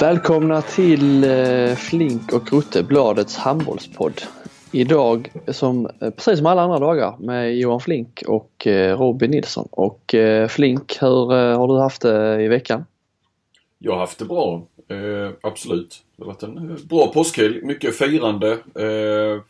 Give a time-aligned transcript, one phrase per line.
[0.00, 4.22] Välkomna till eh, Flink och Rutte, Bladets handbollspodd.
[4.72, 9.68] Idag, som, eh, precis som alla andra dagar, med Johan Flink och eh, Robin Nilsson.
[9.70, 10.14] Och
[10.48, 12.84] Flink, hur har du haft det i veckan?
[13.78, 16.02] Jag har haft det bra, eh, absolut.
[16.16, 17.62] Det har varit en bra påskhelg.
[17.62, 18.52] Mycket firande.
[18.52, 19.42] Eh,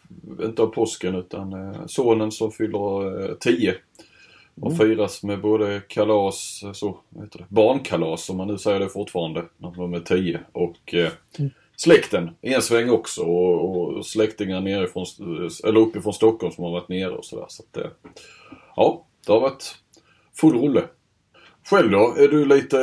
[0.47, 3.74] inte av påsken utan eh, sonen som fyller 10
[4.60, 4.78] och mm.
[4.78, 9.45] firas med både kalas, så, vad heter det, barnkalas om man nu säger det fortfarande,
[9.56, 11.51] när de är 10 och eh, mm.
[11.77, 15.06] släkten i en sväng också och, och släktingar nerifrån,
[15.64, 17.47] eller uppifrån Stockholm som har varit nere och sådär.
[17.48, 17.91] Så att, eh,
[18.77, 19.74] ja, det har varit
[20.41, 20.84] full rulle.
[21.70, 22.14] Själv då?
[22.19, 22.78] Är du lite,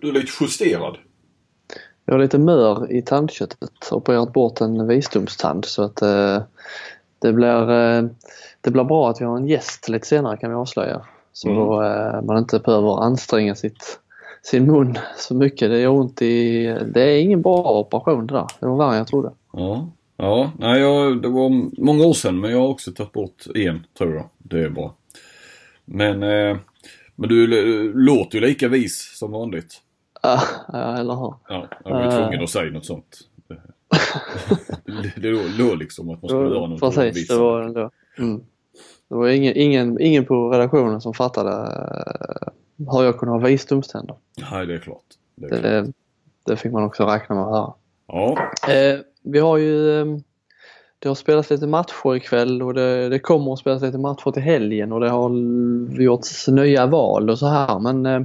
[0.00, 0.96] du är lite justerad?
[2.04, 3.70] Jag har lite mör i tandköttet.
[3.90, 6.42] Opererat bort en visdomstand så att eh,
[7.18, 8.04] det blir eh,
[8.60, 11.00] det blir bra att vi har en gäst lite senare kan vi avslöja.
[11.32, 11.60] Så mm.
[11.60, 13.98] då, eh, man inte behöver anstränga sitt,
[14.42, 15.70] sin mun så mycket.
[15.70, 16.64] Det gör ont i...
[16.94, 18.46] Det är ingen bra operation det där.
[18.60, 19.30] Det var värre än jag trodde.
[19.52, 23.46] Ja, ja nej, jag, det var många år sedan men jag har också tagit bort
[23.54, 24.28] en tror jag.
[24.38, 24.94] Det är bra.
[25.84, 26.56] Men, eh,
[27.14, 27.46] men du
[27.92, 29.80] låter ju lika vis som vanligt.
[30.22, 30.40] Ja,
[30.98, 31.34] eller hur.
[31.48, 33.20] Ja, jag var tvungen att säga något sånt.
[34.84, 37.90] Det, det låg liksom att man skulle göra något Precis, det var ändå.
[38.18, 38.40] Mm.
[39.08, 44.16] Det var ingen, ingen, ingen på redaktionen som fattade uh, hur jag kunde ha visdomständer.
[44.50, 45.04] Nej, det är klart.
[45.34, 45.94] Det, är det, klart.
[46.46, 47.72] det fick man också räkna med att höra.
[48.06, 48.38] Ja.
[48.68, 50.18] Uh, vi har ju uh,
[50.98, 54.42] det har spelats lite matcher ikväll och det, det kommer att spelas lite matcher till
[54.42, 55.30] helgen och det har
[56.00, 58.20] gjorts nya val och så här men eh,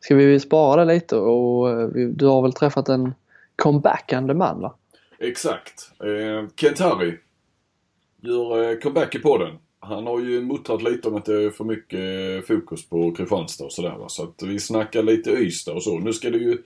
[0.00, 3.14] ska vi spara det lite och eh, du har väl träffat en
[3.56, 4.74] comebackande man va?
[5.18, 5.90] Exakt.
[6.00, 7.18] Eh, Kent Harry
[8.22, 9.56] gör eh, comeback i podden.
[9.80, 13.64] Han har ju muttrat lite om att det är för mycket eh, fokus på Kristianstad
[13.64, 14.08] och sådär va.
[14.08, 15.98] Så att vi snackar lite Ystad och så.
[15.98, 16.58] Nu ska det ju,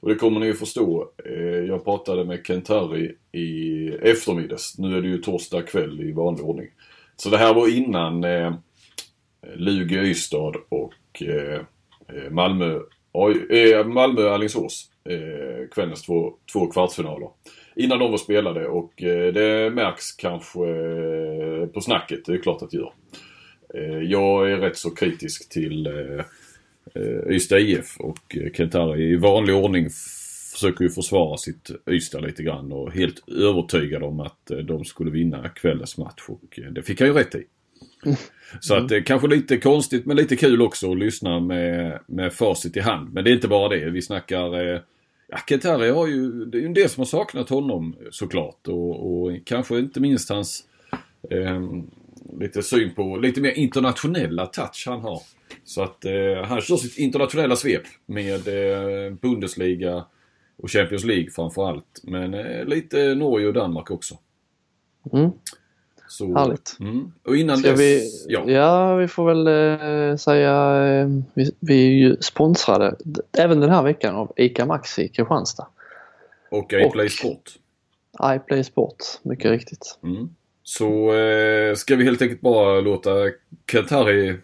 [0.00, 4.78] och det kommer ni ju förstå, eh, jag pratade med Kent Harry i eftermiddags.
[4.78, 6.68] Nu är det ju torsdag kväll i vanlig ordning.
[7.16, 8.54] Så det här var innan eh,
[9.56, 11.60] Lugi-Ystad och eh,
[12.08, 12.80] eh Malmö,
[13.50, 14.90] eh, Malmö-Alingsås.
[15.08, 17.28] Eh, kvällens två, två kvartsfinaler
[17.76, 22.24] innan de var spelade och eh, det märks kanske eh, på snacket.
[22.24, 22.92] Det är klart att det gör.
[23.74, 25.88] Eh, jag är rätt så kritisk till
[27.30, 29.88] Ystad IF och Kentari i vanlig ordning
[30.52, 35.48] försöker ju försvara sitt Ystad lite grann och helt övertygad om att de skulle vinna
[35.48, 37.44] kvällens match och det fick han ju rätt i.
[38.60, 42.32] Så att det är kanske lite konstigt men lite kul också att lyssna med, med
[42.32, 43.12] facit i hand.
[43.12, 43.90] Men det är inte bara det.
[43.90, 44.82] Vi snackar
[45.28, 49.22] Ja, Ketari har ju, det är ju en del som har saknat honom såklart och,
[49.22, 50.64] och kanske inte minst hans
[51.30, 51.60] eh,
[52.40, 55.22] lite syn på lite mer internationella touch han har.
[55.64, 60.04] Så att eh, han kör sitt internationella svep med eh, Bundesliga
[60.56, 62.00] och Champions League framförallt.
[62.02, 64.18] Men eh, lite Norge och Danmark också.
[65.12, 65.30] Mm.
[66.16, 66.76] Så, Härligt.
[66.80, 67.12] Mm.
[67.24, 68.44] Och innan Ska dess, vi, ja.
[68.46, 68.96] ja.
[68.96, 72.96] vi får väl eh, säga eh, vi, vi är ju sponsrade
[73.38, 75.66] även den här veckan av ICA Maxi Kristianstad.
[76.50, 77.50] Och iPlay Sport.
[78.22, 79.98] iPlay Sport, mycket riktigt.
[80.02, 80.28] Mm.
[80.62, 83.10] Så eh, ska vi helt enkelt bara låta
[83.72, 84.38] Kentari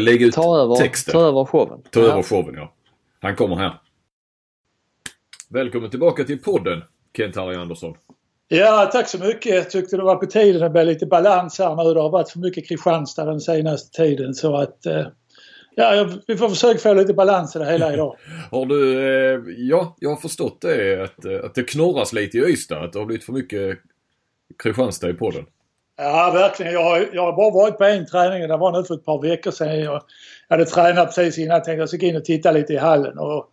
[0.00, 1.12] lägga ut ta över, texten.
[1.12, 1.82] Ta över showen.
[1.90, 2.74] Ta över showen, ja.
[3.20, 3.80] Han kommer här.
[5.48, 6.82] Välkommen tillbaka till podden,
[7.16, 7.94] Kent-Harry Andersson.
[8.54, 9.54] Ja, tack så mycket.
[9.54, 11.94] Jag tyckte det var på tiden att bli lite balans här nu.
[11.94, 15.06] Det har varit för mycket Kristianstad den senaste tiden så att eh,
[15.74, 18.16] Ja, vi får försöka få lite balans i det hela idag.
[18.50, 22.40] har du, eh, ja, jag har förstått det att, eh, att det knorras lite i
[22.40, 22.84] Ystad.
[22.84, 23.78] Att det har blivit för mycket
[24.62, 25.44] Kristianstad i podden.
[25.96, 26.72] Ja, verkligen.
[26.72, 28.48] Jag har, jag har bara varit på en träning.
[28.48, 29.80] Det var nu för ett par veckor sedan.
[29.80, 30.02] Jag
[30.48, 31.54] hade tränat precis innan.
[31.54, 33.18] Jag tänkte jag skulle gå in och titta lite i hallen.
[33.18, 33.48] Och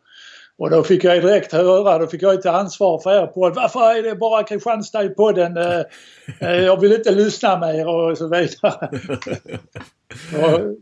[0.60, 3.56] och då fick jag direkt höra, då fick jag ta ansvar för er podd.
[3.56, 5.58] Varför är det bara Kristianstad i podden?
[5.58, 5.82] Eh,
[6.40, 8.90] eh, jag vill inte lyssna mer och så vidare.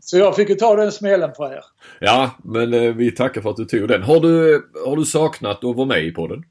[0.00, 1.64] så jag fick ju ta den smällen för er.
[2.00, 4.02] Ja, men eh, vi tackar för att du tog den.
[4.02, 6.42] Har du, har du saknat att vara med i podden?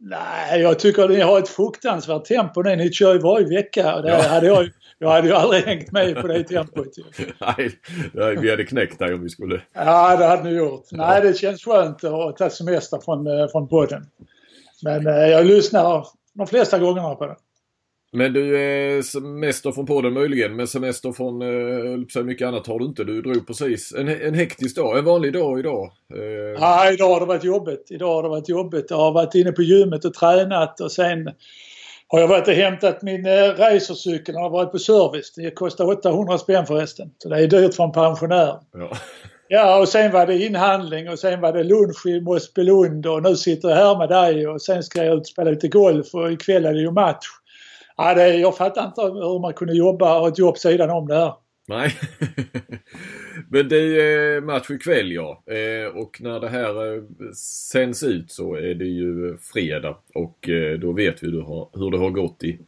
[0.00, 2.92] Nej, jag tycker ni har ett fruktansvärt tempo ni.
[2.92, 4.00] kör ju varje vecka.
[4.00, 4.22] Det ja.
[4.28, 6.86] hade jag jag hade ju aldrig hängt med på det tempot.
[8.12, 9.62] Nej, vi hade knäckt dig om vi skulle.
[9.72, 10.84] Ja, det hade ni gjort.
[10.92, 14.06] Nej, det känns skönt att ta semester från, eh, från podden.
[14.82, 17.36] Men eh, jag lyssnar de flesta gångerna på den.
[18.12, 21.40] Men du, eh, semester från podden möjligen, men semester från
[22.10, 23.04] så mycket annat har du inte.
[23.04, 25.92] Du drog precis en, en hektisk dag, en vanlig dag idag.
[26.58, 27.86] Ja, idag har det varit jobbigt.
[27.90, 28.86] Idag har det varit jobbigt.
[28.90, 31.30] Jag har varit inne på gymmet och tränat och sen
[32.08, 35.32] har jag varit och hämtat min eh, racercykel och har varit på service.
[35.36, 37.10] Det kostar 800 spänn förresten.
[37.18, 38.60] Så det är dyrt för en pensionär.
[38.72, 38.90] Ja.
[39.50, 43.36] Ja, och sen var det inhandling och sen var det lunch i Mossbylund och nu
[43.36, 46.32] sitter jag här med dig och sen ska jag ut och spela lite golf och
[46.32, 47.26] ikväll är det ju match.
[47.96, 51.14] Ja, det, jag fattar inte hur man kunde jobba och ett jobb sidan om det
[51.14, 51.32] här.
[51.68, 51.94] Nej.
[53.50, 55.42] Men det är eh, match ikväll ja.
[55.46, 57.02] Eh, och när det här eh,
[57.72, 59.96] sänds ut så är det ju fredag.
[60.14, 60.48] Och
[60.80, 62.58] då vet vi hur det har gått i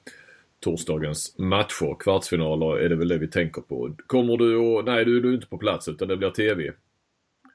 [0.61, 1.96] torsdagens matcher.
[1.99, 3.90] Kvartsfinaler är det väl det vi tänker på.
[4.06, 4.84] Kommer du och...
[4.84, 6.72] Nej, du, du är inte på plats utan det blir TV.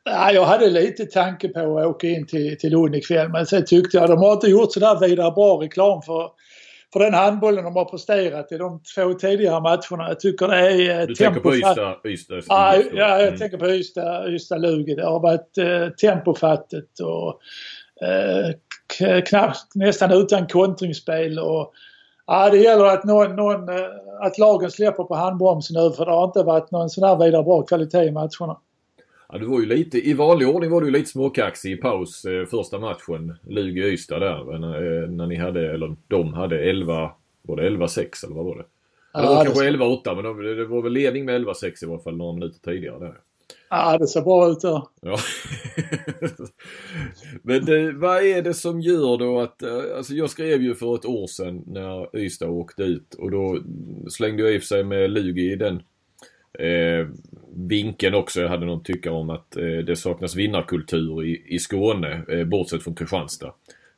[0.04, 3.66] Ja, jag hade lite tanke på att åka in till, till Lund ikväll men sen
[3.66, 6.32] tyckte jag de har inte gjort sådär vidare bra reklam för
[6.96, 10.08] för den handbollen de har presterat i de två tidigare matcherna.
[10.08, 11.96] Jag tycker det är eh, Du tänker på Ystad?
[12.06, 13.40] Ystad, ja, ja, jag mm.
[13.40, 14.96] tänker på Ystad, Ystad Lugi.
[14.96, 17.40] Det har varit eh, tempofattigt och
[18.08, 21.40] eh, knappt, nästan utan kontringsspel.
[21.40, 21.74] Och,
[22.28, 23.86] ja, det gäller att, någon, någon, eh,
[24.22, 27.44] att lagen släpper på handbromsen nu för det har inte varit någon sån här vidare
[27.44, 28.58] bra kvalitet i matcherna.
[29.30, 32.46] Ja, du var ju lite, i vanlig ordning var du lite småkaxig i paus eh,
[32.46, 33.38] första matchen.
[33.44, 34.60] Lugi-Ystad där.
[34.60, 37.12] När, eh, när ni hade, eller de hade 11,
[37.42, 38.66] var det 11-6 eller vad var det?
[39.14, 39.78] Ja, det var kanske det...
[39.78, 43.00] 11-8 men de, det var väl ledning med 11-6 i varje fall några minuter tidigare
[43.00, 43.16] där.
[43.70, 44.82] Ja, det ser bra ut där.
[45.02, 45.18] Ja.
[47.42, 50.96] men det, vad är det som gör då att, eh, alltså jag skrev ju för
[50.96, 53.60] ett år sedan när Ystad åkte ut och då
[54.10, 55.82] slängde jag i sig med Lugi i den
[56.60, 57.08] eh,
[57.56, 58.42] vinkeln också.
[58.42, 62.84] Jag hade någon tycka om att eh, det saknas vinnarkultur i, i Skåne, eh, bortsett
[62.84, 63.54] från Kristianstad.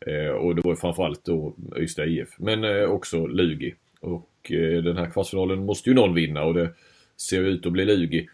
[0.05, 3.75] Eh, och det var framförallt då Ystad IF, men eh, också Lugi.
[3.99, 6.69] Och eh, den här kvartsfinalen måste ju någon vinna och det
[7.17, 8.27] ser ut att bli Lugi.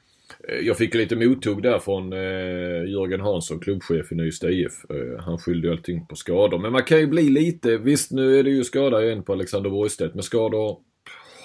[0.48, 4.86] Eh, jag fick lite mottog där från eh, Jörgen Hansson, klubbchef i Ystad IF.
[4.90, 6.60] Eh, han skyllde ju allting på skador.
[6.60, 9.70] Men man kan ju bli lite, visst nu är det ju skada igen på Alexander
[9.70, 10.78] Borgstedt, men skador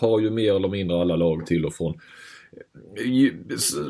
[0.00, 2.00] har ju mer eller mindre alla lag till och från.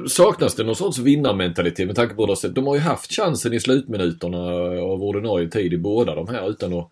[0.09, 3.61] Saknas det någon sorts vinnarmentalitet med tanke på att de har ju haft chansen i
[3.61, 4.39] slutminuterna
[4.83, 6.89] av ordinarie tid i båda de här utan att,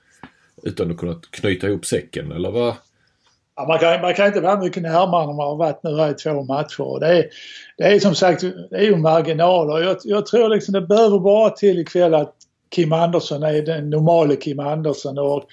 [0.63, 2.75] utan att kunna knyta ihop säcken eller vad?
[3.57, 6.11] Ja, man, kan, man kan inte vara mycket närmare när man har varit nu här
[6.11, 7.01] i två matcher.
[7.01, 7.27] Det är,
[7.77, 8.41] det är som sagt
[8.71, 9.81] det är ju marginaler.
[9.81, 12.35] Jag, jag tror liksom det behöver bara till ikväll att
[12.75, 15.45] Kim Andersson är den normala Kim Andersson och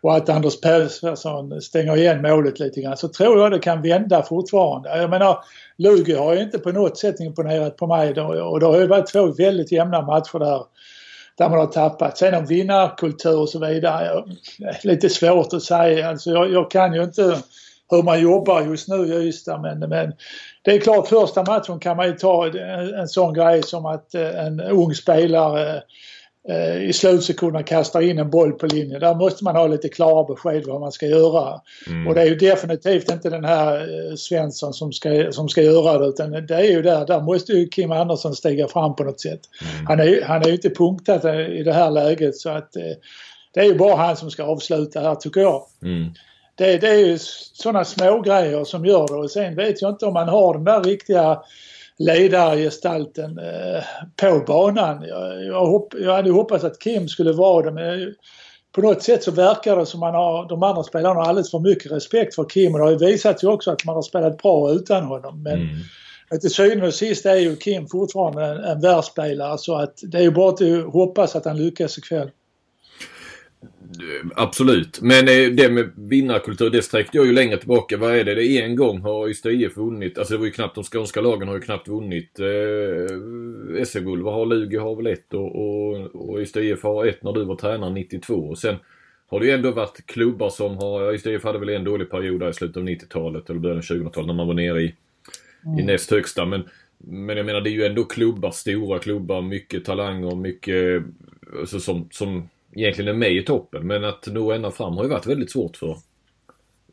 [0.00, 4.22] och att Anders Persson stänger igen målet lite grann så tror jag det kan vända
[4.22, 4.98] fortfarande.
[4.98, 5.38] Jag menar
[5.76, 9.12] Lugi har ju inte på något sätt imponerat på mig och det har ju varit
[9.12, 10.62] två väldigt jämna matcher där
[11.38, 12.18] där man har tappat.
[12.18, 14.24] Sen om vinnarkultur och så vidare,
[14.82, 16.08] lite svårt att säga.
[16.08, 17.38] Alltså jag, jag, kan ju inte
[17.90, 20.12] hur man jobbar just nu i Ystad men, men
[20.62, 24.14] det är klart första matchen kan man ju ta en, en sån grej som att
[24.14, 25.82] eh, en ung spelare
[26.82, 29.00] i slutsekunderna kastar in en boll på linjen.
[29.00, 31.60] Där måste man ha lite klara besked vad man ska göra.
[31.86, 32.06] Mm.
[32.06, 35.98] Och det är ju definitivt inte den här eh, Svensson som ska, som ska göra
[35.98, 39.20] det utan det är ju där, där måste ju Kim Andersson stiga fram på något
[39.20, 39.40] sätt.
[39.74, 39.86] Mm.
[39.86, 42.82] Han är, han är ju inte punktad i det här läget så att eh,
[43.54, 45.62] det är ju bara han som ska avsluta här tycker jag.
[45.82, 46.12] Mm.
[46.54, 47.18] Det, det, är ju
[47.52, 50.64] sådana små grejer som gör det och sen vet jag inte om man har den
[50.64, 51.38] där riktiga
[51.98, 53.84] ledargestalten eh,
[54.16, 55.04] på banan.
[55.08, 58.14] Jag, jag, hopp, jag hade hoppats att Kim skulle vara det men
[58.72, 61.92] på något sätt så verkar det som att de andra spelarna har alldeles för mycket
[61.92, 64.70] respekt för Kim och det har ju visat sig också att man har spelat bra
[64.72, 65.42] utan honom.
[65.42, 66.40] Men mm.
[66.40, 70.22] till syvende och sist är ju Kim fortfarande en, en världsspelare så att det är
[70.22, 72.30] ju bara att hoppas att han lyckas ikväll.
[74.34, 75.00] Absolut.
[75.00, 77.96] Men eh, det med vinnarkultur, det sträckte jag ju längre tillbaka.
[77.96, 78.34] Vad är det?
[78.34, 80.18] Det är en gång har Ystad IF vunnit.
[80.18, 84.22] Alltså det var ju knappt, de skånska lagen har ju knappt vunnit eh, SM-guld.
[84.22, 87.44] Vad har Lugi har väl ett och, och, och Ystad IF har ett när du
[87.44, 88.34] var tränare 92.
[88.34, 88.76] Och sen
[89.30, 92.40] har det ju ändå varit klubbar som har, Ystad IF hade väl en dålig period
[92.40, 94.94] där i slutet av 90-talet eller början av 2000-talet när man var nere i,
[95.66, 95.78] mm.
[95.78, 96.46] i näst högsta.
[96.46, 96.64] Men,
[96.98, 101.02] men jag menar det är ju ändå klubbar, stora klubbar, mycket talanger, mycket
[101.60, 103.86] alltså, som, som egentligen är med i toppen.
[103.86, 105.96] Men att nå ända fram har ju varit väldigt svårt för,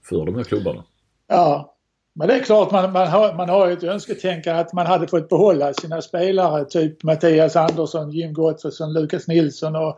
[0.10, 0.84] för de här klubbarna.
[1.28, 1.76] Ja,
[2.14, 5.30] men det är klart man, man, har, man har ett önsketänkande att man hade fått
[5.30, 6.66] behålla sina spelare.
[6.66, 9.98] Typ Mattias Andersson, Jim Gottfridsson, Lukas Nilsson och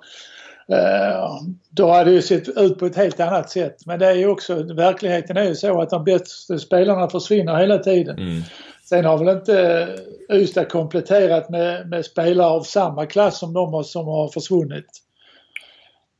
[0.76, 1.32] eh,
[1.70, 3.86] då hade det sett ut på ett helt annat sätt.
[3.86, 7.78] Men det är ju också, verkligheten är ju så att de bästa spelarna försvinner hela
[7.78, 8.20] tiden.
[8.20, 8.42] Mm.
[8.84, 9.88] Sen har väl inte
[10.32, 15.07] Ystad kompletterat med, med spelare av samma klass som de som har försvunnit.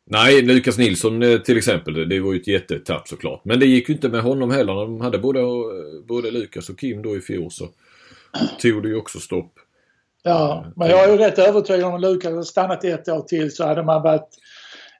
[0.10, 2.10] Nej, Lukas Nilsson eh, till exempel.
[2.10, 3.46] Det var ju ett jättetapp såklart.
[3.46, 4.74] Men det gick ju inte med honom heller.
[4.74, 5.40] När de hade både,
[6.08, 7.70] både Lukas och Kim då i fjol så
[8.62, 9.54] tog det ju också stopp.
[10.24, 13.56] Ja, men jag är ju rätt övertygad om att Lukas hade stannat ett år till
[13.56, 14.30] så hade man varit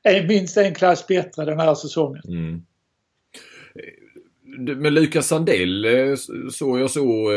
[0.04, 2.22] en, minst en klass bättre den här säsongen.
[2.28, 2.62] Mm.
[4.82, 6.16] Med Lukas Sandell eh,
[6.52, 7.30] såg jag så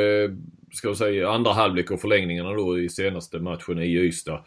[0.73, 4.45] ska jag säga, andra halvlek och förlängningarna då i senaste matchen i Ystad.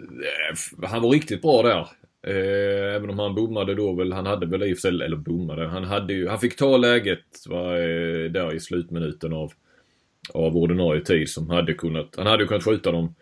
[0.00, 1.88] Eh, han var riktigt bra där.
[2.26, 5.16] Eh, även om han bommade då väl, han hade väl i och för sig, eller
[5.16, 9.52] bommade, han hade ju, han fick ta läget va, eh, där i slutminuten av,
[10.34, 13.14] av ordinarie tid som hade kunnat, han hade ju kunnat skjuta dem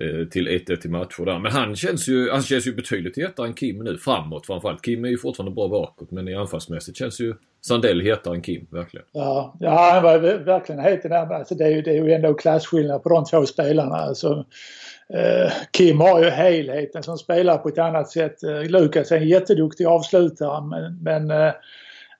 [0.00, 1.38] Eh, till 1-1 i matcher där.
[1.38, 4.84] Men han känns ju, han känns ju betydligt hetare än Kim nu framåt framförallt.
[4.84, 8.66] Kim är ju fortfarande bra bakåt men i anfallsmässigt känns ju Sandell hetare än Kim
[8.70, 9.06] verkligen.
[9.12, 12.12] Ja, ja han var verkligen het i den alltså det, är ju, det är ju
[12.12, 13.96] ändå klasskillnad på de två spelarna.
[13.96, 14.44] Alltså,
[15.70, 18.42] Kim har ju helheten som spelar på ett annat sätt.
[18.42, 21.54] Eh, Lukas är en jätteduktig avslutare men, men eh,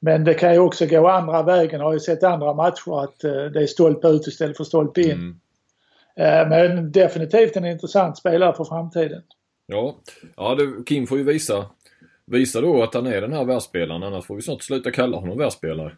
[0.04, 1.80] men det kan ju också gå andra vägen.
[1.80, 5.00] Jag har ju sett andra matcher att eh, det är stolpe ut istället för stolpe
[5.00, 5.10] in.
[5.10, 5.36] Mm.
[6.16, 9.22] Eh, men definitivt en intressant spelare för framtiden.
[9.66, 9.96] Ja,
[10.36, 11.66] ja det, Kim får ju visa,
[12.26, 14.02] visa då att han är den här världsspelaren.
[14.02, 15.92] Annars får vi snart sluta kalla honom världsspelare.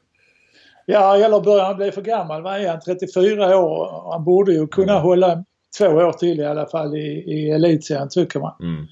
[0.86, 2.42] Ja, eller börjar han bli för gammal.
[2.42, 2.80] Vad är han?
[2.80, 4.10] 34 år.
[4.12, 5.02] Han borde ju kunna mm.
[5.02, 5.44] hålla
[5.78, 8.54] två år till i alla fall i, i elitserien tycker man.
[8.60, 8.86] Mm.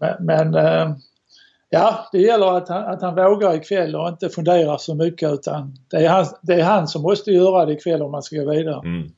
[0.00, 0.96] Men, men äh,
[1.70, 5.74] ja, det gäller att han, att han vågar ikväll och inte funderar så mycket utan
[5.90, 8.50] det är, han, det är han som måste göra det ikväll om man ska gå
[8.50, 8.80] vidare.
[8.84, 9.08] Mm.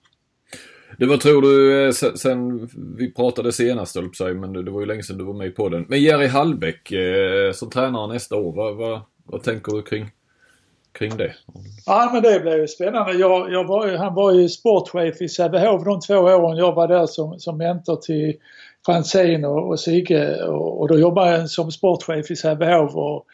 [0.99, 2.69] Du, vad tror du, eh, sen
[2.99, 5.69] vi pratade senast höll sig, men det var ju länge sedan du var med på
[5.69, 5.85] den.
[5.89, 10.11] Men Jerry Hallbäck eh, som tränare nästa år, vad, vad, vad tänker du kring,
[10.95, 11.33] kring det?
[11.87, 13.13] Ja men det blir ju spännande.
[13.13, 17.07] Jag, jag var, han var ju sportchef i Sävehof de två åren jag var där
[17.07, 18.35] som, som mentor till
[18.87, 23.27] Franzén och, och Sigge och, och då jobbade jag som sportchef i Sävehof och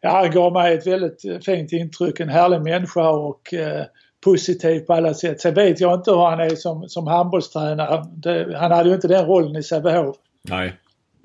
[0.00, 3.84] ja, han gav mig ett väldigt fint intryck, en härlig människa och eh,
[4.24, 5.40] positiv på alla sätt.
[5.40, 8.04] Sen vet jag inte hur han är som, som handbollstränare.
[8.16, 10.16] Det, han hade ju inte den rollen i Sävehof.
[10.48, 10.72] Nej.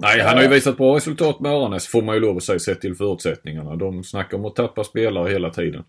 [0.01, 2.59] Nej, han har ju visat bra resultat med Aranäs får man ju lov att säga
[2.59, 3.75] sett till förutsättningarna.
[3.75, 5.83] De snackar om att tappa spelare hela tiden.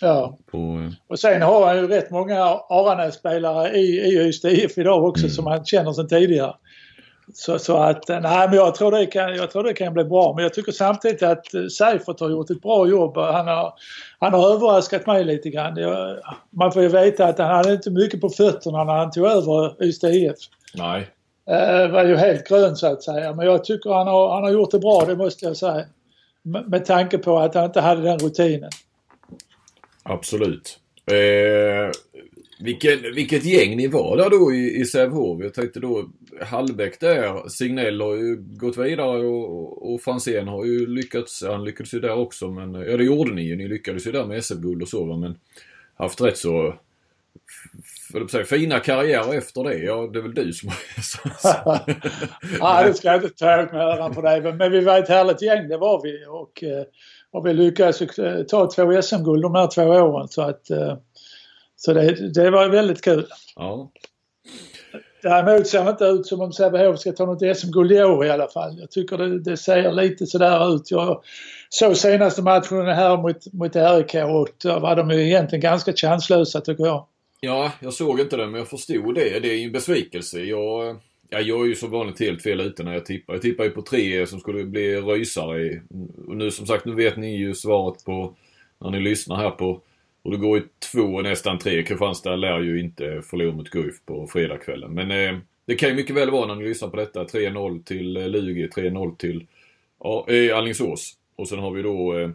[0.00, 0.38] Ja.
[0.50, 5.04] På, eh, och sen har han ju rätt många Aranäs-spelare i, i Ystad IF idag
[5.04, 5.30] också mm.
[5.30, 6.54] som han känner sedan tidigare.
[7.34, 10.32] Så, så att, nej men jag tror, det kan, jag tror det kan bli bra.
[10.34, 13.16] Men jag tycker samtidigt att eh, Seifert har gjort ett bra jobb.
[13.16, 13.72] Han har,
[14.18, 15.76] han har överraskat mig lite grann.
[15.76, 16.16] Jag,
[16.50, 19.84] man får ju veta att han hade inte mycket på fötterna när han tog över
[19.84, 20.36] Ystad IF.
[20.74, 21.08] Nej.
[21.46, 23.34] Eh, var ju helt grön så att säga.
[23.34, 25.84] Men jag tycker han har, han har gjort det bra, det måste jag säga.
[26.42, 28.70] Med, med tanke på att han inte hade den rutinen.
[30.02, 30.78] Absolut.
[31.06, 31.90] Eh,
[32.60, 35.42] vilken, vilket gäng ni var där då i, i Sävehof.
[35.42, 36.08] Jag tänkte då
[36.40, 37.48] Hallbäck där.
[37.48, 41.44] Signell har ju gått vidare och, och Franzén har ju lyckats.
[41.46, 43.56] Han lyckades ju där också men ja det gjorde ni ju.
[43.56, 45.38] Ni lyckades ju där med SM-guld och så va, men
[45.94, 46.74] haft rätt så
[48.30, 49.78] säga, fina karriärer efter det.
[49.78, 51.80] Ja, det är väl du som har...
[52.60, 54.40] ja, det ska jag inte ta åt mig äran för dig.
[54.52, 56.26] Men vi var ett härligt gäng, det var vi.
[56.28, 56.84] Och, eh,
[57.30, 57.98] och vi lyckades
[58.48, 60.28] ta två SM-guld de här två åren.
[60.28, 60.96] Så att eh,
[61.76, 63.26] så det, det var väldigt kul.
[63.56, 63.90] Ja.
[65.22, 68.30] Däremot ser det inte ut som om Sävehof ska ta något SM-guld i år i
[68.30, 68.78] alla fall.
[68.80, 70.90] Jag tycker det, det ser lite sådär ut.
[70.90, 71.22] Jag
[71.68, 76.60] såg senaste matchen här mot, mot RIK och då var de ju egentligen ganska chanslösa
[76.60, 77.06] tycker jag.
[77.44, 79.40] Ja, jag såg inte det men jag förstod det.
[79.40, 80.40] Det är ju en besvikelse.
[80.40, 80.96] Jag,
[81.28, 83.34] ja, jag är ju som vanligt helt fel ute när jag tippar.
[83.34, 85.82] Jag tippar ju på tre som skulle bli rysare.
[86.26, 88.36] Och nu som sagt, nu vet ni ju svaret på
[88.78, 89.82] när ni lyssnar här på
[90.22, 91.82] och det går ju två, nästan tre.
[91.82, 94.94] Kristianstad lär ju inte förlora mot Guif på fredagskvällen.
[94.94, 97.24] Men eh, det kan ju mycket väl vara när ni lyssnar på detta.
[97.24, 99.46] 3-0 till eh, Lugi, 3-0 till
[100.00, 101.16] ja, eh, Alingsås.
[101.36, 102.30] Och sen har vi då eh,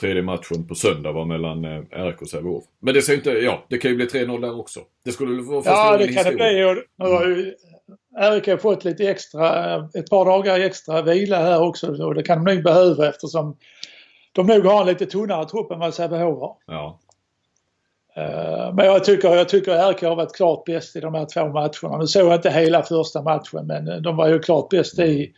[0.00, 2.64] tredje matchen på söndag var mellan eh, RIK och Sävehof.
[2.80, 4.80] Men det ser inte, ja det kan ju bli 3-0 där också.
[5.04, 6.48] Det skulle vara första Ja det kan historia.
[6.48, 6.64] det bli.
[6.64, 7.54] Och nu har ju
[8.18, 12.54] RIK fått lite extra, ett par dagar extra vila här också och det kan de
[12.54, 13.56] nog behöva eftersom
[14.32, 16.56] de nog har en lite tunnare trupp än vad Sävehof har.
[16.66, 17.00] Ja.
[18.16, 21.48] Eh, men jag tycker, jag tycker RK har varit klart bäst i de här två
[21.48, 21.98] matcherna.
[21.98, 25.32] Nu såg jag inte hela första matchen men de var ju klart bäst i,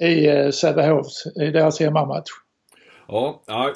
[0.00, 2.30] i eh, Sävehof, i deras hemmamatch.
[3.08, 3.72] Ja, nej,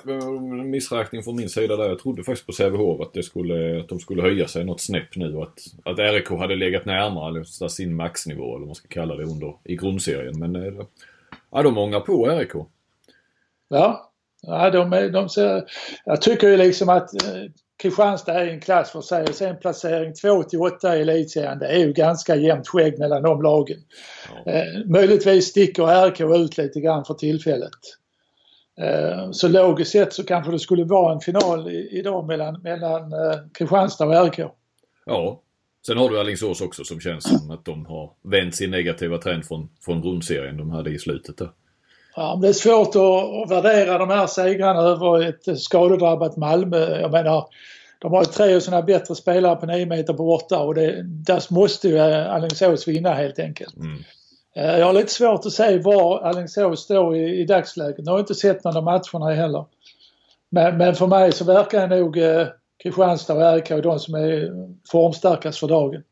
[0.65, 1.89] missräkning från min sida där.
[1.89, 5.17] Jag trodde faktiskt på Sävehof att, det skulle, att de skulle höja sig något snäpp
[5.17, 9.25] nu att, att RIK hade legat närmare sin maxnivå eller vad man ska kalla det
[9.25, 10.39] under, i grundserien.
[10.39, 10.85] Men eh,
[11.51, 12.53] ja, de många på RIK.
[13.69, 15.65] Ja, ja de, de ser,
[16.05, 17.11] jag tycker ju liksom att
[17.83, 19.33] Kristianstad är en klass för sig.
[19.33, 23.43] Sen placering 2 till 8 i elitserien, det är ju ganska jämnt skägg mellan de
[23.43, 23.79] lagen.
[24.45, 24.53] Ja.
[24.53, 27.81] Eh, möjligtvis sticker RK ut lite grann för tillfället.
[28.81, 33.39] Eh, så logiskt sett så kanske det skulle vara en final idag mellan, mellan eh,
[33.55, 34.39] Kristianstad och RK.
[35.07, 35.41] Ja.
[35.87, 39.45] Sen har du Alingsås också som känns som att de har vänt sin negativa trend
[39.45, 41.51] från, från grundserien de hade i slutet där.
[42.17, 47.01] Ja, det är svårt att, att värdera de här segrarna över ett skadedrabbat Malmö.
[47.01, 47.47] Jag menar,
[47.99, 51.89] de har ju tre sådana bättre spelare på 9 meter borta och det, där måste
[51.89, 53.77] ju Alingsås vinna helt enkelt.
[53.77, 53.99] Mm.
[54.57, 58.07] Eh, jag har lite svårt att se var Alingsås står i, i dagsläget.
[58.07, 59.65] Jag har inte sett någon av matcherna heller.
[60.51, 62.47] Men, men för mig så verkar nog eh,
[62.83, 64.51] Kristianstad och RIK de som är
[64.91, 66.03] formstarkast för dagen.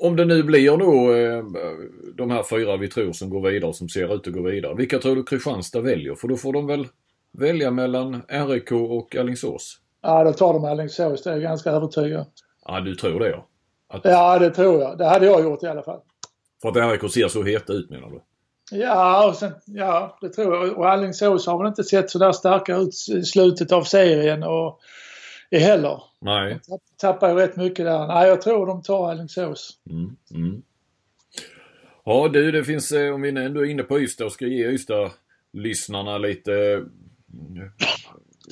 [0.00, 1.44] Om det nu blir då eh,
[2.14, 4.74] de här fyra vi tror som går vidare, som ser ut att gå vidare.
[4.74, 6.14] Vilka tror du Kristianstad väljer?
[6.14, 6.86] För då får de väl
[7.32, 9.78] välja mellan RIK och Alingsås?
[10.02, 11.22] Ja, då tar de Alingsås.
[11.22, 12.26] Det är jag ganska övertygad.
[12.64, 13.46] Ja, du tror det ja?
[13.88, 14.00] Att...
[14.04, 14.98] Ja, det tror jag.
[14.98, 16.00] Det hade jag gjort i alla fall.
[16.62, 18.20] För att RIK ser så heta ut menar du?
[18.70, 20.78] Ja, och sen, ja, det tror jag.
[20.78, 24.80] Och Alingsås har väl inte sett så där starka ut i slutet av serien och
[25.50, 26.02] heller.
[26.20, 26.60] Nej.
[26.68, 28.06] De tappar ju rätt mycket där.
[28.06, 29.78] Nej, jag tror de tar Alingsås.
[29.90, 30.62] Mm, mm.
[32.04, 34.68] Ja du, det finns, eh, om vi ändå är inne på Ystad och ska ge
[34.70, 36.84] Ystad-lyssnarna lite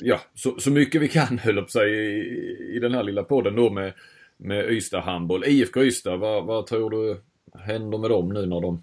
[0.01, 3.55] ja, så, så mycket vi kan höll på sig i, i den här lilla podden
[3.55, 3.93] då med,
[4.37, 5.43] med Ystad handboll.
[5.45, 7.21] IFK Ystad, vad, vad tror du
[7.57, 8.81] händer med dem nu när de...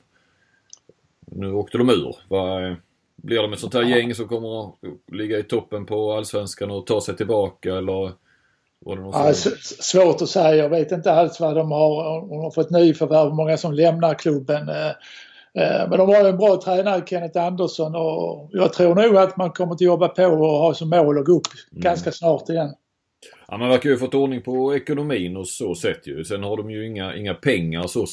[1.27, 2.17] Nu åkte de ur.
[2.29, 2.77] Vad,
[3.17, 4.75] blir de ett sånt här gäng som kommer att
[5.13, 8.13] ligga i toppen på Allsvenskan och ta sig tillbaka eller?
[8.87, 9.33] Ja,
[9.81, 10.55] svårt att säga.
[10.55, 13.73] Jag vet inte alls vad de har, om de har fått nyförvärv, hur många som
[13.73, 14.69] lämnar klubben.
[14.69, 14.89] Eh,
[15.63, 19.51] eh, men de har en bra tränare, Kenneth Andersson, och jag tror nog att man
[19.51, 21.83] kommer att jobba på och ha som mål att gå upp mm.
[21.83, 22.75] ganska snart igen.
[23.49, 26.25] Ja, man verkar ju ha fått ordning på ekonomin och så sett ju.
[26.25, 28.07] Sen har de ju inga, inga pengar så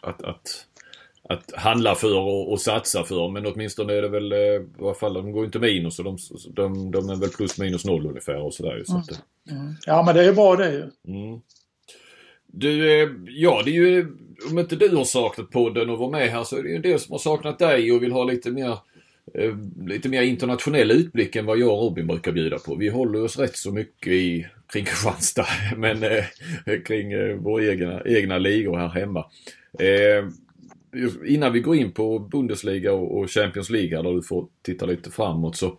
[0.00, 0.66] att, att,
[1.28, 3.28] att handla för och, och satsa för.
[3.28, 6.18] Men åtminstone är det väl, i alla fall, de går inte minus och de,
[6.50, 8.82] de, de är väl plus minus noll ungefär och sådär.
[8.86, 9.10] Så att,
[9.50, 9.74] mm.
[9.86, 10.80] Ja men det är ju bra det ju.
[11.14, 11.40] Mm.
[12.46, 14.16] Du, eh, ja det är ju,
[14.50, 16.82] om inte du har saknat podden och var med här så är det ju en
[16.82, 18.78] del som har saknat dig och vill ha lite mer
[19.34, 22.74] Eh, lite mer internationell utblick än vad jag och Robin brukar bjuda på.
[22.74, 26.24] Vi håller oss rätt så mycket i, kring Kristianstad, men eh,
[26.84, 29.26] kring eh, våra egna, egna ligor här hemma.
[29.78, 30.28] Eh,
[31.26, 35.10] innan vi går in på Bundesliga och, och Champions League där du får titta lite
[35.10, 35.78] framåt så,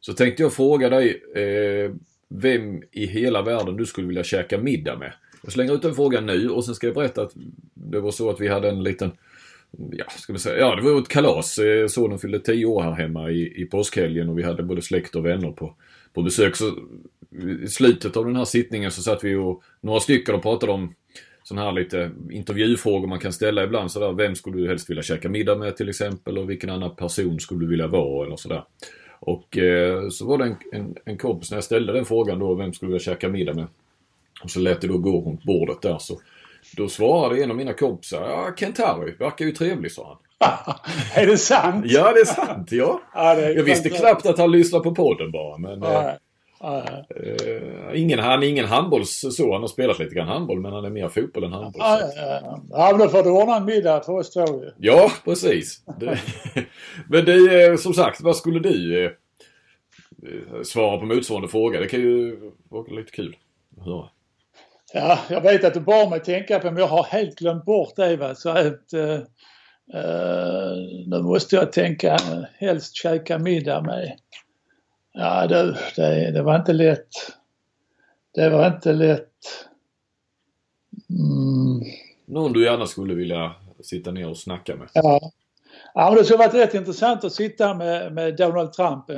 [0.00, 1.92] så tänkte jag fråga dig eh,
[2.28, 5.12] vem i hela världen du skulle vilja käka middag med.
[5.42, 7.32] Jag slänger ut den frågan nu och sen ska jag berätta att
[7.74, 9.10] det var så att vi hade en liten
[9.92, 10.58] Ja, ska man säga.
[10.58, 11.58] Ja, det var ett kalas.
[11.58, 15.16] Eh, sonen fyllde 10 år här hemma i, i påskhelgen och vi hade både släkt
[15.16, 15.74] och vänner på,
[16.14, 16.56] på besök.
[16.56, 16.78] Så
[17.64, 20.94] i slutet av den här sittningen så satt vi och några stycken och pratade om
[21.42, 24.12] sådana här lite intervjufrågor man kan ställa ibland sådär.
[24.12, 27.60] Vem skulle du helst vilja käka middag med till exempel och vilken annan person skulle
[27.60, 28.64] du vilja vara eller sådär.
[29.20, 32.54] Och eh, så var det en, en, en kompis när jag ställde den frågan då,
[32.54, 33.66] vem skulle du vilja käka middag med?
[34.42, 36.20] Och så lät det då gå runt bordet där så
[36.76, 40.18] då svarade en av mina kompisar, ja Kent Harry verkar ju trevlig sa han.
[41.14, 41.84] är det sant?
[41.88, 43.00] Ja det är sant ja.
[43.14, 46.12] ja är jag visste knappt att han lyssnade på podden bara men ja.
[46.64, 49.52] Uh, ingen, han är ingen handbolls så.
[49.52, 51.82] Han har spelat lite grann handboll men han är mer fotboll än handboll.
[51.84, 52.88] Ja, ja, ja.
[52.90, 54.70] men då får du ordna en middag för oss två ju.
[54.78, 55.82] Ja, precis.
[57.08, 59.12] men det, eh, som sagt, vad skulle du eh,
[60.62, 61.80] svara på motsvarande fråga?
[61.80, 62.36] Det kan ju
[62.68, 63.36] vara lite kul
[63.78, 64.08] att höra.
[64.92, 67.96] Ja, jag vet att du bad mig tänka på men jag har helt glömt bort
[67.96, 68.16] det.
[68.16, 68.34] Va?
[68.34, 69.18] Så att, uh,
[71.06, 72.16] nu måste jag tänka,
[72.58, 74.16] helst käka middag med.
[75.12, 77.08] Ja du, det, det var inte lätt.
[78.34, 79.66] Det var inte lätt.
[81.10, 81.92] Mm.
[82.26, 84.88] Någon du gärna skulle vilja sitta ner och snacka med?
[84.94, 85.32] Ja.
[85.94, 89.10] Ja, men det skulle varit rätt intressant att sitta med, med Donald Trump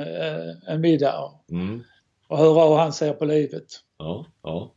[0.67, 1.83] en middag och, mm.
[2.27, 3.65] och höra hur han ser på livet.
[3.97, 4.73] Ja, ja.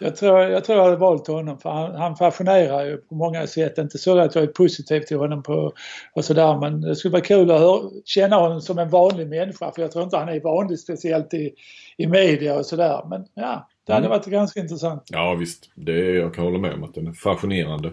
[0.00, 3.46] Jag tror, jag tror jag hade valt honom för han, han fascinerar ju på många
[3.46, 3.78] sätt.
[3.78, 5.72] Inte så att jag är positiv till honom på,
[6.14, 9.72] och sådär men det skulle vara kul att höra, känna honom som en vanlig människa
[9.72, 11.54] för jag tror inte han är vanlig speciellt i,
[11.96, 13.02] i media och sådär.
[13.10, 14.18] Men ja, det hade mm.
[14.18, 15.02] varit ganska intressant.
[15.10, 17.92] Ja visst, det, jag kan hålla med om att den är fascinerande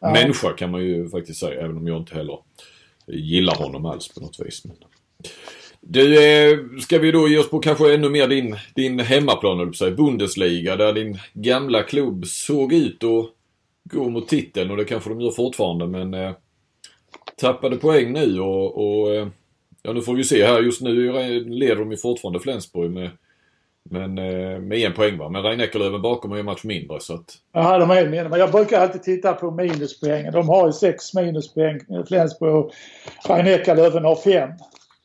[0.00, 0.12] ja.
[0.12, 2.38] människa kan man ju faktiskt säga även om jag inte heller
[3.06, 4.64] gillar honom alls på något vis.
[4.64, 4.76] Men...
[5.84, 9.72] Du, eh, ska vi då ge oss på kanske ännu mer din, din hemmaplan, eller
[9.72, 13.30] säga, Bundesliga, där din gamla klubb såg ut att
[13.84, 16.32] gå mot titeln och det kanske de gör fortfarande men eh,
[17.40, 19.28] tappade poäng nu och, och eh,
[19.82, 20.62] ja nu får vi se här.
[20.62, 21.10] Just nu
[21.44, 23.10] leder de ju fortfarande Flensburg med,
[23.90, 25.28] men, eh, med en poäng va.
[25.28, 27.34] Men Rhein-Neckarlöven bakom har ju en match mindre så att...
[27.52, 28.28] Ja, de är mindre.
[28.28, 30.32] Men jag brukar alltid titta på minuspoängen.
[30.32, 32.72] De har ju sex minuspoäng, Flensburg och
[33.28, 34.50] rhein har fem.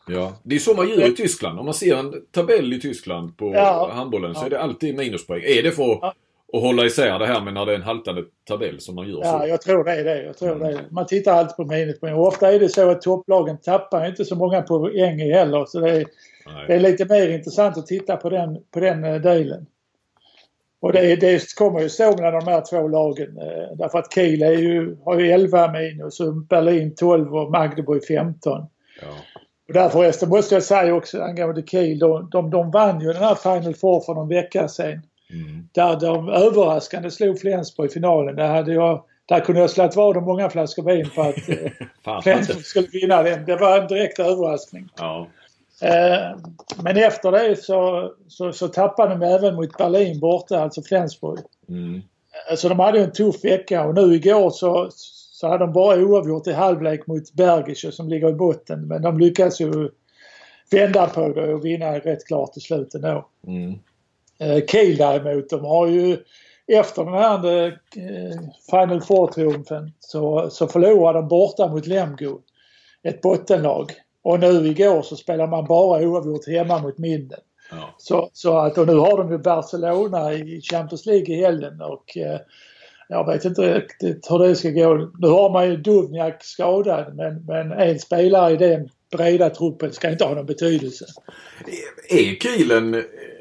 [0.08, 1.60] Ja, det är så man gör i Tyskland.
[1.60, 3.90] Om man ser en tabell i Tyskland på ja.
[3.94, 4.46] handbollen så ja.
[4.46, 5.42] är det alltid minuspoäng.
[5.44, 6.14] Är det för ja.
[6.54, 9.16] att hålla isär det här med när det är en haltande tabell som man gör
[9.16, 9.22] så?
[9.24, 10.24] Ja, jag tror det är det.
[10.24, 10.68] Jag tror mm.
[10.68, 10.82] det.
[10.92, 12.14] Man tittar alltid på minuspoäng.
[12.14, 15.66] Och ofta är det så att topplagen tappar inte så många poäng heller.
[15.66, 16.06] Så det är.
[16.68, 19.66] Det är lite mer intressant att titta på den, på den eh, delen.
[20.80, 23.38] Och det, det kommer ju stå mellan de här två lagen.
[23.38, 28.06] Eh, därför att Kiel är ju, har ju 11 minus och Berlin 12 och Magdeburg
[28.08, 28.66] 15.
[29.02, 29.08] Ja.
[29.68, 33.24] Och där förresten måste jag säga också angående Kiel, de, de, de vann ju den
[33.24, 35.02] här Final Four för någon vecka sedan.
[35.30, 35.70] Mm.
[35.72, 38.36] Där de överraskande slog Flensburg i finalen.
[38.36, 41.50] Där, hade jag, där kunde jag slagit vad om många flaskor vin för att
[42.08, 43.46] eh, Flensburg skulle vinna den.
[43.46, 44.90] Det var en direkt överraskning.
[44.98, 45.28] Ja.
[45.82, 46.38] Eh,
[46.84, 51.40] men efter det så, så, så tappade de även mot Berlin borta, alltså Flensburg.
[51.70, 52.02] Mm.
[52.56, 54.90] Så de hade en tuff vecka och nu igår så,
[55.38, 58.88] så hade de bara oavgjort i halvlek mot Bergische som ligger i botten.
[58.88, 59.90] Men de lyckas ju
[60.72, 63.28] vända på det och vinna rätt klart i slutet då.
[63.48, 63.80] Mm.
[64.40, 66.18] Eh, Kiel däremot, de har ju
[66.68, 72.40] efter den här eh, Final Four-triumfen så, så förlorade de borta mot Lemgo.
[73.04, 73.92] Ett bottenlag.
[74.22, 77.40] Och nu igår så spelar man bara oavgjort hemma mot Minden.
[77.72, 77.96] Ja.
[77.98, 82.18] Så, så att, och nu har de ju Barcelona i Champions League i helgen och
[82.18, 82.40] eh,
[83.10, 85.12] jag vet inte riktigt hur det ska gå.
[85.20, 90.10] Nu har man ju Duvniak skadad men, men en spelare i den breda truppen ska
[90.10, 91.06] inte ha någon betydelse.
[92.10, 92.94] Är Kielen,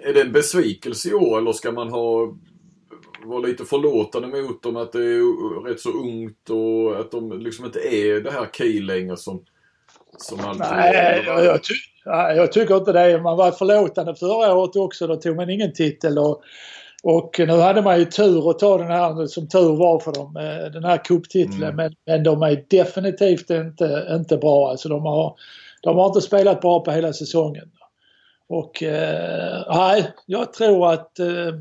[0.04, 2.36] är det en besvikelse i år eller ska man ha
[3.24, 7.64] vara lite förlåtande mot dem att det är rätt så ungt och att de liksom
[7.64, 9.44] inte är det här Kiel längre som
[10.18, 11.74] som alltid Nej, jag, jag, ty
[12.04, 13.22] jag, tycker inte det.
[13.22, 15.06] Man var förlåtande förra året också.
[15.06, 16.18] Då tog man ingen titel.
[16.18, 16.42] Och,
[17.08, 20.36] och nu hade man ju tur att ta den här, som tur var för dem,
[20.36, 21.62] eh, den här cuptiteln.
[21.62, 21.76] Mm.
[21.76, 24.70] Men, men de är definitivt inte, inte bra.
[24.70, 25.36] Alltså de har,
[25.82, 27.70] de har inte spelat bra på hela säsongen.
[28.48, 31.54] Och eh, nej, jag tror att eh,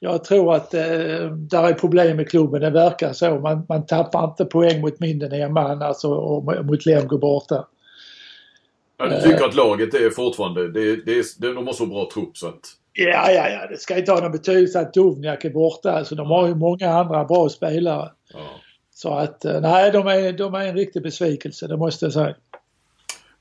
[0.00, 2.60] jag tror att eh, där är problem med klubben.
[2.60, 3.38] Det verkar så.
[3.38, 7.66] Man, man tappar inte poäng mot Minden hemma alltså, och mot Lemgo borta.
[8.98, 12.36] Ja, du tycker att laget är fortfarande, det, det, det, de har så bra trupp
[12.36, 12.77] så att...
[13.00, 13.66] Ja, ja, ja.
[13.66, 15.92] Det ska inte ha någon betydelse att Duvniak är borta.
[15.92, 18.10] Alltså, de har ju många andra bra spelare.
[18.32, 18.38] Ja.
[18.94, 22.34] Så att, eh, nej, de är, de är en riktig besvikelse, det måste jag säga.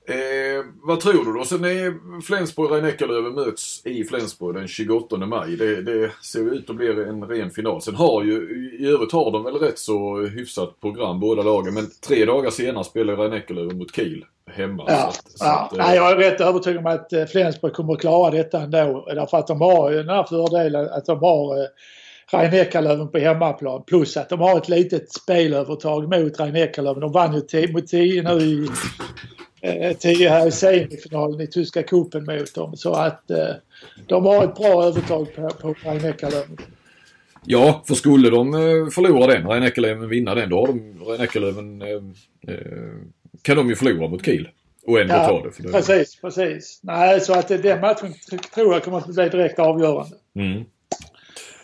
[0.09, 1.45] Eh, vad tror du då?
[1.45, 5.55] Sen är Flensburg och rhein möts i Flensburg den 28 maj.
[5.55, 7.81] Det, det ser ut att bli en ren final.
[7.81, 8.33] Sen har ju,
[8.79, 11.73] i övrigt har de väl rätt så hyfsat program båda lagen.
[11.73, 14.83] Men tre dagar senare spelar rhein mot Kiel hemma.
[14.87, 15.69] Ja, så att, så ja.
[15.71, 15.95] Att, eh...
[15.95, 19.07] jag är rätt övertygad om att eh, Flensburg kommer att klara detta ändå.
[19.07, 21.67] Därför att de har ju den här fördelen att de har eh,
[22.31, 23.83] Rhein på hemmaplan.
[23.83, 28.39] Plus att de har ett litet spelövertag mot Rhein De vann ju mot 10 nu
[28.39, 28.67] i
[29.99, 32.77] tio här i semifinalen i tyska cupen mot dem.
[32.77, 33.55] Så att eh,
[34.07, 36.13] de har ett bra övertag på, på Rhein
[37.45, 41.87] Ja, för skulle de eh, förlora den, Rhein vinna den, då har de Rhein eh,
[42.53, 42.61] eh,
[43.41, 44.49] kan de ju förlora mot Kiel.
[44.87, 45.51] Och ändå ja, ta det.
[45.51, 45.71] För det.
[45.71, 46.79] Precis, precis.
[46.83, 48.13] Nej, så att den matchen
[48.53, 50.15] tror jag kommer att bli direkt avgörande.
[50.35, 50.63] Mm.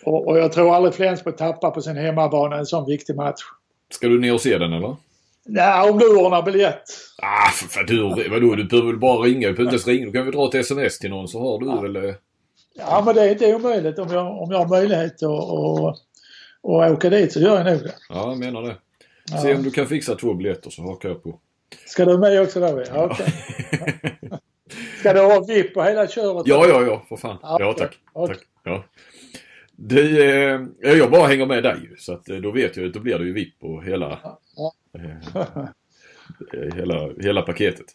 [0.03, 3.41] Och, och, jag tror aldrig Flensburg tappar på sin hemmabana en sån viktig match.
[3.91, 4.95] Ska du ner och se den eller?
[5.45, 6.83] Nej, om du ordnar biljett.
[7.17, 8.55] Ah, för, för du, vadå?
[8.55, 9.47] Du behöver väl bara ringa?
[9.47, 10.05] Du behöver inte ens ringa.
[10.05, 11.81] Du kan väl dra ett sms till någon så har du ja.
[11.81, 12.15] väl...
[12.75, 13.99] Ja, men det är inte omöjligt.
[13.99, 15.87] Om jag, om jag har möjlighet att och,
[16.61, 17.95] och åka dit så gör jag nog det.
[18.09, 18.75] Ja, jag menar det.
[19.41, 19.55] Se ja.
[19.55, 21.39] om du kan fixa två biljetter så hakar jag på.
[21.85, 22.83] Ska du med också då?
[22.93, 23.27] Ja, okay.
[24.99, 26.47] Ska du ha VIP på hela köret?
[26.47, 27.37] Ja, ja, ja, för fan.
[27.41, 27.99] Ja, ja tack.
[28.13, 28.35] Okay.
[28.35, 28.45] tack.
[28.63, 28.83] Ja.
[29.75, 30.25] Det,
[30.83, 33.19] eh, jag bara hänger med dig så att eh, då vet jag att då blir
[33.19, 34.19] det ju VIP på hela,
[34.55, 34.73] ja.
[34.93, 35.67] Eh,
[36.75, 37.85] hela, hela paketet.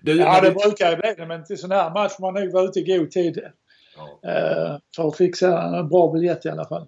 [0.00, 2.52] Du, ja, det brukar ju bli det men till sån här match får man nog
[2.52, 3.42] vara ute i god tid.
[3.96, 4.30] Ja.
[4.30, 6.86] Eh, för att fixa en bra biljett i alla fall.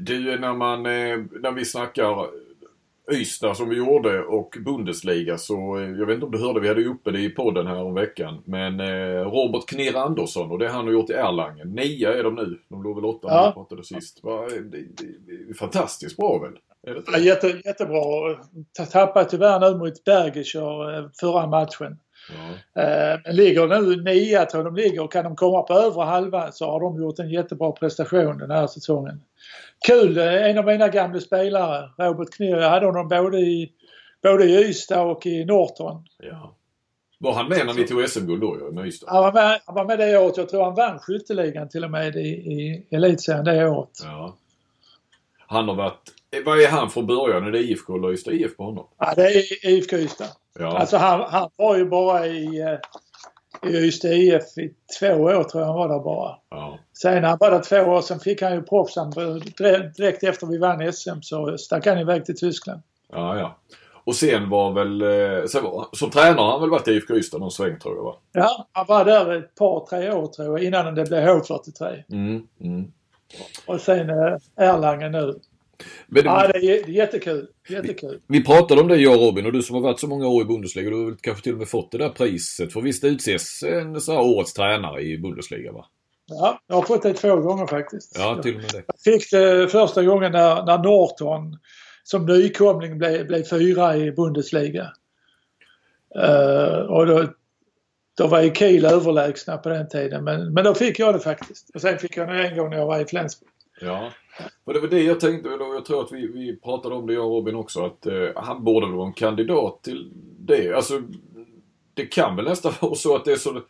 [0.00, 2.28] Du, när man, eh, när vi snackar
[3.10, 6.68] Ystad som vi gjorde och Bundesliga så, eh, jag vet inte om du hörde, vi
[6.68, 8.42] hade ju uppe det i podden här om veckan.
[8.44, 11.68] Men eh, Robert Knir Andersson och det han har gjort i Erlangen.
[11.68, 12.58] Nio är de nu.
[12.68, 14.20] De låg väl åtta när vi pratade sist.
[14.22, 14.80] Va, det,
[15.48, 16.58] det, fantastiskt bra väl?
[17.12, 18.02] Ja, jätte, jättebra.
[18.92, 21.98] Tappade tyvärr nu mot Bergischer eh, förra matchen.
[22.28, 22.82] Ja.
[22.82, 26.52] Eh, ligger nu nia tror jag de ligger och kan de komma på övre halvan
[26.52, 29.22] så har de gjort en jättebra prestation den här säsongen.
[29.86, 30.18] Kul!
[30.18, 33.72] Eh, en av mina gamla spelare, Robert Knir, jag hade honom både i,
[34.22, 36.04] både i Ystad och i Norton.
[36.18, 36.56] Ja.
[37.18, 39.10] Var han med när ni tog SM-guld då med Ystad?
[39.10, 40.36] Han var med, han var med det året.
[40.36, 44.00] Jag tror han vann skytteligan till och med i, i elitserien det året.
[44.02, 44.36] Ja.
[45.38, 46.12] Han har varit...
[46.44, 47.46] Vad är han från början?
[47.46, 48.86] Är det IFK eller Ystad IF på honom?
[48.98, 50.28] Ja, det är IFK Ystad.
[50.58, 50.78] Ja.
[50.78, 55.62] Alltså han, han var ju bara i, eh, i Ystad IF i två år tror
[55.62, 56.36] jag han var där bara.
[56.50, 56.78] Ja.
[56.92, 59.10] Sen när han var där två år, sen fick han ju proffsan
[59.96, 62.82] direkt efter vi vann SM så stack han iväg till Tyskland.
[63.12, 63.56] Ja, ja.
[64.04, 67.14] Och sen var väl, eh, sen var, som tränare har han väl varit i IFK
[67.14, 68.16] Ystad någon sväng tror jag va?
[68.32, 72.02] Ja, han var där ett par, tre år tror jag innan det blev H43.
[72.12, 72.92] Mm, mm.
[73.66, 75.34] Och sen eh, Erlangen nu.
[76.06, 77.46] Men Ja, det är, det är jättekul.
[77.68, 78.20] Jättekul.
[78.26, 80.42] Vi pratade om det jag och Robin och du som har varit så många år
[80.42, 80.90] i Bundesliga.
[80.90, 82.72] Du har kanske till och med fått det där priset.
[82.72, 85.86] För visst utses en så här årets tränare i Bundesliga va?
[86.26, 88.16] Ja, jag har fått det två gånger faktiskt.
[88.18, 88.82] Ja, till och med det.
[88.86, 91.58] Jag fick det första gången när, när Norton
[92.02, 94.92] som nykomling blev, blev fyra i Bundesliga.
[96.18, 97.26] Eh, och då,
[98.18, 101.70] då var ju Kiel överlägsna på den tiden men, men då fick jag det faktiskt.
[101.74, 103.51] Och sen fick jag det en gång när jag var i Flensburg.
[103.80, 104.12] Ja.
[104.64, 107.12] Och det var det jag tänkte, och jag tror att vi, vi pratade om det
[107.12, 110.72] jag och Robin också, att eh, han borde väl vara en kandidat till det.
[110.72, 111.02] Alltså,
[111.94, 113.60] det kan väl nästan vara så att det är så...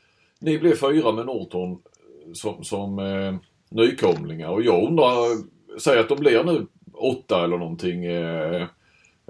[0.40, 3.34] Ni blev fyra med Norton eh, som, som eh,
[3.70, 5.14] nykomlingar och jag undrar,
[5.80, 8.62] säg att de blir nu åtta eller någonting, eh,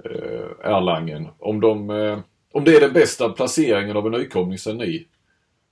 [0.03, 1.27] eh, Erlangen.
[1.39, 2.19] Om de, eh,
[2.51, 5.07] om det är den bästa placeringen av en nykomling sen ni.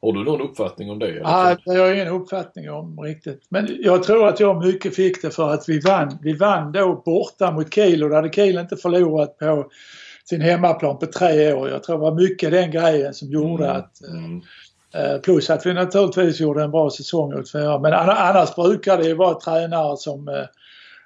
[0.01, 1.07] Har du någon uppfattning om det?
[1.07, 1.19] eller?
[1.21, 3.45] Ja, det har jag ingen uppfattning om riktigt.
[3.49, 6.17] Men jag tror att jag mycket fick det för att vi vann.
[6.21, 9.69] Vi vann då borta mot Kiel och då hade Kiel inte förlorat på
[10.25, 11.69] sin hemmaplan på tre år.
[11.69, 14.41] Jag tror det var mycket den grejen som gjorde Mm, att mm.
[14.93, 17.29] Eh, Plus att vi naturligtvis gjorde en bra säsong.
[17.53, 20.33] Men anna- annars brukar det ju vara tränare som, eh,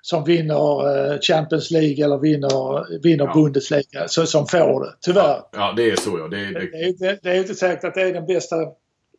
[0.02, 3.34] som vinner eh, Champions League eller vinner, vinner Ja.
[3.34, 4.92] Bundesliga så, som får det.
[5.02, 5.38] Tyvärr.
[5.52, 6.28] Ja, det är så ja.
[6.28, 8.56] Det, Det, det, inte- det är inte säkert att det är den bästa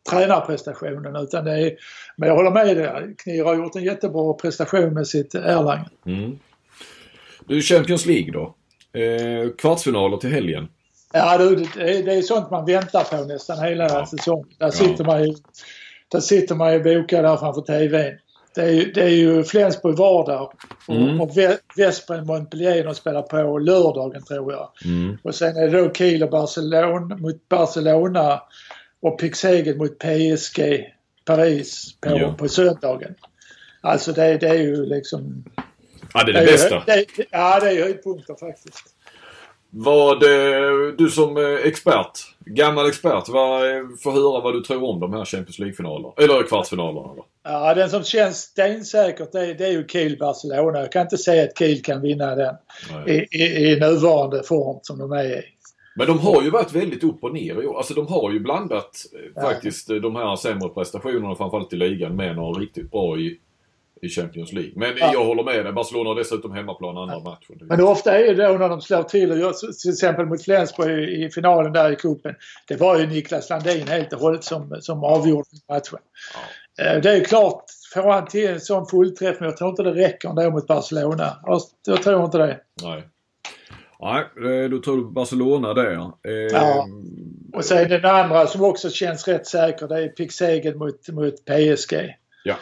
[0.09, 1.71] tränarprestationen utan det är,
[2.17, 3.15] men jag håller med dig.
[3.17, 5.89] Knir har gjort en jättebra prestation med sitt Erlangen.
[6.05, 6.39] mm.
[7.47, 8.55] Du, Champions League då?
[8.99, 10.67] Eh, kvartsfinaler till helgen.
[11.13, 14.05] Ja du, det är, det är sånt man väntar på nästan hela Ja.
[14.05, 14.47] säsongen.
[14.57, 15.35] Där sitter man ju,
[16.11, 18.17] där sitter man ju bokad där framför TVn.
[18.55, 20.51] Det är, ju- det är ju Flensburg vardag
[20.87, 21.21] och, Mm.
[21.21, 24.69] och Ve- Veszprem Montpellier de spelar på lördagen tror jag.
[24.85, 25.17] Mm.
[25.23, 28.41] Och sen är det då Kiel och Barcelona mot Barcelona
[29.01, 30.59] och Pixegen mot PSG
[31.25, 32.35] Paris på, Ja.
[32.37, 33.15] på söndagen.
[33.81, 35.43] Alltså det, det är ju liksom...
[36.13, 36.75] Ja, det är det är bästa.
[36.75, 38.83] Ju, det, ja, det är höjdpunkter faktiskt.
[39.69, 42.11] Vad, eh, du som eh, expert,
[42.45, 46.13] gammal expert, vad, eh, får höra vad du tror om de här Champions League-finalerna.
[46.17, 47.25] Eller kvartsfinalerna då.
[47.43, 50.79] Ja, den som känns stensäkert det, det är ju Kiel-Barcelona.
[50.79, 52.55] Jag kan inte säga att Kiel kan vinna den
[53.07, 55.43] i, i, i nuvarande form som de är i.
[55.97, 57.77] Men de har ju varit väldigt upp och ner i år.
[57.77, 59.41] Alltså de har ju blandat eh, Ja.
[59.41, 63.39] faktiskt eh, de här sämre prestationerna framförallt i ligan med några riktigt bra i,
[64.01, 64.71] i Champions League.
[64.75, 65.09] Men Ja.
[65.13, 65.73] jag håller med dig.
[65.73, 67.57] Barcelona har dessutom hemmaplan andra matchen.
[67.61, 71.09] Men ofta är det då när de slår till och gör, till exempel mot Flensburg
[71.09, 72.35] i, i finalen där i cupen.
[72.67, 75.99] Det var ju Niklas Landin helt och hållet som, som avgjorde matchen.
[76.81, 79.93] Eh, Det är klart, får han till en sån fullträff, men jag tror inte det
[79.93, 81.37] räcker ändå mot Barcelona.
[81.45, 82.59] Jag, jag tror inte det.
[82.83, 83.07] Nej.
[83.99, 85.93] Nej, då tror du Barcelona där.
[85.93, 86.87] Eh, Ja.
[87.53, 91.93] Och sen den andra som också känns rätt säker, det är Pixegen mot, mot PSG.
[92.43, 92.55] Ja.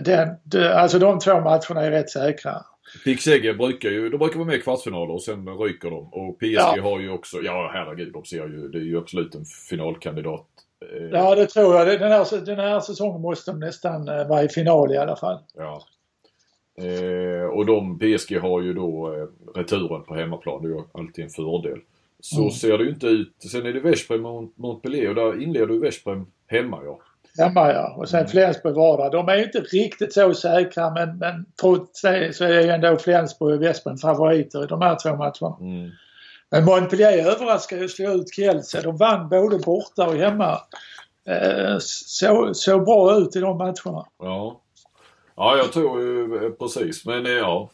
[0.00, 0.28] Den,
[0.74, 2.62] alltså de två matcherna är rätt säkra.
[3.04, 6.08] Pixege brukar ju, de brukar vara med i kvartsfinaler och sen ryker de.
[6.12, 6.76] Och PSG Ja.
[6.82, 10.46] har ju också, ja herregud, de ser ju, det är ju absolut en finalkandidat.
[11.12, 11.86] Ja, det tror jag.
[12.00, 15.38] Den här, den här säsongen måste de nästan eh, vara i final i alla fall.
[15.58, 15.82] Ja.
[16.78, 20.62] Eh, och de, PSG har ju då eh, returen på hemmaplan.
[20.62, 21.78] Det är ju alltid en fördel.
[22.20, 22.50] Så Mm.
[22.50, 23.32] ser det ju inte ut.
[23.52, 26.98] Sen är det Veszprem och Montpellier och där inleder ju Veszprem hemma ja.
[27.44, 27.94] Hemma ja.
[27.98, 28.30] Och sen Mm.
[28.30, 29.10] Flensburg var där.
[29.10, 32.96] De är ju inte riktigt så säkra men, men trots det så är ju ändå
[32.96, 35.56] Flensburg och Veszprem favoriter i de här två matcherna.
[35.60, 35.90] Mm.
[36.50, 38.80] Men Montpellier överraskade ju att slå ut Kielce.
[38.80, 40.58] De vann både borta och hemma.
[41.28, 44.06] Eh, så, så bra ut i de matcherna.
[44.18, 44.60] Ja.
[45.36, 47.06] Ja, jag tror ju eh, precis.
[47.06, 47.70] Men eh, ja.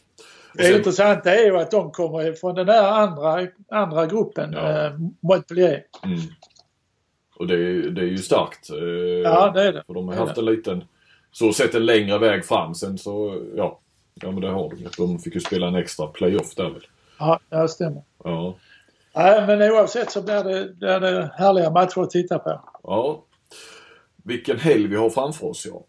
[0.51, 4.53] Och Det sen- intressanta är ju att de kommer från den där andra, andra gruppen,
[4.53, 4.85] Ja.
[4.85, 5.83] eh, Montpellier.
[6.03, 6.19] Mm.
[7.35, 8.69] Och det, är- det är ju starkt.
[8.69, 8.77] Eh,
[9.23, 9.83] Ja, det är det.
[9.87, 10.83] För de har haft en liten,
[11.31, 12.75] så sett en längre väg fram.
[12.75, 13.79] Sen så, ja.
[14.13, 14.87] Ja men det har de.
[14.97, 16.87] De fick ju spela en extra playoff där väl.
[17.19, 18.01] Ja, det stämmer.
[18.23, 18.55] Ja.
[19.15, 22.61] Nej, men oavsett så blir det, blir det härliga matcher att titta på.
[22.83, 23.23] Ja.
[24.23, 25.83] Vilken helg vi har framför oss ja.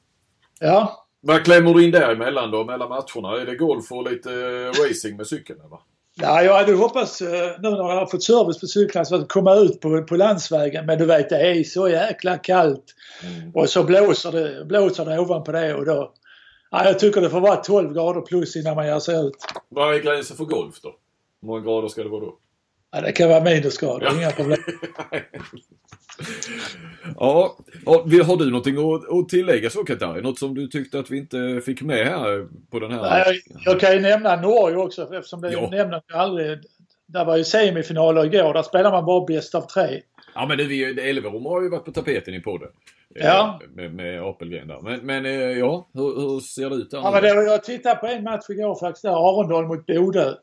[0.60, 3.40] Ja, Vad klämmer du in däremellan då, mellan matcherna?
[3.40, 5.78] Är det golf och lite eh, racing med cykeln eller?
[6.14, 7.28] Ja, jag hade hoppats eh,
[7.60, 10.86] nu när jag har fått service på cyklarna så att komma ut på, på landsvägen.
[10.86, 12.84] Men du vet, det är så jäkla kallt.
[13.22, 13.50] Mm.
[13.54, 16.12] Och så blåser det, blåser det ovanpå det och då...
[16.70, 19.36] Ja, jag tycker det får vara 12 grader plus innan man ger sig ut.
[19.68, 20.94] Vad är gränsen för golf då?
[21.40, 22.38] Hur många grader ska det vara då?
[22.92, 24.16] Ja, det kan vara minusgrader, Ja.
[24.16, 24.58] inga problem.
[27.16, 30.22] ja, har du någonting att, tillägga så Katari?
[30.22, 33.00] Något som du tyckte att vi inte fick med här på den här?
[33.02, 35.68] Nej, jag, kan ju nämna Norge också eftersom det Ja.
[35.72, 36.58] jag aldrig.
[37.06, 38.54] det var ju semifinaler igår.
[38.54, 40.00] Där spelar man bara bäst av tre.
[40.34, 42.68] Ja men Elverum har ju varit på tapeten i podden.
[43.14, 43.60] Eh, Ja.
[43.74, 44.80] Med, med Apelgren där.
[44.82, 47.94] Men, men eh, ja, hur, hur ser det ut där Ja, men det, jag tittade
[47.96, 50.34] på en match igår faktiskt, där Arendal mot Bodö.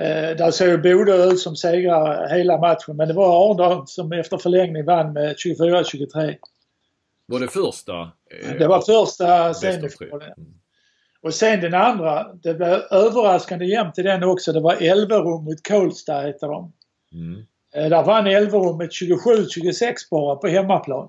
[0.00, 4.38] Eh, där såg Bodö ut som segrare hela matchen men det var Arendal som efter
[4.38, 6.36] förlängning vann med 24-23.
[7.26, 8.00] Var det första?
[8.00, 9.72] eh, Det var första av tre?
[9.72, 10.32] semifinalen.
[10.36, 10.54] Mm.
[11.22, 14.52] Och sen den andra, det blev överraskande jämnt i den också.
[14.52, 16.72] Det var Elverum mot Kolsta heter de.
[17.12, 17.44] Mm.
[17.74, 21.08] Eh, där vann Elverum med 27-26 bara på hemmaplan.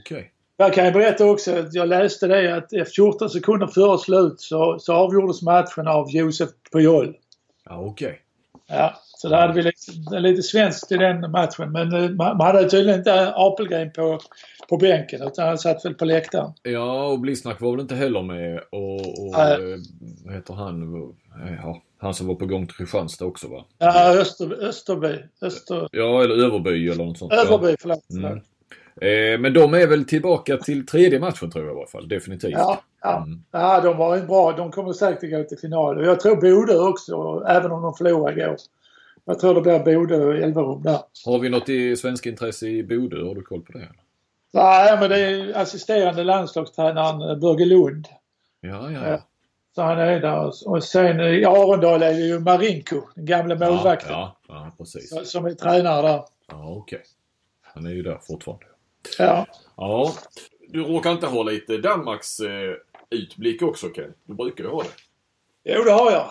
[0.00, 0.32] Okej.
[0.56, 4.78] Jag kan berätta också att jag läste det att efter 14 sekunder före slut så,
[4.78, 7.16] så avgjordes matchen av Josef Pujol.
[7.72, 8.18] Ja, okej.
[8.68, 11.72] Ja, så där hade vi lite, lite svenskt i den matchen.
[11.72, 14.18] Men eh, man, hade tydligen inte Apelgren på,
[14.68, 16.52] på bänken utan han satt väl på läktaren.
[16.62, 19.78] Ja, och Blisnack var väl inte heller med och, och eh,
[20.24, 20.92] vad heter han?
[21.62, 23.64] Ja, han som var på gång till Kristianstad också va?
[23.78, 25.18] Ja, Öster, Österby.
[25.42, 27.32] Öster, Ja, eller Överby eller något sånt.
[27.32, 28.10] Överby, förlåt.
[28.10, 28.40] Mm.
[29.00, 32.08] Eh, men de är väl tillbaka till tredje matchen tror jag i alla fall.
[32.08, 32.52] Definitivt.
[32.52, 33.16] Ja, ja.
[33.16, 33.42] Mm.
[33.50, 34.52] ja, de var ju bra.
[34.52, 35.98] De kommer säkert gå till final.
[35.98, 38.56] Och jag tror Bodö också, även om de förlorar igår.
[39.24, 40.98] Jag tror det blir Bodö och Elverum där.
[41.26, 43.24] Har vi något i svensk intresse i Bodö?
[43.26, 43.88] Har du koll på det?
[44.54, 48.06] Nej, men det är assisterande landslagstränaren Börje Lund.
[48.60, 49.18] Ja, ja, Ja.
[49.74, 50.68] Så han är där.
[50.68, 55.30] Och sen i Arendal är det ju Marinko, den gamla målvakten, Ja, ja, ja precis.
[55.30, 56.22] som är tränare där.
[56.48, 57.02] Ja, okej.
[57.62, 58.64] Han är ju där fortfarande.
[59.18, 59.46] Ja.
[59.76, 60.14] Ja.
[60.68, 62.74] Du råkar inte ha lite Danmarks eh,
[63.10, 64.14] utblick också Ken?
[64.24, 64.88] Du brukar ju ha det.
[65.64, 66.28] Jo, det har jag.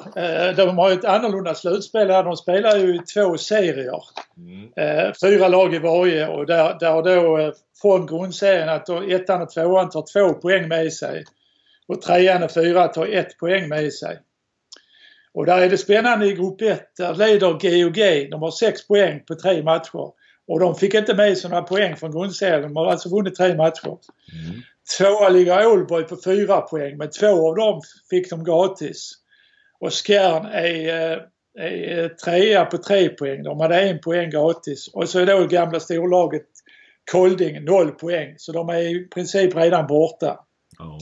[0.50, 2.24] Eh, De har ju ett annorlunda slutspel här.
[2.24, 4.04] De spelar ju i två serier.
[4.38, 4.72] Mm.
[4.76, 9.42] Eh, Fyra lag i varje och där, där då eh, från grundserien att då ettan
[9.42, 11.24] och tvåan tar två poäng med sig.
[11.88, 14.20] Och trean och fyra tar ett poäng med sig.
[15.34, 16.96] Och där är det spännande i grupp 1.
[16.98, 18.30] Där leder GOG.
[18.32, 20.12] De har sex poäng på tre matcher.
[20.52, 22.62] Och de fick inte med sig några poäng från grundserien.
[22.62, 23.88] De har alltså vunnit tre matcher.
[23.88, 24.62] Mm.
[24.98, 29.14] Tvåa ligger Ålborg på fyra poäng men två av dem fick de gratis.
[29.80, 31.12] Och Skjern är,
[31.60, 33.44] eh, är trea på tre poäng.
[33.44, 34.88] De hade en poäng gratis.
[34.94, 36.48] Och så är då gamla storlaget
[37.12, 38.34] Kolding noll poäng.
[38.38, 40.40] Så de är i princip redan borta.
[40.78, 41.00] Ja.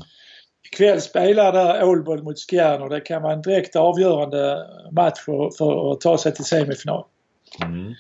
[0.72, 5.58] Ikväll spelar där Ålborg mot Skjern och det kan vara en direkt avgörande match för,
[5.58, 7.06] för att ta sig till semifinal.
[7.64, 7.94] Mm.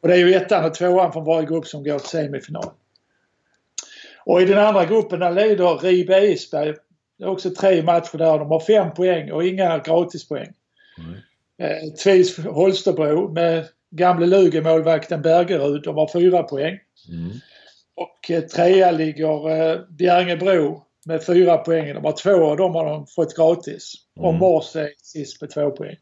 [0.00, 2.70] Och det är ju ettan och tvåan från varje grupp som går till semifinal.
[4.24, 6.74] Och i den andra gruppen där leder Ribe Isberg.
[7.18, 8.38] Det är också tre matcher där.
[8.38, 10.52] De har fem poäng och inga gratispoäng.
[10.98, 11.22] Nej.
[11.70, 15.82] Eh, Tvis Holstebro med gamle Lugi-målvakten Bergerud.
[15.82, 16.78] De har fyra poäng.
[17.08, 17.30] Mm.
[17.94, 21.94] Och eh, trea ligger eh, Bjärringebro med fyra poäng.
[21.94, 23.94] De har två av dem har de fått gratis.
[24.16, 24.40] Och Mm.
[24.40, 25.96] Mors är sist med två poäng.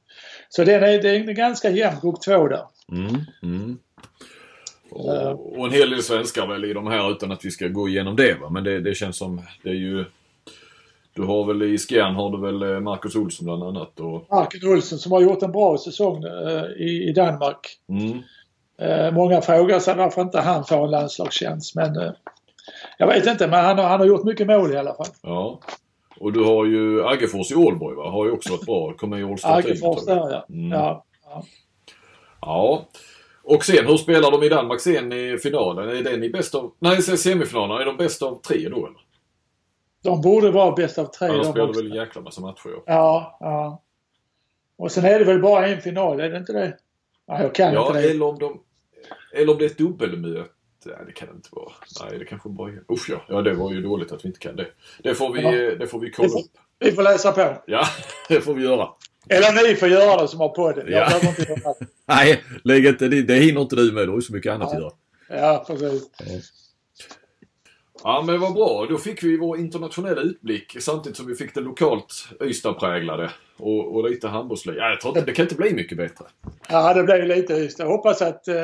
[0.49, 2.65] Så den är, det är en ganska jämn grupp två där.
[2.93, 3.21] Mm.
[3.43, 3.79] Mm.
[4.91, 7.89] Och, och en hel del svenskar väl i de här utan att vi ska gå
[7.89, 8.51] igenom det va.
[8.51, 10.05] Men det, det känns som, det är ju...
[11.15, 14.27] Du har väl i Skjern har du väl eh, Marcus Olsson bland annat och...
[14.31, 17.79] Marken Olsson som har gjort en bra säsong eh, i, i Danmark.
[17.89, 18.23] Mm.
[18.79, 22.13] Eh, många frågar sig varför inte han får en landslagstjänst men eh,
[22.99, 25.07] jag vet inte men han har, han har gjort mycket mål i alla fall.
[25.23, 25.61] Ja.
[26.21, 28.11] Och du har ju Aggefors i Ålborg va?
[28.11, 28.93] Har ju också varit bra.
[28.93, 30.47] Kommer i All-Star Aggefors där ja.
[30.49, 30.73] Mm.
[30.73, 31.05] ja.
[32.41, 32.87] ja.
[33.47, 33.55] Ja.
[33.55, 35.89] Och sen, hur spelar de i Danmark sen i finalen?
[35.89, 36.73] Är den i bäst av...
[36.79, 37.77] Nej, semifinalen.
[37.81, 39.01] Är de bäst av tre då eller?
[40.03, 41.29] De borde vara bäst av tre.
[41.29, 42.83] Annars de spelar väl en jäkla massa matcher ja.
[42.87, 43.83] Ja, ja.
[44.79, 46.77] Och sen är det väl bara en final, är det inte det?
[47.29, 48.11] Nej, jag kan Ja, inte det.
[48.11, 48.61] eller om de...
[49.35, 50.51] Eller om det är ett dubbelmöte.
[50.85, 51.73] Nej, det kan det inte vara.
[52.05, 52.83] Nej, det kanske bara är...
[52.93, 53.21] Usch ja.
[53.29, 54.67] Ja, det var ju dåligt att vi inte kan det.
[55.03, 55.51] Det får vi, Ja.
[55.75, 56.51] det får vi kolla upp.
[56.79, 57.63] Vi får läsa på.
[57.67, 57.85] Ja,
[58.29, 58.89] det får vi göra.
[59.29, 60.85] Eller ni får göra det som har podden.
[60.93, 61.07] Jag Ja.
[61.07, 61.87] behöver inte göra det.
[62.07, 64.07] Nej, lägg inte, det, det hinner inte du med.
[64.07, 64.91] Du har ju så mycket annat att göra.
[65.29, 66.03] Ja, precis.
[68.03, 68.87] Ja men vad bra.
[68.91, 73.31] Då fick vi vår internationella utblick samtidigt som vi fick det lokalt Ystad-präglade.
[73.59, 74.77] Och, och lite handbollsliv.
[74.77, 76.25] Ja, jag tror inte, det kan inte bli mycket bättre.
[76.69, 77.79] Ja, det blev lite just.
[77.79, 78.55] Jag hoppas att eh,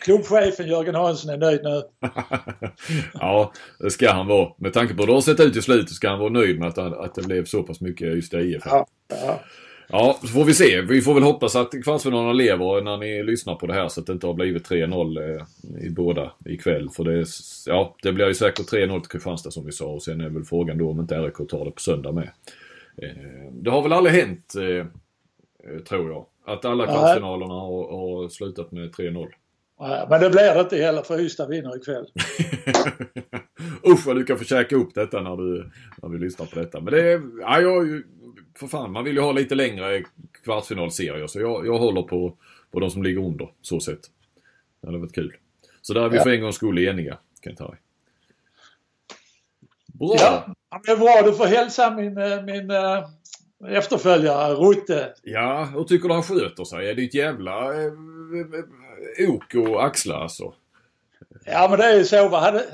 [0.00, 1.82] klubbchefen Jörgen Hansson är nöjd nu.
[3.12, 4.52] ja, det ska han vara.
[4.58, 6.68] Med tanke på hur det har sett ut i slutet ska han vara nöjd med
[6.68, 8.62] att, att det blev så pass mycket Ystad IF.
[8.66, 9.40] Ja, ja.
[9.92, 10.80] Ja, så får vi se.
[10.80, 14.06] Vi får väl hoppas att kvartsfinalerna lever när ni lyssnar på det här så att
[14.06, 15.46] det inte har blivit 3-0 eh,
[15.86, 16.90] i båda ikväll.
[16.90, 17.26] För det, är-
[17.66, 20.44] ja, det blir ju säkert 3-0 till Kristianstad som vi sa och sen är väl
[20.44, 22.30] frågan då om inte RIK tar det på söndag med.
[23.02, 24.86] Eh, det har väl aldrig hänt, eh,
[25.88, 29.26] tror jag, att alla kvartsfinalerna har, har slutat med 3-0.
[29.78, 32.06] Ja, Men det blir det inte heller för Ystad vinner ikväll.
[33.88, 35.70] Usch vad du kan få käka upp detta när, du,
[36.02, 36.80] när vi lyssnar på detta.
[36.80, 38.02] Men det är, ja, jag,
[38.60, 40.04] för fan, man vill ju ha lite längre
[40.44, 42.36] kvartsfinalserier så jag, jag håller på,
[42.70, 44.00] på de som ligger under, så sett.
[44.80, 45.36] Det hade varit kul.
[45.82, 46.22] Så där är vi Ja.
[46.22, 47.76] för en gångs skull eniga, Kent-Harry.
[49.86, 50.16] Bra!
[50.70, 51.22] Ja, men bra.
[51.24, 53.04] Du får hälsa min, eh, min eh,
[53.76, 55.14] efterföljare Rutte.
[55.22, 56.90] Ja, hur tycker du han sköter sig?
[56.90, 57.84] Är det ett jävla eh,
[59.18, 60.54] eh, ok och axla alltså?
[61.44, 62.28] Ja men det är ju så.
[62.28, 62.40] Va?
[62.40, 62.64] Hade,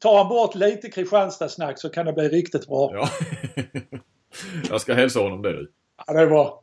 [0.00, 2.90] tar han bort lite Kristianstad-snack så kan det bli riktigt bra.
[2.92, 3.08] Ja.
[4.70, 5.70] Jag ska hälsa honom det du.
[6.06, 6.62] Ja, det är bra.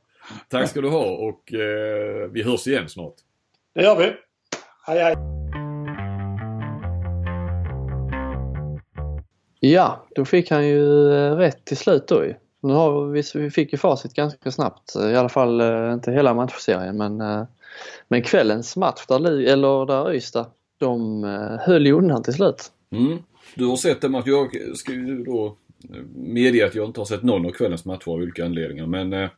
[0.49, 3.15] Tack ska du ha och eh, vi hörs igen snart.
[3.75, 4.13] Det gör vi.
[4.87, 5.15] Hej hej.
[9.63, 12.33] Ja, då fick han ju eh, rätt till slut då ju.
[12.61, 14.95] Nu har vi, vi fick ju facit ganska snabbt.
[14.95, 17.43] I alla fall eh, inte hela matchserien men, eh,
[18.07, 20.45] men kvällens match där, eller där Ystad,
[20.77, 21.23] de
[21.61, 22.71] höll ju undan till slut.
[22.91, 23.17] Mm.
[23.55, 25.57] Du har sett dem att jag ska ju då
[26.15, 28.85] medge att jag inte har sett någon av kvällens matcher av olika anledningar.
[28.87, 29.29] Men eh,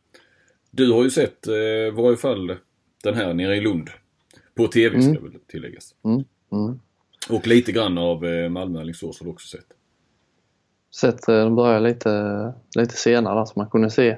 [0.72, 2.56] du har ju sett eh, i varje fall
[3.04, 3.90] den här nere i Lund.
[4.56, 5.24] På TV ska Mm.
[5.24, 5.96] väl tilläggas.
[6.06, 6.80] Mm.
[7.30, 9.66] Och lite grann av eh, Malmö-Alingsås har du också sett.
[10.96, 14.18] Sett, eh, de började lite, lite senare där så man kunde se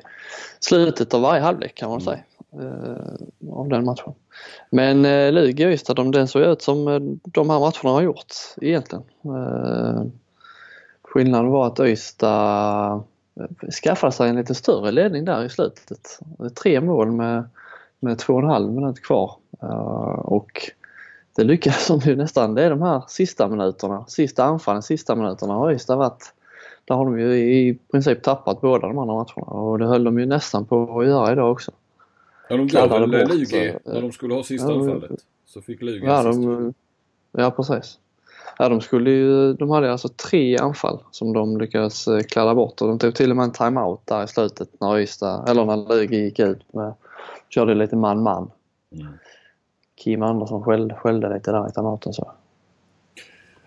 [0.59, 2.19] slutet av varje halvlek kan man säga.
[2.53, 4.13] Eh, av den matchen.
[4.71, 8.01] Men eh, Lugi och Ystad, de, den såg ut som eh, de här matcherna har
[8.01, 9.03] gjort egentligen.
[9.25, 10.03] Eh,
[11.15, 13.03] skillnaden var att Ystad
[13.39, 16.19] eh, skaffade sig en lite större ledning där i slutet.
[16.61, 17.43] Tre mål med,
[17.99, 19.35] med två och en halv minut kvar.
[19.61, 20.71] Eh, och
[21.35, 22.55] det lyckades de ju nästan.
[22.55, 26.33] Det är de här sista minuterna, sista anfallen, sista minuterna har Ystad varit
[26.85, 30.19] där har de ju i princip tappat båda de andra matcherna och det höll de
[30.19, 31.71] ju nästan på att göra idag också.
[32.49, 35.25] Ja, de gav väl Lugi när de skulle ha sista ja, anfallet.
[35.45, 36.41] Så fick Lugi Ja, sista.
[36.41, 36.73] de,
[37.31, 37.99] ja precis.
[38.57, 42.81] Ja, de, skulle ju, de hade alltså tre anfall som de lyckades eh, kladda bort
[42.81, 45.77] och de tog till och med en timeout där i slutet när Ystad, eller när
[45.77, 46.93] Lugi gick ut med,
[47.49, 48.51] körde lite man-man.
[48.91, 49.07] Mm.
[49.95, 52.31] Kim Andersson skällde, skällde lite där i timeouten så.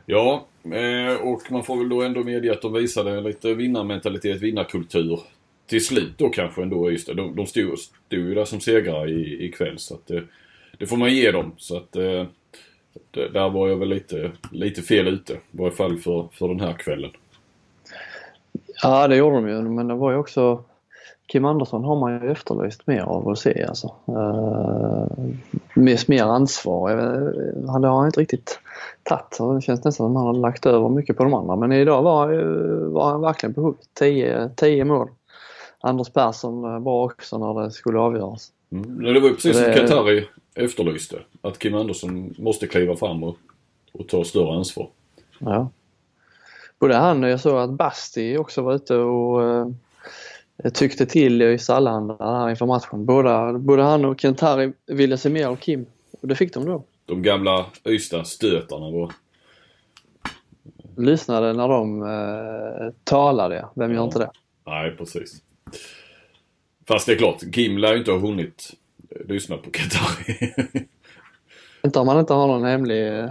[0.06, 5.20] Ja, eh, och man får väl då ändå medge att de visade lite vinnarmentalitet, vinnarkultur.
[5.66, 7.14] Till slut då kanske ändå det.
[7.14, 10.22] De, de stod, stod ju där som segrare ikväll så att det,
[10.78, 11.52] det får man ge dem.
[11.56, 12.24] Så att eh,
[13.10, 15.32] det, där var jag väl lite, lite fel ute.
[15.32, 17.10] I varje fall för, för den här kvällen.
[18.82, 20.64] Ja det gjorde de ju men det var ju också
[21.32, 23.94] Kim Andersson har man ju efterlyst mer av att se alltså.
[24.08, 25.06] Uh,
[25.74, 26.90] med mer ansvar.
[27.68, 28.60] Han har han inte riktigt
[29.02, 29.56] tagit.
[29.56, 31.56] Det känns nästan som han har lagt över mycket på de andra.
[31.56, 32.28] Men idag var,
[32.88, 33.88] var han verkligen på hugget.
[33.94, 35.08] 10 10 mål.
[35.80, 38.52] Anders Persson eh, bra också när det skulle avgöras.
[38.72, 39.02] Mm.
[39.02, 40.28] Det var ju precis som Det- Katari
[40.58, 41.18] efterlyste.
[41.40, 43.36] Att Kim Andersson måste kliva fram och,
[43.92, 44.88] och ta större ansvar.
[45.38, 45.70] Ja.
[46.78, 49.66] Både han och jag såg att Basti också var ute och eh,
[50.74, 53.04] tyckte till i Sallanda här inför matchen.
[53.04, 55.86] Båda, både han och Kentari ville se mer av Kim.
[56.20, 56.84] Och det fick de då.
[57.06, 59.12] De gamla Ystad-stötarna var...
[60.96, 63.68] Lyssnade när de eh, talade.
[63.74, 64.04] Vem gör Ja.
[64.04, 64.30] inte det?
[64.66, 65.42] Nej, precis.
[66.88, 68.70] Fast det är klart, Kim lär ju inte ha hunnit
[69.28, 70.54] lyssna på Katari.
[71.84, 73.30] Inte om man inte har någon hemlig eh,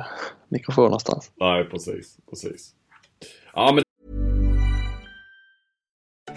[0.50, 1.32] mikrofon någonstans.
[1.40, 2.18] Nej, precis.
[2.30, 2.74] Precis.
[3.54, 3.84] Ja, men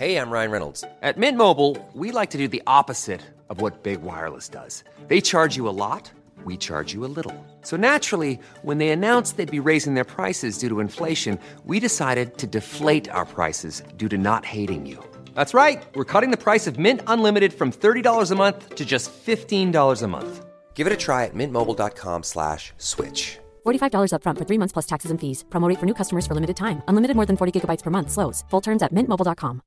[0.01, 0.83] Hey, I'm Ryan Reynolds.
[1.03, 3.21] At Mint Mobile, we like to do the opposite
[3.51, 4.83] of what Big Wireless does.
[5.09, 6.11] They charge you a lot,
[6.43, 7.35] we charge you a little.
[7.63, 12.39] So naturally, when they announced they'd be raising their prices due to inflation, we decided
[12.39, 15.05] to deflate our prices due to not hating you.
[15.35, 15.83] That's right.
[15.95, 20.07] We're cutting the price of Mint Unlimited from $30 a month to just $15 a
[20.09, 20.47] month.
[20.73, 23.39] Give it a try at mintmobile.com slash switch.
[23.67, 25.45] $45 upfront for three months plus taxes and fees.
[25.51, 26.81] Promo rate for new customers for limited time.
[26.89, 28.11] Unlimited more than 40 gigabytes per month.
[28.11, 28.45] Slows.
[28.51, 29.61] Full terms at mintmobile.com.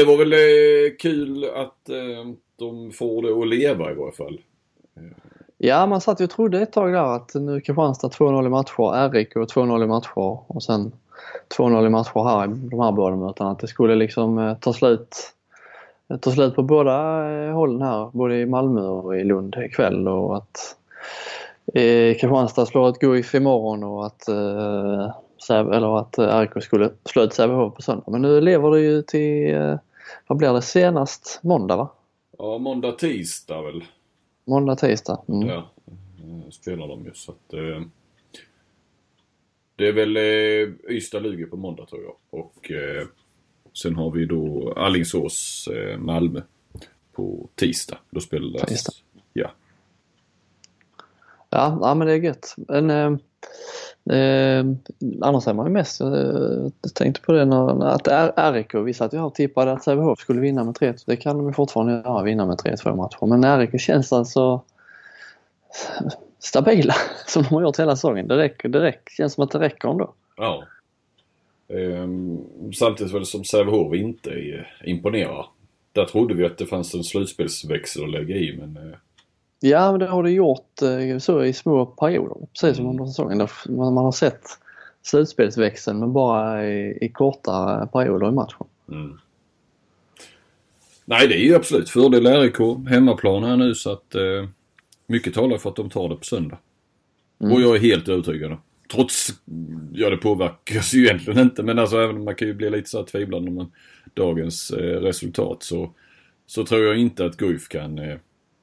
[0.00, 4.40] det var väl eh, kul att eh, de får det att leva i varje fall.
[5.58, 9.10] Ja, man satt ju och trodde ett tag där att nu Kristianstad 2-0 i matcher,
[9.12, 10.92] RIK 2-0 i matcher och sen
[11.56, 13.50] 2-0 i matcher här de här båda mötena.
[13.50, 15.16] Att det skulle liksom eh, ta slut,
[16.20, 20.36] ta slut på båda eh, hållen här, både i Malmö och i Lund ikväll och
[20.36, 20.76] att
[21.74, 25.10] eh, Kristianstad slår ett Guif imorgon och att, eh,
[25.50, 28.04] eller att eh, RIK skulle slå ut Sävehof på söndag.
[28.06, 29.78] Men nu lever det ju till, eh,
[30.26, 31.88] vad blir det, senast måndag va?
[32.38, 33.84] Ja, måndag, tisdag väl.
[34.44, 35.18] Måndag, tisdag.
[35.28, 35.48] Mm.
[35.48, 35.70] Ja,
[36.50, 37.52] spelar de ju så att...
[37.52, 37.82] Eh,
[39.80, 42.40] det är väl eh, Ystad-Lugi på måndag tror jag.
[42.40, 43.06] Och eh,
[43.82, 45.98] sen har vi då Alingsås, eh,
[47.12, 47.98] på tisdag.
[48.10, 48.62] Då spelas...
[48.62, 48.92] Tisdag.
[49.32, 49.50] Ja.
[51.50, 52.54] Ja, ja men det är gött.
[52.56, 53.16] Men, eh,
[54.10, 54.64] Eh,
[55.20, 56.08] annars är man ju mest, eh,
[56.82, 59.84] jag tänkte på det när, att R- RIK, vi satt ju här och tippade att
[59.84, 63.26] Sävehof skulle vinna med 3 Det kan de ju fortfarande göra, vinna med 3-2 matcher.
[63.26, 64.62] Men RIK känns alltså
[66.40, 66.94] stabila
[67.26, 68.28] som de har gjort hela säsongen.
[68.28, 70.14] Det, räcker, det räcker, känns som att det räcker ändå.
[70.36, 70.64] Ja.
[71.68, 72.38] Ehm,
[72.74, 74.30] samtidigt var det som Sävehof inte
[74.84, 75.46] imponerar.
[75.92, 78.96] Där trodde vi att det fanns en slutspelsväxel att lägga i men eh,
[79.60, 82.46] Ja, men det har det gjort eh, så i små perioder.
[82.52, 83.48] Precis som under säsongen.
[83.68, 84.42] Man har sett
[85.02, 88.66] slutspelsväxeln men bara i, i korta perioder i matchen.
[88.88, 89.18] Mm.
[91.04, 92.88] Nej, det är ju absolut fördel RIK.
[92.88, 94.48] Hemmaplan här nu så att eh,
[95.10, 96.58] mycket talar för att de tar det på söndag.
[97.40, 97.52] Mm.
[97.52, 98.56] Och jag är helt övertygad.
[98.92, 99.28] Trots,
[99.92, 102.90] ja det påverkas ju egentligen inte men alltså även om man kan ju bli lite
[102.90, 103.66] så här tvivlande med
[104.14, 105.90] dagens eh, resultat så,
[106.46, 108.18] så tror jag inte att Guif kan eh,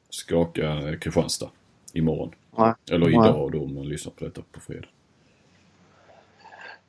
[0.10, 1.50] skaka eh, Kristianstad
[1.94, 2.32] imorgon.
[2.58, 2.74] Nej.
[2.92, 4.88] Eller idag då om man lyssnar på detta på fredag.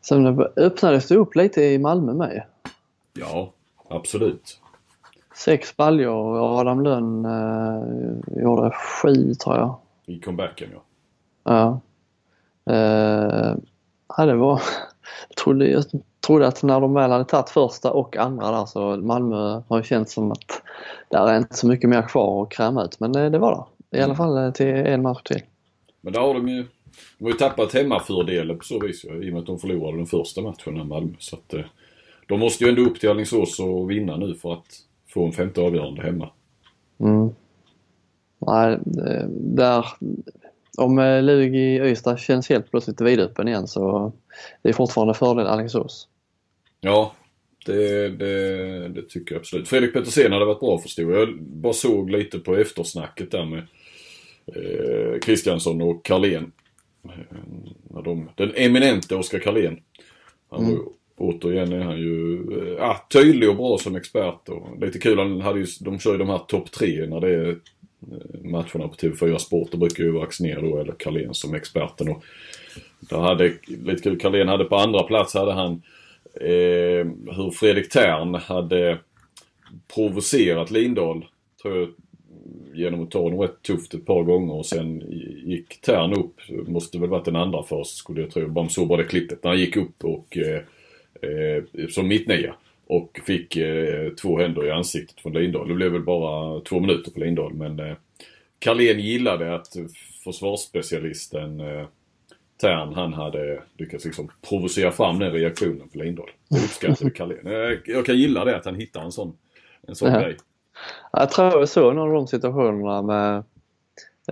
[0.00, 2.42] Sen öppnades det upp lite i Malmö med.
[3.12, 3.52] Ja,
[3.88, 4.60] absolut.
[5.38, 9.76] Sex baljor och Adam Lönn eh, gjorde sju tror jag.
[10.06, 10.82] I comebacken ja.
[11.44, 11.80] Ja.
[12.74, 13.56] Eh,
[14.16, 14.62] ja det var...
[15.28, 15.84] Jag trodde, jag
[16.26, 19.82] trodde att när de väl hade tagit första och andra där så Malmö har ju
[19.82, 20.62] känts som att
[21.08, 23.00] där är inte så mycket mer kvar att kräma ut.
[23.00, 23.98] Men eh, det var det.
[23.98, 25.42] I alla fall eh, till en match till.
[26.00, 26.66] Men där har de ju,
[27.18, 29.96] de har ju tappat hemmafördelen på så vis ju, i och med att de förlorade
[29.96, 31.14] den första matchen här Malmö.
[31.18, 31.64] Så att eh,
[32.28, 34.87] de måste ju ändå upp till Alingsås och vinna nu för att
[35.18, 36.30] få en femte avgörande hemma.
[37.00, 37.30] Mm.
[38.38, 38.72] Nej,
[39.06, 39.86] eh, där...
[40.78, 44.12] Om eh, Lug i Ystad känns helt plötsligt vidöppen igen så
[44.62, 46.08] det är fortfarande fördel Alingsås.
[46.80, 47.12] Ja,
[47.66, 49.68] det, det, det tycker jag absolut.
[49.68, 51.20] Fredrik Petersen hade varit bra förstod jag.
[51.20, 53.66] Jag bara såg lite på eftersnacket där med
[54.46, 56.52] eh, Kristiansson och Carlén.
[57.04, 59.80] Eh, de, den eminente Oskar Carlén.
[60.50, 60.78] Han var ju,
[61.18, 62.44] återigen är han ju
[62.78, 64.48] ja, tydlig och bra som expert.
[64.48, 67.34] Och lite kul, han hade ju, de kör ju de här topp tre när det
[67.34, 67.56] är eh,
[68.42, 69.72] matcherna på TV4 Sport.
[69.72, 72.08] Då brukar ju vara Axnér då eller Carlén som experten.
[72.08, 72.24] Och
[73.00, 75.82] där hade, lite kul, Carlén hade på andra plats hade han
[76.40, 77.06] eh,
[77.36, 78.98] hur Fredrik Tern hade
[79.94, 81.24] provocerat Lindahl,
[81.62, 81.88] tror jag,
[82.74, 85.02] genom att ta honom rätt tufft ett par gånger och sen
[85.46, 86.34] gick Tern upp,
[86.68, 89.50] måste väl varit den andra först skulle jag tro, bara såg var det klippet, när
[89.50, 90.62] han gick upp och eh,
[91.90, 92.54] som mittnia
[92.88, 95.68] och fick eh, två händer i ansiktet från Lindahl.
[95.68, 97.96] Det blev väl bara två minuter på Lindahl men eh,
[98.58, 99.68] Carlén gillade att
[100.24, 101.86] försvarsspecialisten eh,
[102.60, 106.30] Tern han hade lyckats liksom provocera fram den reaktionen på Lindahl.
[106.48, 107.46] Det uppskattade Carlén.
[107.52, 109.36] Jag, jag kan gilla det att han hittar en sån,
[109.88, 110.36] en sån grej.
[111.12, 113.44] Jag tror jag såg några av de situationerna med, eh,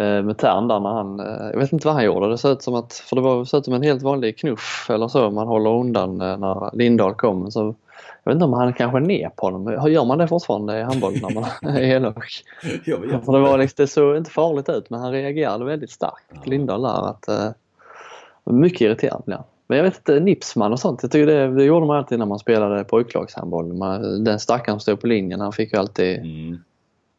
[0.02, 2.28] med Tern där när han, eh, jag vet inte vad han gjorde.
[2.30, 4.90] Det såg ut som att, för det var, såg ut som en helt vanlig knuff
[4.90, 7.50] eller så man håller undan eh, när Lindahl kom.
[7.50, 7.74] Så,
[8.24, 9.90] jag vet inte om han kanske ner på honom.
[9.92, 11.44] Gör man det fortfarande i handboll när man
[11.76, 12.30] är elak?
[13.24, 16.82] För det var liksom, det såg inte farligt ut men han reagerade väldigt starkt, Lindahl
[16.82, 17.08] där.
[17.10, 17.48] Att, eh,
[18.44, 19.46] mycket irriterad blev han.
[19.68, 21.02] Men jag vet inte, Nipsman och sånt.
[21.02, 23.78] Jag tycker det, det gjorde man alltid när man spelade pojklagshandboll.
[24.24, 26.58] Den stackaren som stod på linjen han fick ju alltid Mm.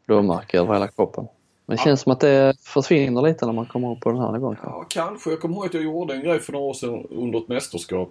[0.06, 1.28] blåmärken över hela kroppen.
[1.70, 4.32] Men det känns som att det försvinner lite när man kommer upp på den här
[4.32, 4.56] nivån.
[4.64, 5.30] Ja, kanske.
[5.30, 8.10] Jag kommer ihåg att jag gjorde en grej för några år sedan under ett mästerskap.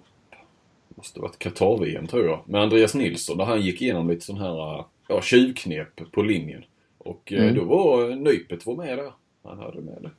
[0.95, 2.39] Måste ha varit Qatar-VM tror jag.
[2.45, 6.63] Med Andreas Nilsson där han gick igenom lite sån här ja, tjuvknep på linjen.
[6.97, 7.55] Och eh, Mm.
[7.55, 9.11] då var Nypet var med där.
[9.43, 10.09] Han hade med det.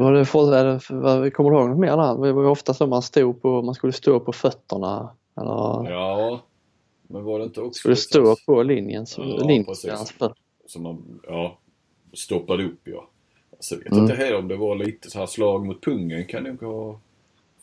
[0.00, 2.26] Var det för, det, vad- kommer du ihåg något mer där?
[2.26, 5.10] Det var ju ofta så man stod på, man skulle stå på fötterna.
[5.36, 6.40] Eller Ja,
[7.08, 9.06] men var det inte också skulle stå på linjen.
[9.06, 10.14] Så, Ja, linjen precis.
[10.66, 11.58] som man ja,
[12.12, 13.08] stoppade upp ja.
[13.60, 14.04] Så jag vet Mm.
[14.04, 16.98] inte här om det var lite så här slag mot pungen kan nog ha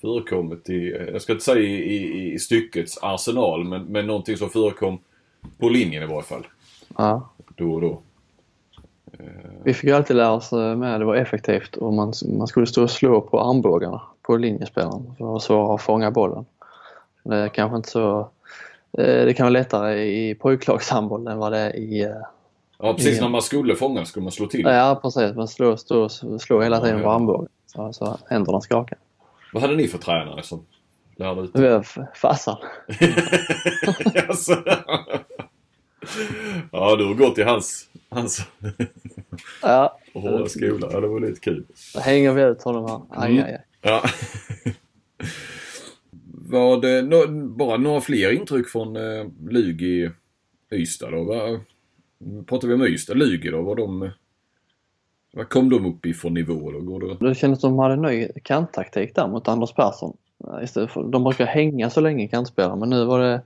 [0.01, 4.49] förekommit i, jag ska inte säga i, i, i styckets arsenal men, men någonting som
[4.49, 4.97] förekom
[5.57, 6.47] på linjen i varje fall.
[6.97, 7.29] Ja.
[7.55, 8.01] Då och då.
[9.63, 12.47] Vi fick ju alltid lära oss eh, med att det var effektivt och man, man
[12.47, 16.45] skulle stå och slå på armbågarna på linjespelaren för var svårare att fånga bollen.
[17.23, 18.19] Det är kanske inte så...
[18.97, 22.13] eh, Det kan vara lättare i pojklagshandboll än vad det är i...
[22.79, 24.61] Ja precis när man skulle fånga skulle man slå till.
[24.61, 28.97] Ja precis, man slår, slår, slår hela tiden på armbågen så, så händerna skakar.
[29.53, 30.65] Vad hade ni för tränare som
[31.15, 31.51] lärde ut?
[32.15, 32.57] Farsan.
[36.71, 38.41] Ja du har gått i hans, hans
[39.61, 40.87] Ja, hårda skola.
[40.91, 41.65] Ja det var lite kul.
[41.93, 43.21] då hänger vi ut honom här.
[43.23, 43.45] Aj, Mm.
[43.45, 43.61] aj, aj.
[43.81, 44.03] Ja.
[46.47, 50.11] Var det nå- bara några fler intryck från eh, Lug i
[50.73, 51.23] Ystad då?
[51.23, 51.59] Va?
[52.45, 53.13] Pratar vi om Ystad?
[53.13, 53.61] Lugi då?
[53.61, 54.09] Var de...
[55.33, 56.79] Vad kom de upp i för nivå då?
[56.79, 57.29] Går det...
[57.29, 60.17] Det kändes som de hade en ny kanttaktik där mot Anders Persson.
[60.63, 63.41] Istället för, de brukar hänga så länge kantspelare men nu var det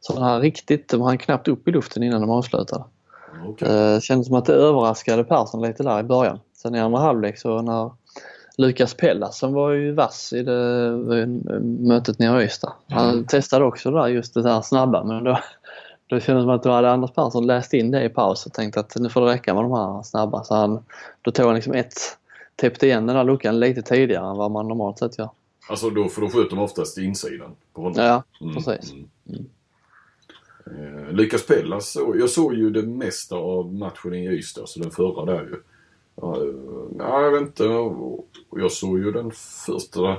[0.00, 2.84] sådana här riktigt, de hann knappt upp i luften innan de avslutade.
[3.46, 3.68] Okej.
[3.68, 6.38] Det kändes som att det överraskade Persson lite där i början.
[6.54, 7.90] Sen i andra halvlek så när
[8.56, 10.90] Lukas Pellas som var ju vass i det
[11.62, 12.72] mötet nere i Ystad.
[12.88, 13.24] Han Mm.
[13.26, 15.38] testade också där just det där snabba men då,
[16.06, 18.52] då kändes det som att då hade Anders Persson läst in det i paus och
[18.52, 20.44] tänkt att nu får det räcka med de här snabba.
[20.44, 20.84] Så han,
[21.22, 21.94] då tog han liksom ett,
[22.56, 25.30] täppte igen den där luckan lite tidigare än vad man normalt sett gör.
[25.68, 28.04] Alltså då, för då skjuter de oftast insidan på honom.
[28.04, 28.92] Ja, Mm, precis.
[28.92, 29.08] mm.
[30.66, 34.90] Eh, Lukas Pellas, så, jag såg ju det mesta av matchen i Ystad, så den
[34.90, 35.56] förra där ju.
[36.16, 36.42] Ja, eh,
[36.98, 37.64] ja, jag vet inte.
[38.50, 39.30] Jag såg ju den
[39.66, 40.16] första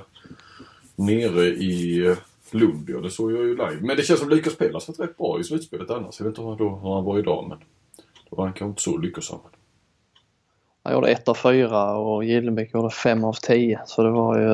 [0.95, 2.15] nere i
[2.55, 3.77] Lund, ja, det såg jag ju live.
[3.81, 6.19] Men det känns som Lukas Pellas varit rätt bra i slutspelet annars.
[6.19, 7.57] Jag vet inte hur han, då, hur han var idag, men
[8.29, 9.39] då var han kanske inte så lyckosam.
[10.83, 14.47] Han gjorde 1 av 4 och Gildenbäck gjorde 5 av 10 så det var ju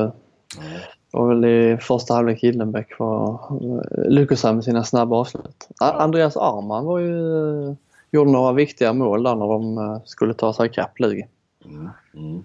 [1.11, 5.67] Det var väl i första halvlek Gildenbäck var eh, lyckosam med sina snabba avslut.
[5.79, 7.75] Andreas Arman var ju, eh,
[8.11, 11.27] gjorde några viktiga mål där när de eh, skulle ta sig ikapp Lugi.
[11.65, 12.43] Mm, mm.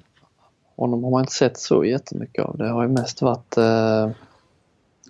[0.76, 2.58] Honom har man inte sett så jättemycket av.
[2.58, 4.10] Det har ju mest varit eh,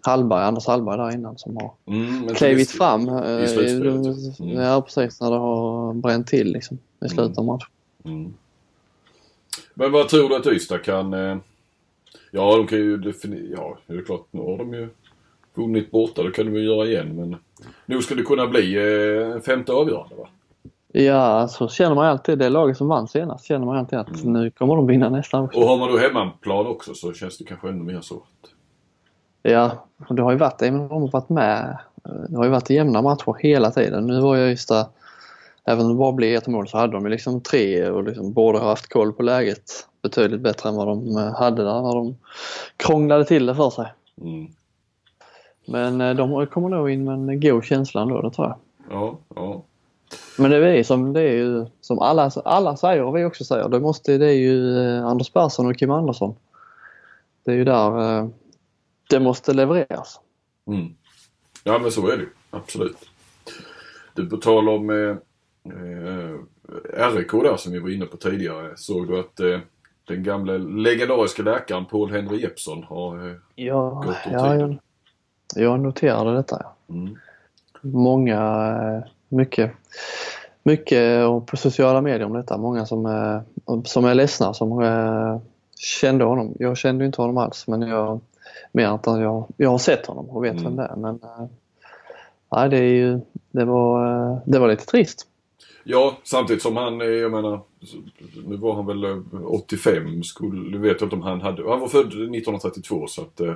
[0.06, 3.08] Hallberg, Anders Hallberg där innan som har Mm, klivit fram.
[3.08, 4.06] eh, i slutspelet,
[4.38, 4.44] ja.
[4.44, 4.60] Mm.
[4.60, 7.68] Ja precis, när det har bränt till liksom i slutet av matchen.
[8.04, 8.34] Mm.
[9.74, 11.14] Men vad tror du att Ystad kan...
[11.14, 11.36] Eh,
[12.30, 13.50] ja, de kan ju definiera...
[13.56, 14.26] Ja, det är klart.
[14.30, 14.88] Nu har de ju
[15.54, 16.22] vunnit borta.
[16.22, 17.16] Det kan de ju göra igen.
[17.16, 17.36] Men
[17.86, 20.28] nu ska det kunna bli eh, en femte avgörande va?
[20.92, 24.50] Ja, så känner man alltid, det laget som vann senast, känner man alltid att nu
[24.50, 25.60] kommer de vinna nästa också.
[25.60, 28.22] Och har man då hemmaplan också så känns det kanske ännu mer så.
[29.48, 29.70] Ja,
[30.08, 32.70] det har ju varit, även om de har varit med, eh, det har ju varit
[32.70, 34.06] jämna matcher hela tiden.
[34.06, 34.84] Nu var jag just där,
[35.64, 38.32] även om det bara blev ett mål så hade de ju liksom tre och liksom
[38.32, 41.94] borde ha haft koll på läget betydligt bättre än vad de eh, hade där när
[41.94, 42.16] de
[42.76, 43.92] krånglade till det för sig.
[44.22, 44.46] Mm.
[45.66, 48.56] Men eh, de kommer nog in med en god känsla ändå, det tror jag.
[48.90, 49.62] Ja, ja.
[50.38, 53.68] Men det är, som, det är ju som alla, alla säger och vi också säger,
[53.68, 56.34] det, måste, det är ju Anders Persson och Kim Andersson.
[57.44, 58.28] Det är ju där
[59.10, 60.20] det måste levereras.
[60.66, 60.94] Mm.
[61.64, 62.26] Ja men så är det.
[62.50, 62.96] Absolut.
[64.14, 65.16] Du på tal om eh,
[65.72, 68.72] eh, RIK där som vi var inne på tidigare.
[68.76, 69.58] Såg du att eh,
[70.08, 73.28] den gamla legendariska läkaren Paul Henry Jeppsson har...
[73.30, 74.60] Eh, Ja, Gott om ja tid.
[74.60, 74.76] jag,
[75.64, 76.62] jag noterade detta.
[76.86, 76.94] Ja.
[76.94, 77.16] mm.
[77.80, 78.38] Många,
[78.82, 79.72] eh, mycket,
[80.62, 82.56] mycket och på sociala medier om detta.
[82.58, 83.42] Många som, är-
[83.84, 85.38] som är ledsna som eh,
[85.78, 86.54] kände honom.
[86.58, 88.20] Jag kände inte honom alls men jag,
[88.72, 90.64] mer att jag, jag har sett honom och vet Mm.
[90.64, 90.96] vem det är.
[90.96, 91.46] Men, eh,
[92.52, 95.26] nej, det, är ju, det, var, eh, det var lite trist.
[95.84, 97.60] Ja, samtidigt som han, eh, jag menar,
[98.46, 101.88] nu var han väl eh, 85, skulle, vet jag inte om han hade, han var
[101.88, 103.54] född 1932 så att, eh,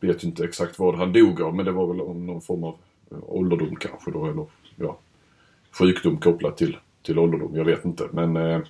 [0.00, 2.74] vet inte exakt vad han dog av men det var väl någon form av
[3.26, 4.46] ålderdom kanske då eller
[4.76, 4.96] ja,
[5.78, 8.60] sjukdom kopplat till, till ålderdom, jag vet inte men eh,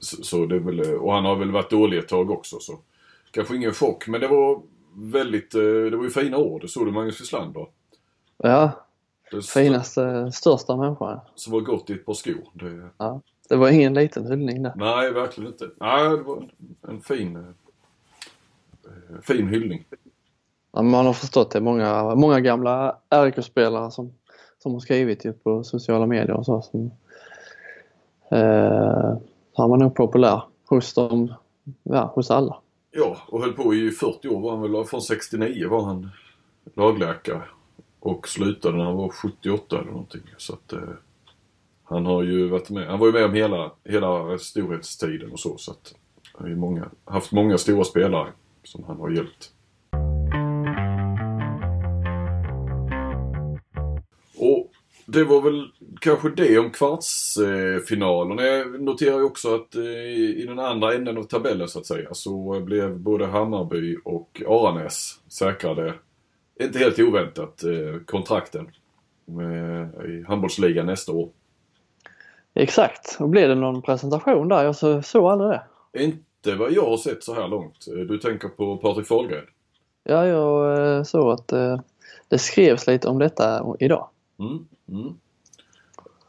[0.00, 2.78] så, så det är väl, och han har väl varit dålig ett tag också så
[3.36, 4.62] kanske ingen chock men det var
[4.94, 7.66] väldigt, eh, det var ju fina ord, det såg du Magnus Wislander.
[8.36, 8.70] Ja,
[9.30, 11.20] Det finaste, största människan.
[11.34, 12.50] Som var gott i ett par skor.
[12.52, 13.20] Det, Ja.
[13.48, 14.72] Det var ingen liten hyllning där.
[14.76, 15.70] Nej, verkligen inte.
[15.80, 16.50] Nej, det var
[16.88, 19.84] en, fin, eh, fin hyllning.
[20.72, 21.60] Ja, man har förstått det.
[21.60, 24.12] Många, många gamla RIK-spelare som,
[24.58, 26.62] som har skrivit ju på sociala medier och så.
[26.62, 26.90] Som,
[28.30, 29.16] eh,
[29.54, 31.34] han var nog populär hos dem,
[31.82, 32.56] ja, hos alla.
[32.98, 34.84] Ja, och höll på i 40 år var han väl.
[34.84, 36.10] Från 69 var han
[36.74, 37.42] lagläkare.
[38.00, 40.22] Och slutade när han var 78 eller någonting.
[40.36, 40.80] Så att eh,
[41.84, 42.86] han har ju varit med.
[42.86, 45.58] Han var ju med om hela, hela storhetstiden och så.
[45.58, 45.94] Så att
[46.32, 48.32] han har ju många, haft många stora spelare
[48.62, 49.52] som han har hjälpt.
[55.16, 58.38] Det var väl kanske det om kvartsfinalen.
[58.38, 59.82] Jag noterar ju också att eh,
[60.40, 65.20] i den andra änden av tabellen så att säga så blev både Hammarby och Aranäs
[65.28, 65.94] säkrade,
[66.60, 68.70] inte helt oväntat, eh, kontrakten
[69.24, 71.28] med, i handbollsligan nästa år.
[72.54, 73.16] Exakt.
[73.20, 74.64] Och blev det någon presentation där?
[74.64, 75.62] Jag så, såg aldrig det.
[76.04, 77.86] Inte vad jag har sett så här långt.
[77.88, 79.44] Eh, Du tänker på Patrik Fahlgren?
[80.04, 81.80] Ja, jag eh, såg att eh,
[82.28, 84.08] det skrevs lite om detta idag.
[84.38, 85.14] Mm, mm.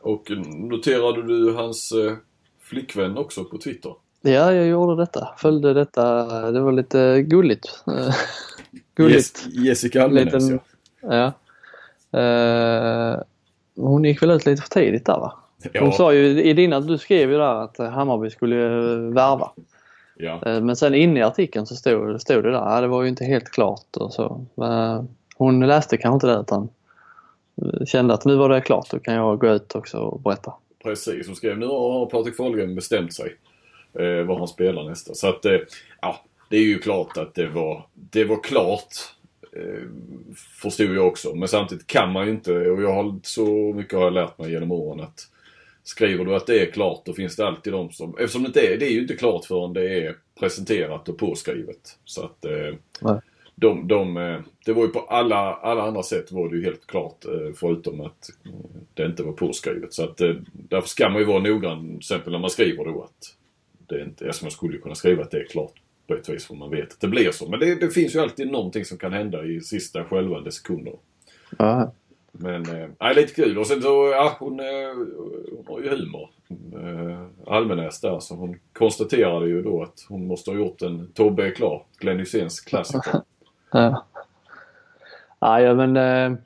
[0.01, 2.14] Och noterade du hans eh,
[2.62, 3.93] flickvän också på Twitter?
[4.22, 5.28] Ja, jag gjorde detta.
[5.38, 6.24] Följde detta.
[6.51, 7.84] Det var lite gulligt.
[8.95, 9.45] Gulligt.
[9.47, 10.60] Jes- Jessica Almenäs Liten-
[11.01, 11.34] ja.
[12.12, 12.20] Ja.
[12.20, 13.20] Eh,
[13.76, 15.34] hon gick väl ut lite för tidigt där va?
[15.74, 19.51] Ja, sa ju i dina, du skrev ju där att Hammarby skulle eh, värva.
[20.16, 20.39] ja.
[20.43, 23.49] Men sen inne i artikeln så stod, stod det där, det var ju inte helt
[23.49, 24.45] klart och så.
[24.55, 26.70] Men Hon läste kanske inte det utan
[27.86, 30.53] kände att nu var det klart, då kan jag gå ut också och berätta.
[30.84, 33.36] Precis, som skrev nu har Patrik Fahlgren bestämt sig
[33.93, 35.14] eh, vad han spelar nästa.
[35.14, 35.58] Så att, eh,
[36.01, 38.93] ja, det är ju klart att det var, det var klart.
[39.51, 39.84] Eh,
[40.62, 41.36] förstod jag också.
[41.36, 44.51] Men samtidigt kan man ju inte, och jag har så mycket har jag lärt mig
[44.51, 45.28] genom åren att
[45.84, 48.74] skriver du att det är klart då finns det alltid de som, eftersom det inte
[48.74, 51.97] är, det är ju inte klart förrän det är presenterat och påskrivet.
[52.05, 53.18] Så att eh.
[53.60, 56.88] De, de, eh, det var ju på alla, alla andra sätt var det ju helt
[56.88, 58.51] klart eh, förutom att eh,
[58.93, 59.93] det inte var påskrivet.
[59.93, 60.18] Så att
[60.53, 63.36] därför ska man ju vara noggrann till exempel när man skriver då att
[63.88, 65.74] det inte, eftersom man skulle kunna skriva att det är klart
[66.08, 67.49] på ett vis för man vet att det blir så.
[67.49, 70.93] Men det, det finns ju alltid någonting som kan hända i sista skälvande sekunder.
[71.58, 71.93] Ja,
[72.32, 72.64] Men,
[72.99, 73.58] nej, lite kul.
[73.58, 74.60] Och sen så, ja, hon,
[75.51, 76.30] hon har ju humor.
[76.49, 81.47] Eh, Almenäs där, så hon konstaterade ju då att hon måste ha gjort en Tobbe
[81.47, 83.22] är klar, Glenn Hyséns klassiker.
[83.72, 84.05] ja.
[85.39, 86.38] Ja, men eh,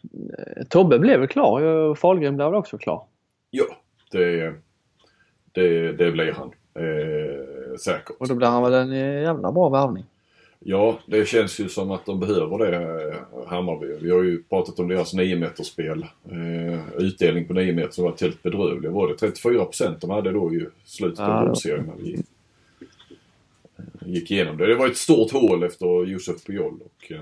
[0.69, 3.03] Tobbe blev väl klar och Fahlgren blev väl också klar.
[3.49, 3.65] ja,
[4.11, 4.53] det,
[5.51, 6.51] det, det blir han.
[6.76, 8.15] Eh, säkert.
[8.19, 8.91] Och då blir han väl en
[9.22, 10.05] jävla bra värvning.
[10.59, 13.88] Ja, det känns ju som att de behöver det, eh, Hammarby.
[14.01, 16.05] Vi har ju pratat om deras 9 meterspel.
[16.32, 18.91] Eh, utdelning på 9 meter som var helt bedrövlig.
[18.91, 22.19] Var det 34 procent de hade då i slutet Ja, av grundserien när vi eh,
[24.06, 24.68] gick igenom det.
[24.68, 27.20] Det var ett stort hål efter Josef Pujol och eh,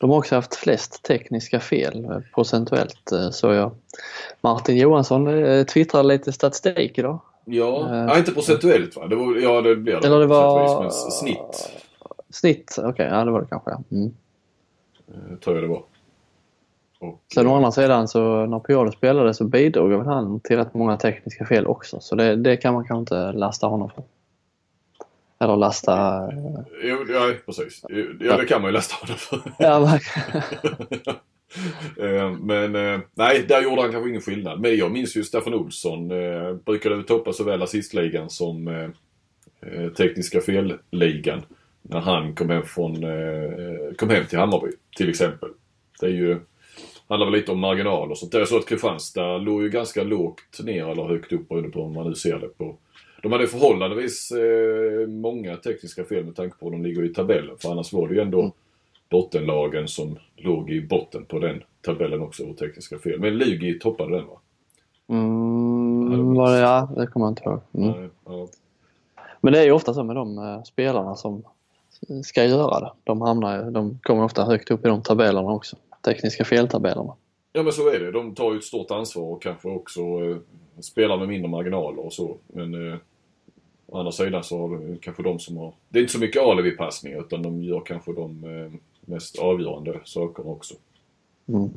[0.00, 3.70] De har också haft flest tekniska fel eh, procentuellt eh, så jag.
[4.40, 5.28] Martin Johansson
[5.66, 7.18] twittrade lite statistik idag.
[7.44, 9.06] Ja, Eh, nej, inte procentuellt va?
[9.06, 10.06] Det var, ja, det blir det.
[10.06, 11.70] Eller det var- Men snitt
[12.30, 13.82] Snitt, okej, ja det var det kanske ja.
[13.92, 14.14] Mm.
[15.08, 15.82] eh, tror jag det var.
[17.00, 20.74] Och, Sen å andra sidan så när Piolo spelade så bidrog väl han till rätt
[20.74, 24.04] många tekniska fel också så det, det kan man kanske inte lasta honom för.
[25.40, 26.22] Eller lasta...
[26.82, 27.84] Jo, ja, precis.
[28.20, 29.40] Ja, det kan man ju av det för.
[29.58, 30.42] Ja, verkligen.
[32.00, 34.60] Eh, Men eh, nej, där gjorde han kanske ingen skillnad.
[34.60, 36.10] Men jag minns ju Staffan Olsson.
[36.10, 38.92] Eh, brukade toppa såväl assistligan som
[39.96, 41.42] tekniska felligan.
[41.82, 42.94] När han kom hem, från,
[43.96, 45.48] kom hem till Hammarby till exempel.
[46.00, 46.40] Det är ju,
[47.08, 48.38] handlar väl lite om marginaler och sånt där.
[48.38, 51.94] Jag såg att Kristianstad låg ju ganska lågt ner eller högt upp beroende på hur
[51.94, 52.78] man nu ser det på.
[53.26, 57.56] De hade förhållandevis eh, många tekniska fel med tanke på att de ligger i tabellen.
[57.58, 58.52] För annars var det ju ändå
[59.10, 63.20] bottenlagen som låg i botten på den tabellen också och tekniska fel.
[63.20, 64.40] Men Lugi toppade den va?
[65.08, 67.60] Mm, var det, ja, det kommer jag inte ihåg.
[67.72, 68.00] Mm.
[68.00, 68.48] Nej, ja.
[69.40, 71.42] Men det är ju ofta så med de eh, spelarna som
[72.24, 72.90] ska göra det.
[73.04, 75.76] De, hamnar, de kommer ofta högt upp i de tabellerna också.
[76.04, 77.14] Tekniska feltabellerna.
[77.52, 78.12] ja men så är det.
[78.12, 80.36] De tar ju ett stort ansvar och kanske också eh,
[80.80, 82.36] spelar med mindre marginaler och så.
[82.46, 82.98] Men eh,
[83.86, 85.72] å andra sidan så har de, kanske de som har...
[85.88, 90.50] Det är inte så mycket alibi-passningar utan de gör kanske de eh, mest avgörande sakerna
[90.50, 90.74] också.
[91.48, 91.70] Mm.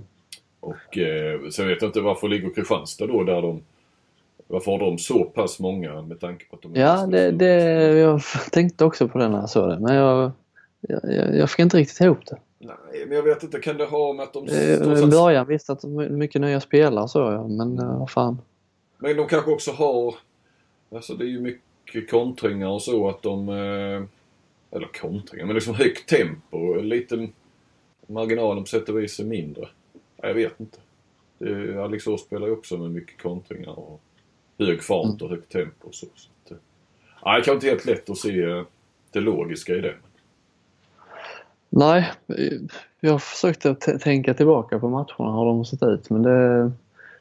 [0.59, 3.61] Och eh, sen vet jag inte varför ligger Kristianstad då där de...
[4.47, 6.75] Varför har de så pass många med tanke på att de...
[6.75, 7.53] är Ja, det, det,
[7.97, 10.31] jag tänkte också på det när jag såg det men jag,
[10.81, 12.37] jag, jag fick inte riktigt ihop det.
[12.59, 13.59] Nej, men jag vet inte.
[13.59, 14.47] Kan det ha med att de...
[14.47, 18.41] I början visste att det var mycket nya spelare så jag, men eh, vad fan.
[18.97, 20.15] Men de kanske också har...
[20.91, 21.68] Alltså det är ju mycket
[22.09, 23.49] kontringar och så att de...
[23.49, 24.03] Eh,
[24.71, 26.81] eller kontringar, men liksom högt tempo.
[26.81, 27.27] Lite
[28.07, 29.67] marginalen på sätt och vis är mindre.
[30.17, 30.77] Jag vet inte.
[31.37, 34.01] Det, Alingsås spelar ju också med mycket kontringar och
[34.59, 36.07] hög fart och högt tempo och så.
[36.15, 36.57] så att, eh,
[37.23, 38.63] ja, det kan inte helt lätt att se eh,
[39.11, 39.95] det logiska i det.
[41.69, 42.11] Nej,
[42.99, 46.71] jag försökte tänka tillbaka på matcherna hur de har sett ut men det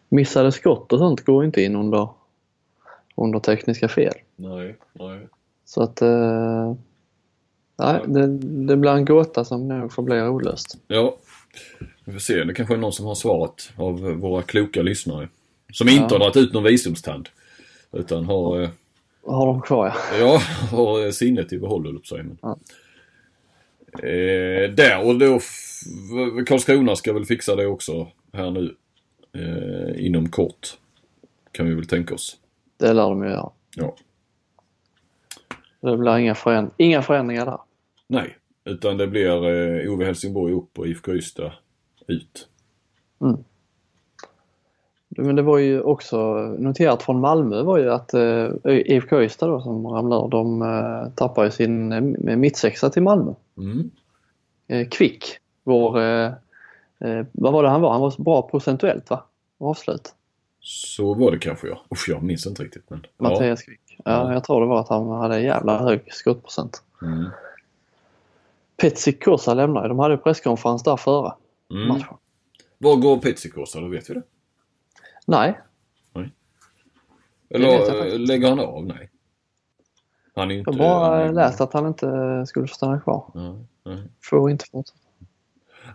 [0.08, 2.08] missade skott och sånt går inte in under,
[3.14, 4.14] under tekniska fel.
[4.40, 5.28] Nej, nej.
[5.64, 6.74] Så att eh,
[7.78, 8.26] nej, det,
[8.66, 10.78] det blir en gåta som nog får bli olöst.
[10.86, 11.16] Ja,
[12.04, 12.44] vi får se.
[12.44, 15.28] Det kanske är någon som har svaret av våra kloka lyssnare.
[15.72, 16.08] Som inte Ja.
[16.10, 17.28] har dragit ut någon visdomstand.
[17.92, 18.68] Utan har, eh,
[19.26, 19.94] Har de kvar ja.
[20.20, 20.40] ja,
[20.76, 22.38] har eh, sinnet i behåll höll jag på men.
[22.42, 22.58] Ja.
[24.08, 25.40] Eh, där och då,
[26.46, 28.74] Karlskrona ska väl fixa det också här nu.
[29.32, 30.78] Eh, inom kort.
[31.52, 32.36] Kan vi väl tänka oss.
[32.76, 33.50] Det lär de ju göra.
[33.76, 33.96] Ja.
[35.80, 37.58] Det blir inga, föränd- inga förändringar där.
[38.06, 39.44] Nej, utan det blir
[39.84, 41.52] eh, Ove Helsingborg upp och IFK Ystad
[42.06, 42.48] ut.
[45.08, 49.60] Men det var ju också noterat från Malmö var ju att eh, IFK Ystad då
[49.60, 53.32] som ramlade ur, de eh, tappar ju sin eh, mittsexa till Malmö.
[53.56, 53.90] Mm.
[54.68, 55.24] Eh, Kvick,
[55.64, 56.26] vår, eh,
[57.00, 57.92] eh, vad var det han var?
[57.92, 59.24] Han var så bra procentuellt va?
[59.58, 60.14] Avslut.
[60.60, 61.80] Så var det kanske ja.
[61.92, 63.06] Usch, jag minns inte riktigt men.
[63.18, 63.80] Mattias Kvick.
[64.04, 66.82] Ja, jag tror det var att han hade en jävla hög skottprocent.
[67.02, 67.24] Mm.
[68.76, 69.88] Petsi Kosa lämnar ju.
[69.88, 71.32] De hade presskonferens där före
[71.70, 71.88] Mm.
[71.88, 72.16] matchen.
[72.78, 73.88] Var går Petsikosa då?
[73.88, 74.22] Vet vi det?
[75.26, 75.60] Nej,
[77.50, 78.28] Eller eh, faktiskt.
[78.28, 78.86] lägger han av?
[78.86, 79.10] Nej.
[80.34, 80.70] Han är inte...
[80.70, 83.30] jag har bara han läst att han inte skulle få stanna kvar.
[83.34, 84.02] Ja, nej.
[84.22, 85.00] Får inte fortsätta.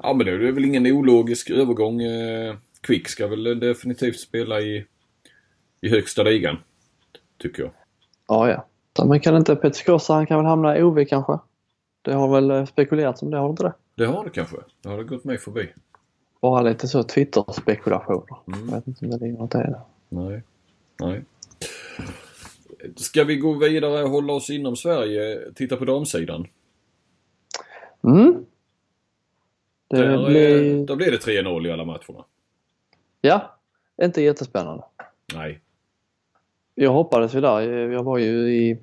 [0.03, 2.01] Ja men det är väl ingen ologisk övergång.
[2.01, 4.85] Eh, Quick ska väl definitivt spela i,
[5.81, 6.57] i högsta ligan.
[7.37, 7.71] Tycker jag.
[8.33, 8.65] Ja, ja.
[8.97, 11.39] Så, Men kan inte Petsi Kosa, han kan väl hamna i OV kanske?
[12.01, 13.73] Det har väl eh, spekulerats om det, har det inte det?
[13.95, 14.57] Det har det kanske.
[14.81, 15.69] Det har det gått mig förbi.
[16.41, 18.37] Bara lite så Twitter-spekulationer.
[18.47, 18.69] Mm.
[18.69, 19.81] Jag vet inte om det ligger något i det.
[20.09, 20.43] Nej.
[20.99, 21.23] Nej.
[22.95, 25.51] Ska vi gå vidare och hålla oss inom Sverige?
[25.55, 26.47] Titta på damsidan.
[28.03, 28.45] Mm.
[29.87, 30.79] Det Där, blir...
[30.79, 32.25] eh, där blir det 3-0 i alla matcherna.
[33.21, 33.57] Ja,
[34.01, 34.83] inte jättespännande.
[35.33, 35.59] Nej.
[36.75, 37.61] Jag hoppades ju där,
[37.91, 38.79] jag var ju i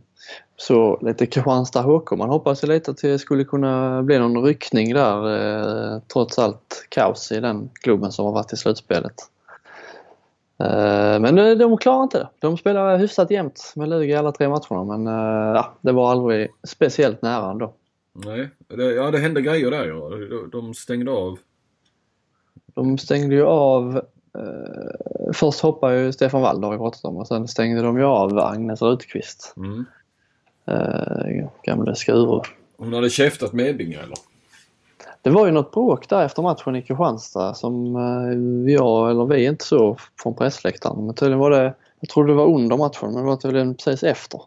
[0.56, 2.10] så lite Kristianstad HK.
[2.10, 5.36] Man hoppades ju lite att det skulle kunna bli någon ryckning där
[5.94, 9.14] eh, trots allt kaos i den klubben som har varit i slutspelet.
[10.60, 12.28] Eh, men eh, de klarar inte det.
[12.38, 16.10] De spelar hyfsat jämnt med Lugi i alla tre matcherna men eh, ja, det var
[16.10, 17.74] aldrig speciellt nära ändå.
[18.12, 18.48] Nej.
[18.68, 20.10] Det, ja det hände grejer där ja.
[20.52, 21.38] De stängde av.
[22.74, 24.02] De stängde ju av
[24.38, 28.04] eh, Först hoppade ju Stefan Wall, har vi pratat om, och sen stängde de ju
[28.04, 29.54] av Agnes Rutqvist.
[29.56, 29.84] Mm.
[30.66, 32.40] Eh, gamle Skuru.
[32.76, 34.16] Hon hade käftat med Ebbinge eller?
[35.22, 39.46] Det var ju något bråk där efter matchen i Kristianstad som eh, jag, eller vi
[39.46, 41.06] inte så från pressläktaren.
[41.06, 44.02] Men tydligen var det, jag trodde det var under matchen men det var tydligen precis
[44.02, 44.42] efter.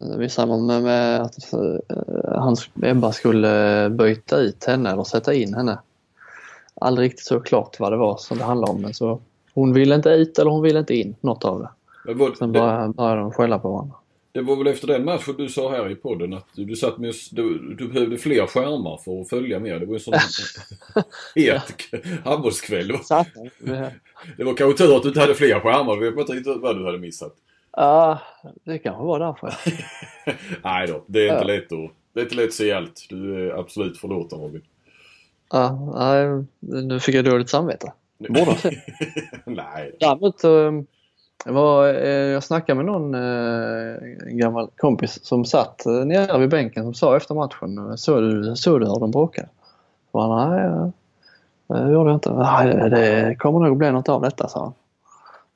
[0.00, 0.18] Mm.
[0.20, 5.34] Eh, I samband med, med att eh, hans Ebba skulle byta ut henne eller sätta
[5.34, 5.78] in henne.
[6.82, 9.20] Aldrig riktigt så klart vad det var som det handlade om men så
[9.54, 11.68] hon ville inte ut eller hon ville inte in, något av det.
[12.06, 13.94] Men var, Sen det, började, började de skälla på varandra.
[14.32, 17.14] det var väl efter den matchen du sa här i podden att du, satt med,
[17.30, 19.80] du, du behövde fler skärmar för att följa med.
[19.80, 20.14] Det var ju en sån
[21.34, 21.62] het
[22.24, 22.88] handbollskväll.
[24.36, 25.92] Det var- kanske tur att du inte hade fler skärmar.
[26.04, 27.32] Jag vet inte riktigt vad du hade missat.
[27.76, 28.18] Ja,
[28.64, 29.54] det kanske var därför.
[30.64, 31.56] Nej då, det är inte Ja.
[31.56, 33.06] lätt att, det är inte lätt att se allt.
[33.08, 34.62] Du är absolut förlåten Robin.
[35.52, 37.92] Ja, nej, nu fick jag dåligt samvete.
[38.46, 38.74] Ha sett.
[39.44, 39.96] Nej.
[40.00, 40.50] Däremot eh,
[41.44, 43.96] jag, var, eh, jag snackade med någon eh,
[44.28, 48.56] en gammal kompis som satt eh, nere vid bänken som sa efter matchen Såg du,
[48.56, 49.48] såg du hur de bråkade?
[50.10, 50.50] Och han,
[51.66, 52.32] nej, det gjorde jag inte.
[52.32, 54.72] Nej, det kommer nog bli något av detta, sa han.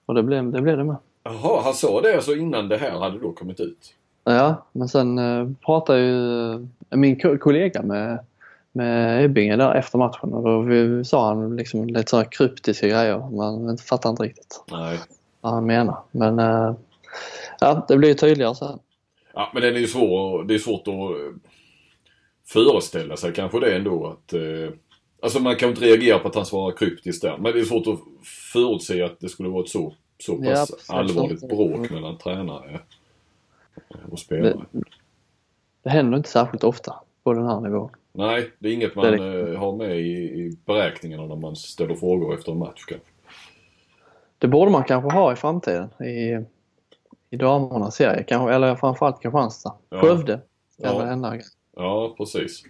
[0.07, 0.97] Och det blev det, blev det med.
[1.25, 3.95] Jaha, han sa det alltså innan det här hade då kommit ut?
[4.25, 5.19] Ja, men sen
[5.67, 8.19] pratade ju min ko- kollega med,
[8.77, 13.31] med Ebbinge där efter matchen och då vi, sa han liksom lite sådana kryptiska grejer.
[13.31, 14.99] Man fattar inte riktigt Nej.
[15.41, 15.99] vad han menar.
[16.11, 16.75] Men eh,
[17.61, 18.79] ja, det blir ju tydligare sen.
[19.35, 20.45] Ja, men den är ju svår.
[20.45, 21.53] Det är svårt att eh,
[22.47, 24.33] föreställa sig kanske det ändå att...
[24.33, 24.75] Eh,
[25.23, 27.39] alltså man kan inte reagera på att han svarar kryptiskt där.
[27.39, 28.01] Men det är svårt att
[28.53, 32.81] förutse att det skulle vara ett så, så pass Ja, allvarligt bråk mellan tränare
[34.11, 34.65] och spelare.
[35.83, 37.91] Det händer inte särskilt ofta på den här nivån.
[38.17, 42.35] Nej, det är inget man eh, har med i, i beräkningarna när man ställer frågor
[42.35, 43.07] efter en match kanske.
[44.39, 46.45] Det borde man kanske ha i framtiden i,
[47.31, 48.23] i damernas serie.
[48.23, 49.75] Kanske, eller framförallt Kristianstad.
[49.91, 50.01] Ja.
[50.01, 50.41] Skövde
[50.83, 51.05] kan Ja.
[51.05, 51.39] hända.
[51.77, 52.63] Ja, precis.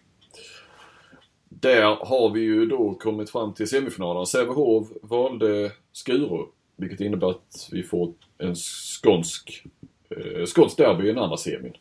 [1.48, 4.26] Där har vi ju då kommit fram till semifinalen.
[4.26, 6.44] Sävehof valde Skuru.
[6.76, 9.64] Vilket innebär att vi får en skånsk,
[10.10, 11.72] eh, skånsk derby i den andra semin.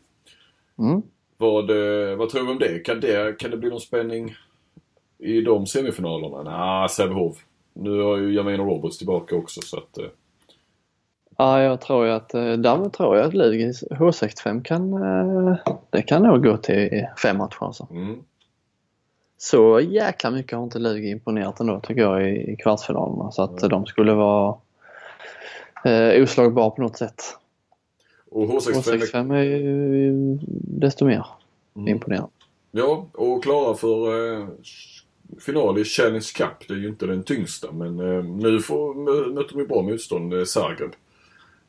[0.80, 1.02] Mm.
[1.38, 2.80] Vad, eh, vad tror vi om det?
[2.80, 3.40] Kan, det?
[3.40, 4.36] kan det bli någon spänning
[5.18, 6.44] i de semifinalerna?
[6.44, 7.38] Nej, Sävehof.
[7.74, 9.98] Nu har ju Jamina Roberts tillbaka också så att...
[9.98, 10.06] Eh,
[11.38, 15.58] Ja, jag tror ju att, eh, därmed tror jag att Lugis H65 kan, eh,
[15.90, 17.88] det kan nog gå till fem matcher alltså.
[17.92, 18.24] mm.
[19.38, 23.86] Så jäkla mycket har inte Lugi imponerat ändå tycker jag i, kvartsfinalerna så att de
[23.86, 24.56] skulle vara
[25.86, 27.24] eh, oslagbar på något sätt.
[28.30, 28.82] Och H65...
[28.82, 30.40] H65 är ju
[30.80, 31.26] desto mer
[31.76, 31.88] Mm.
[31.88, 32.30] imponerande.
[32.72, 34.48] Ja, och klara för eh,
[35.40, 36.68] final i Challenge Cup.
[36.68, 40.34] Det är ju inte den tyngsta men eh, nu får, mö, möter de bra motstånd,
[40.34, 40.92] eh, Zagreb,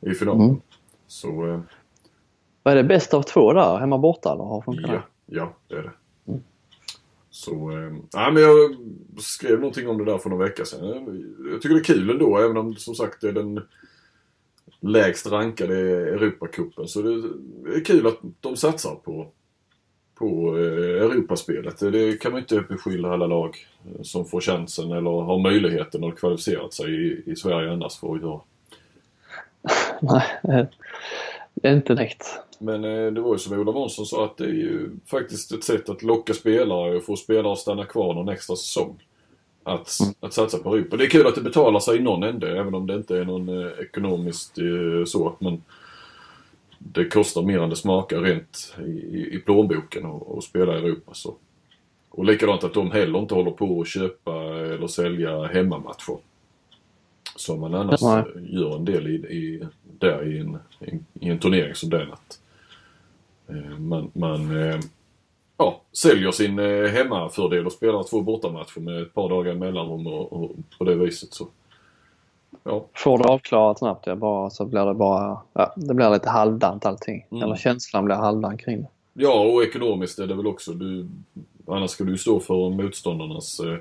[0.01, 0.43] i finalen.
[0.43, 0.61] Mm.
[1.07, 1.61] Så eh,
[2.63, 3.77] Vad är det, bäst av två där?
[3.79, 5.37] Hemma borta eller har funkat ja, det?
[5.37, 5.93] ja, det är det.
[7.31, 8.77] Så, eh, men jag
[9.19, 11.35] skrev någonting om det där för några veckor sedan.
[11.51, 13.61] Jag tycker det är kul ändå även om som sagt det är den
[14.81, 15.75] lägst rankade
[16.09, 16.89] Europacupen.
[16.89, 17.11] Så det
[17.77, 19.27] är kul att de satsar på,
[20.15, 21.79] på eh, Europaspelet.
[21.79, 26.19] Det kan man inte beskylla alla lag eh, som får chansen eller har möjligheten att
[26.19, 28.41] kvalificera sig i, i Sverige annars för att göra.
[30.01, 30.67] Nej, eh,
[31.55, 32.27] det är inte direkt.
[32.59, 32.83] Men
[33.15, 36.03] det var ju som Ola Månsson sa att det är ju faktiskt ett sätt att
[36.03, 39.06] locka spelare och få spelare att stanna kvar någon extra säsong.
[39.67, 40.97] Att, att satsa på Europa.
[40.97, 43.25] Det är kul att det betalar sig i någon ände även om det inte är
[43.25, 45.37] någon eh, ekonomiskt eh, så.
[45.39, 45.63] Men
[46.79, 50.79] det kostar mer än det smakar rent i, i, i plånboken att att spela i
[50.79, 51.15] Europa.
[51.15, 51.35] Så.
[52.11, 54.33] Och likadant att de heller inte håller på att köpa
[54.75, 56.19] eller sälja hemmamatcher.
[57.37, 58.19] Som man annars Nej.
[58.19, 59.67] eh, gör en del i, i,
[59.99, 62.13] där i en, i, i en turnering som den.
[62.13, 62.41] Att,
[63.49, 64.81] eh, man man eh,
[65.57, 70.33] ja, säljer sin eh, hemmafördel och spelar två bortamatcher med ett par dagar mellanrum och,
[70.33, 71.49] och på det viset så.
[72.65, 76.29] Ja, Får det avklarat snabbt ja, bara, så blir det bara, ja, det blir lite
[76.29, 77.27] halvdant allting.
[77.31, 77.43] Mm.
[77.43, 78.89] Eller känslan blir halvdant kring det.
[79.13, 80.73] Ja, och ekonomiskt är det väl också.
[80.73, 81.09] Du,
[81.67, 83.79] annars ska du ju stå för motståndarnas, eh,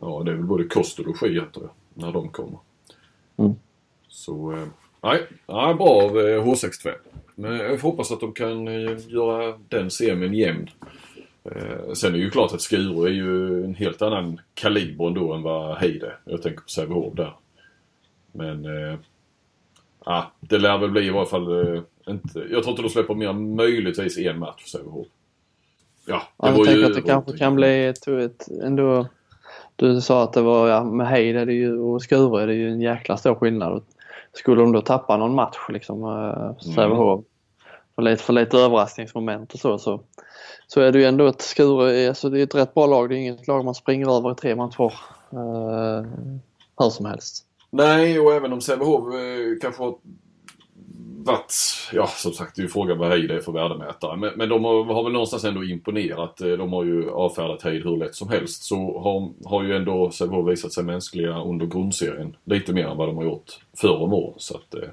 [0.00, 2.58] ja det är väl både kost och logi antar jag, när de kommer.
[3.36, 3.54] Mm.
[4.08, 4.68] Så, eh,
[5.02, 6.92] nej, nej, bra av eh, H62.
[7.34, 10.70] Men jag får hoppas att de kan eh, göra den semin jämn.
[11.44, 15.32] Eh, sen är det ju klart att Skuru är ju en helt annan kaliber ändå
[15.32, 16.18] än vad Heid är.
[16.24, 17.36] Jag tänker på Sävehof där.
[18.32, 18.98] Men eh,
[20.04, 23.14] ja, det lär väl bli i varje fall eh, inte, jag tror inte de släpper
[23.14, 25.06] mer än möjligtvis en match för Sävehof.
[26.06, 29.06] Ja, Ja, jag var tänker ju att det kanske kan bli ett, ett ändå
[29.76, 32.54] Du sa att det var, ja, med Heid är det ju, och Skuru är det
[32.54, 33.82] ju en jäkla stor skillnad.
[34.38, 37.24] Skulle de då tappa någon match liksom, äh, Sävehof,
[37.94, 40.00] för lite, för lite överraskningsmoment och så, så,
[40.66, 43.08] så är det ju ändå ett Skuru, alltså det är ett rätt bra lag.
[43.08, 44.92] Det är inget lag man springer över i tre matcher
[45.32, 46.02] äh,
[46.78, 47.44] hur som helst.
[47.70, 49.98] Nej, och även om Sävehof eh, kanske har
[51.28, 51.54] varit,
[51.92, 54.16] ja som sagt det är ju frågan vad Heid är för värdemätare.
[54.16, 56.40] Men, men de har, har väl någonstans ändå imponerat.
[56.40, 58.62] Eh, De har ju avfärdat Heid hur lätt som helst.
[58.62, 62.36] Så har, har ju ändå Sävehof visat sig mänskliga under grundserien.
[62.44, 64.34] Lite mer än vad de har gjort förr om åren.
[64.38, 64.88] Så att eh,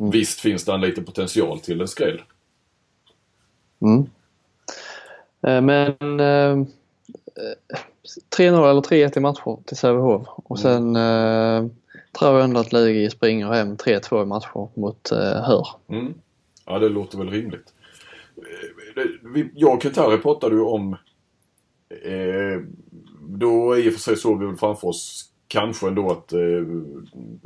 [0.00, 0.10] Mm.
[0.10, 2.22] visst finns det en liten potential till en skräll.
[3.82, 4.06] Mm.
[5.46, 6.66] Eh, Men eh,
[8.38, 11.66] 3-0 eller 3-1 i matcher till Sävehof och sen eh,
[12.18, 15.66] tror jag ändå att Lugi springer hem 3-2 i matcher mot eh, Hör.
[15.88, 16.14] Mm.
[16.66, 17.74] Ja, det låter väl rimligt.
[18.96, 20.96] Eh, jag och Kentari pratade ju om...
[22.04, 22.60] Eh,
[23.28, 26.40] då i och för sig såg vi väl framför oss kanske ändå att eh,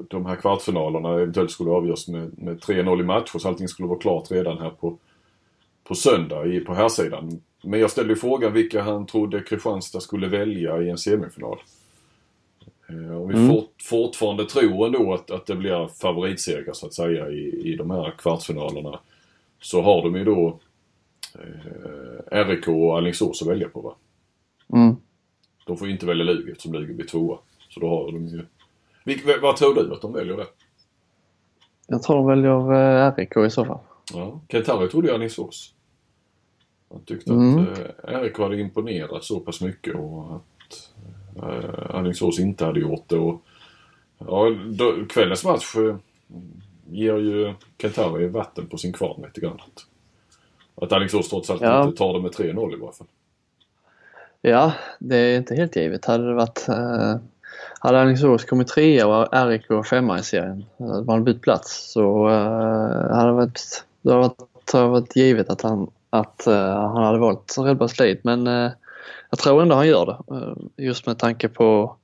[0.08, 3.98] de här kvartsfinalerna eventuellt skulle avgöras med, med 3-0 i matcher så allting skulle vara
[3.98, 4.98] klart redan här på,
[5.84, 7.40] på söndag i, på här sidan.
[7.62, 11.58] Men jag ställde ju frågan vilka han trodde Kristianstad skulle välja i en semifinal.
[12.88, 13.48] Eh, Och vi Mm.
[13.48, 17.90] fort, fortfarande tror ändå att, att det blir favoritseger så att säga i, i de
[17.90, 19.00] här kvartsfinalerna.
[19.60, 20.58] Så har de ju då
[21.34, 23.94] eh, RIK och Alingsås att välja på va?
[24.72, 24.96] Mm.
[25.66, 27.38] De får ju inte välja Lugi eftersom Lugi blir tvåa.
[27.68, 28.46] Så då har de ju...
[29.04, 30.46] Vilk, vad tror du att de väljer det?
[31.86, 32.72] Jag tror de väljer
[33.06, 33.78] eh, RIK i så fall.
[34.14, 35.74] Ja, Kentari trodde ju Alingsås.
[36.90, 37.58] Han tyckte Mm.
[37.58, 40.42] att eh, RIK hade imponerat så pass mycket och att
[41.38, 43.18] eh, Alingsås inte hade gjort det.
[43.18, 43.42] Och,
[44.18, 45.96] ja, då, kvällens match eh,
[46.90, 49.60] ger ju Kentari vatten på sin kvarn lite grann.
[49.66, 49.86] Att,
[50.84, 51.84] att Alingsås trots allt Ja.
[51.84, 53.06] inte tar det med 3-0 i varje fall.
[54.42, 56.04] Ja, det är inte helt givet.
[56.04, 57.16] Hade det varit eh,
[57.80, 63.16] hade Alingsås kommit trea och RIK femma i serien, hade man bytt plats så eh,
[63.16, 64.38] hade det varit, det hade varit,
[64.72, 68.18] det hade varit givet att han, att, eh, han hade valt Redbergs Lead.
[68.22, 68.70] Men eh,
[69.30, 70.34] jag tror ändå han gör det.
[70.36, 71.96] Eh, just med tanke på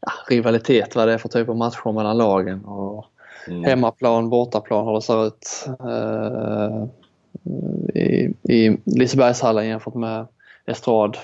[0.00, 3.06] ja, rivalitet, vad det är för typ av matcher mellan lagen och
[3.48, 3.64] Mm.
[3.64, 6.84] hemmaplan, bortaplan hur det ser ut eh,
[8.02, 10.26] i, i Lisebergshallen jämfört med
[10.66, 11.16] Estrad.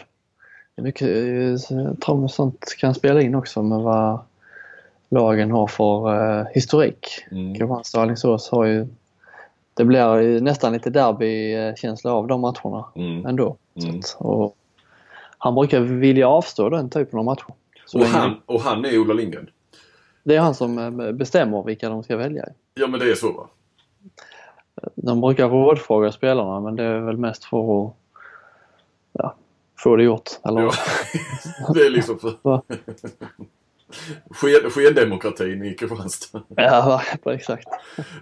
[0.77, 4.19] Mycket, eh, jag tror sånt kan spela in också med vad
[5.09, 7.07] lagen har för eh, historik.
[7.31, 7.55] Mm.
[7.55, 8.87] Kristianstad och Alingsås har ju
[9.75, 13.27] det blir ju nästan lite derbykänsla av de matcherna Mm.
[13.27, 13.57] ändå.
[13.85, 14.03] Mm.
[14.03, 14.57] Så och
[15.39, 17.55] han brukar vilja avstå den typen av matcher.
[17.87, 19.51] Så Och, han, och han är Ola Lindgren.
[20.23, 22.45] Det är han som eh, bestämmer vilka de ska välja.
[22.75, 23.49] Ja men det är så va?
[24.95, 27.95] De brukar rådfråga spelarna men det är väl mest för att
[29.13, 29.35] ja,
[29.79, 30.31] få det gjort.
[30.45, 30.73] Eller, Ja.
[31.75, 32.61] det är liksom för...
[34.71, 36.43] Skendemokratin i Kristianstad.
[36.57, 37.69] Ja, exakt.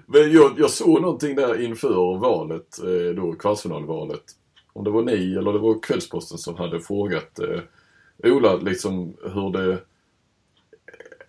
[0.07, 4.23] Men jag, jag såg någonting där inför valet, eh, då kvartsfinalvalet.
[4.75, 7.61] Om det var ni eller det var Kvällsposten som hade frågat eh,
[8.33, 9.73] Ola liksom hur det...
[9.73, 9.79] Eh,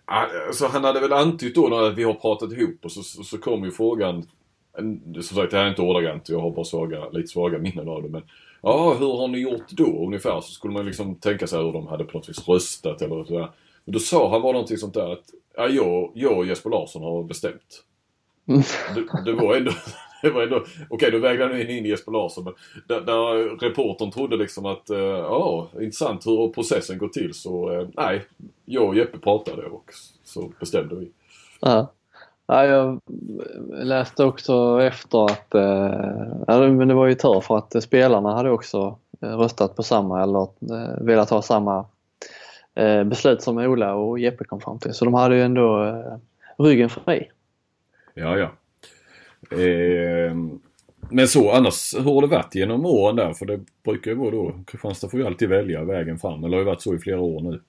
[0.08, 3.38] Alltså han hade väl antytt då när vi har pratat ihop och så, så, så
[3.38, 4.26] kom ju frågan.
[5.14, 8.02] Som sagt det här är inte ordagrant, jag har bara svaga, lite svaga minnen av
[8.02, 8.22] det men.
[8.62, 10.40] Ja, hur har ni gjort då ungefär?
[10.40, 13.50] Så skulle man liksom tänka sig hur de hade på något vis röstat eller sådär.
[13.84, 15.24] Men då sa han bara någonting sånt där att
[15.56, 17.84] ja, jag, jag och Jesper Larsson har bestämt.
[18.94, 19.72] Det, det var ändå...
[20.26, 22.54] Det var ändå Okej, då vägde han in, in Jesper Larsson men
[22.86, 27.88] där, där reportern trodde liksom att eh, ja, intressant hur processen går till så eh,
[27.96, 28.24] nej,
[28.64, 29.90] jag och Jeppe pratade och
[30.24, 31.10] så bestämde vi.
[31.60, 31.92] Ja.
[32.46, 33.00] Ja, jag
[33.70, 38.98] läste också efter att, eh, men det var ju tur för att spelarna hade också
[39.20, 41.84] eh, röstat på samma eller eh, velat ha samma
[42.74, 44.94] eh, beslut som Ola och Jeppe kom fram till.
[44.94, 46.16] Så de hade ju ändå eh,
[46.58, 47.30] ryggen fri.
[48.14, 48.50] Ja, ja.
[49.50, 50.36] Eh,
[51.10, 53.32] men så annars, hur har det varit genom åren där?
[53.32, 56.44] För det brukar ju vara då, Kristianstad får ju alltid välja vägen fram.
[56.44, 57.60] Eller har ju varit så i flera år nu.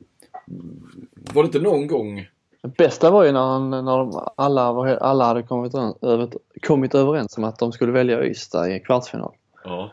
[1.34, 2.28] Var det inte någon gång
[2.62, 6.30] Det bästa var ju när, han, när alla, var, alla hade kommit, över,
[6.68, 9.34] kommit överens om att de skulle välja Ystad i kvartsfinal.
[9.64, 9.92] Ja.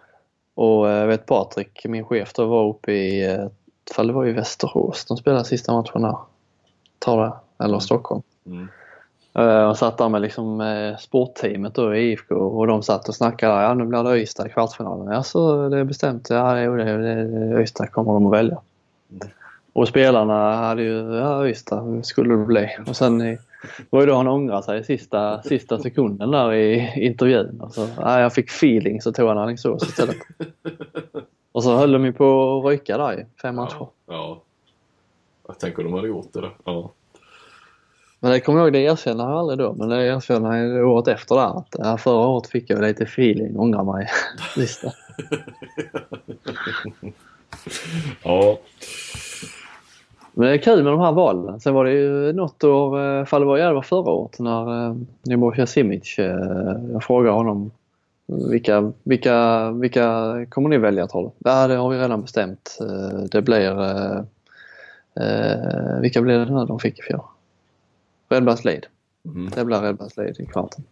[0.54, 3.46] Och jag vet Patrik, min chef, då var uppe i, eh,
[3.94, 6.16] fall det var i Västerås, de spelade sista matchen där.
[6.98, 8.22] Tar det, eller Stockholm.
[8.46, 8.68] Mm.
[9.38, 13.14] Eh, jag satt där med liksom eh, sportteamet då i IFK och de satt och
[13.14, 13.62] snackade.
[13.62, 15.14] Ja nu blir det Ystad i kvartsfinalen.
[15.14, 16.30] Ja så det är bestämt.
[16.30, 18.60] Ja jo, det, det, Ystad kommer de att välja.
[19.72, 22.68] Och spelarna hade ju, ja Ystad skulle det bli.
[22.86, 23.38] Och sen i,
[23.90, 27.60] var ju då han ångrade sig i sista, sista sekunden där i intervjun.
[27.60, 30.16] Och så, ja, jag fick feeling så tog han Alingsås istället.
[31.52, 33.76] Och så höll de ju på att ryka där i fem matcher.
[33.78, 33.90] Ja.
[34.06, 34.42] ja.
[35.46, 36.56] Jag tänker de hade gjort det där.
[36.64, 36.90] Ja.
[38.24, 39.74] Men det kommer jag ihåg, det erkänner jag aldrig då.
[39.74, 41.58] Men det erkänner jag året efter där.
[41.58, 44.08] Att ja, förra året fick jag lite feeling, ångrar mig.
[44.56, 44.84] Visst
[48.22, 48.58] ja.
[50.32, 51.60] Men det är kul med de här valen.
[51.60, 54.96] Sen var det ju något år, eh, fall det var, var förra året när eh,
[55.22, 57.70] Nebojsa Simic, eh, jag frågade honom
[58.26, 61.30] vilka, vilka, vilka kommer ni välja tror du?
[61.50, 62.78] Ja det har vi redan bestämt.
[63.30, 63.74] Det blir,
[66.00, 67.20] vilka blir det nu de fick i fjol?
[68.34, 68.86] Redbergs Lead.
[69.24, 69.50] Mm.
[69.50, 70.84] Det blir Redbergs Lead i kvarten.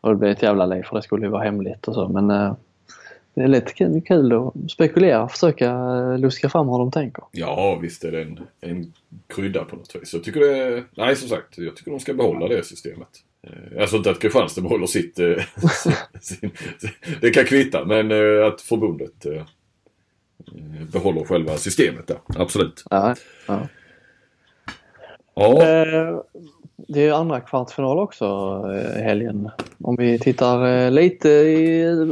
[0.00, 2.30] Och det blir ett jävla liv för det skulle ju vara hemligt och så men
[2.30, 2.54] eh,
[3.34, 7.24] det är lite kul, kul att spekulera och försöka eh, luska fram hur de tänker.
[7.32, 8.92] Ja, visst är det en, en
[9.26, 10.14] krydda på något vis.
[10.14, 10.84] Jag tycker det...
[10.96, 11.58] Nej, som sagt.
[11.58, 13.08] Jag tycker de ska behålla det systemet.
[13.46, 15.18] Eh, Alltså inte att Kristianstad behåller sitt...
[15.18, 15.44] eh,
[16.20, 16.50] sin,
[17.20, 18.06] det kan kvitta, men
[18.46, 19.44] att förbundet eh, eh,
[20.92, 22.18] behåller själva systemet där.
[22.26, 22.84] Absolut.
[22.90, 23.14] Ja,
[23.48, 23.68] ja.
[25.34, 26.20] Ja, Eh,
[26.88, 28.24] Det är andra kvartsfinal också
[28.74, 29.50] eh, helgen.
[29.78, 31.28] Om vi tittar eh, lite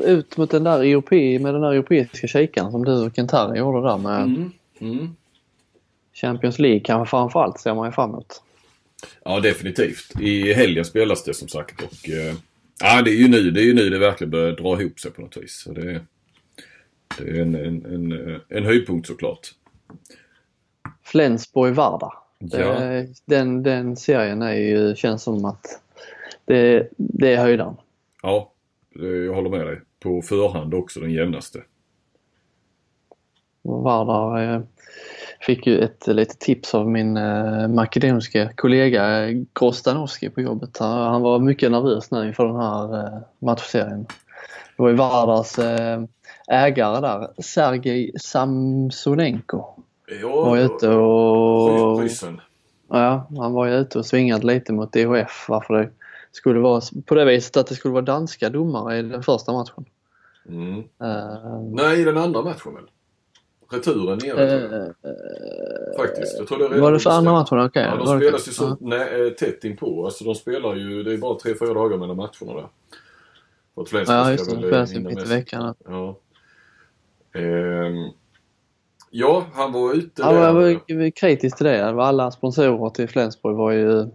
[0.04, 3.88] ut mot den där europé, med den där europeiska kikaren som du och Kentari gjorde
[3.88, 5.16] där med mm, mm.
[6.14, 8.42] Champions League kanske framförallt ser man ju fram emot.
[9.24, 10.20] ja definitivt.
[10.20, 12.08] I helgen spelas det som sagt och...
[12.82, 15.10] Ja, det är ju nu det, är ju nu det verkligen börjar dra ihop sig
[15.10, 15.62] på något vis.
[15.64, 16.00] Så det,
[17.18, 19.50] det är en, en, en, en höjdpunkt såklart.
[21.04, 22.12] Flensburg-Varda.
[22.40, 22.58] Ja.
[22.80, 25.80] Det- Den, den serien är ju, känns som att
[26.44, 27.76] det, det är höjdaren.
[28.22, 28.52] Ja,
[29.00, 29.80] eh, jag håller med dig.
[30.00, 31.58] På förhand också den jämnaste.
[33.62, 34.60] Vardar eh,
[35.40, 40.78] fick ju ett litet tips av min eh, makedonske kollega eh, Grostanowski på jobbet.
[40.78, 44.06] Han, var mycket nervös nu inför den här eh, matchserien.
[44.76, 46.02] Det var ju Vardars eh,
[46.48, 49.64] ägare där, Sergej Samsonenko.
[50.20, 52.00] Ja, Var ute och...
[52.02, 52.40] Ryssen.
[52.88, 55.90] Ja, han var ju ute och svingade lite mot DHF varför det
[56.32, 59.84] skulle vara på det viset att det skulle vara danska domare i den första matchen.
[60.48, 60.78] Mm.
[60.78, 62.84] Eh, Nej, den andra matchen väl?
[63.72, 64.72] Returen nere jag.
[64.82, 66.38] eh, Faktiskt.
[66.38, 67.60] Jag tror det redan var det för andra matchen?
[67.60, 67.82] Okej.
[67.82, 70.04] Ja, de var det- spelas ju så eh, tätt inpå.
[70.04, 72.68] Alltså de spelar ju, det är bara tre, fyra dagar mellan matcherna där.
[73.74, 74.56] För att Flensburg Ja, just det.
[74.56, 75.74] eh, spelas ju mitt i veckan.
[75.88, 76.16] Ja.
[77.34, 78.08] Ehm,
[79.10, 80.34] ja, han var ute där.
[80.34, 81.92] jag var kritisk till det.
[81.92, 84.06] Var Alla sponsorer till Flensburg var ju,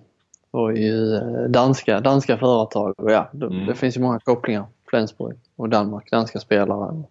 [0.51, 2.93] var ju eh, danska, danska företag.
[2.97, 3.65] Och ja, det, Mm.
[3.65, 4.65] det finns ju många kopplingar.
[4.89, 7.03] Flensburg och Danmark, danska spelare.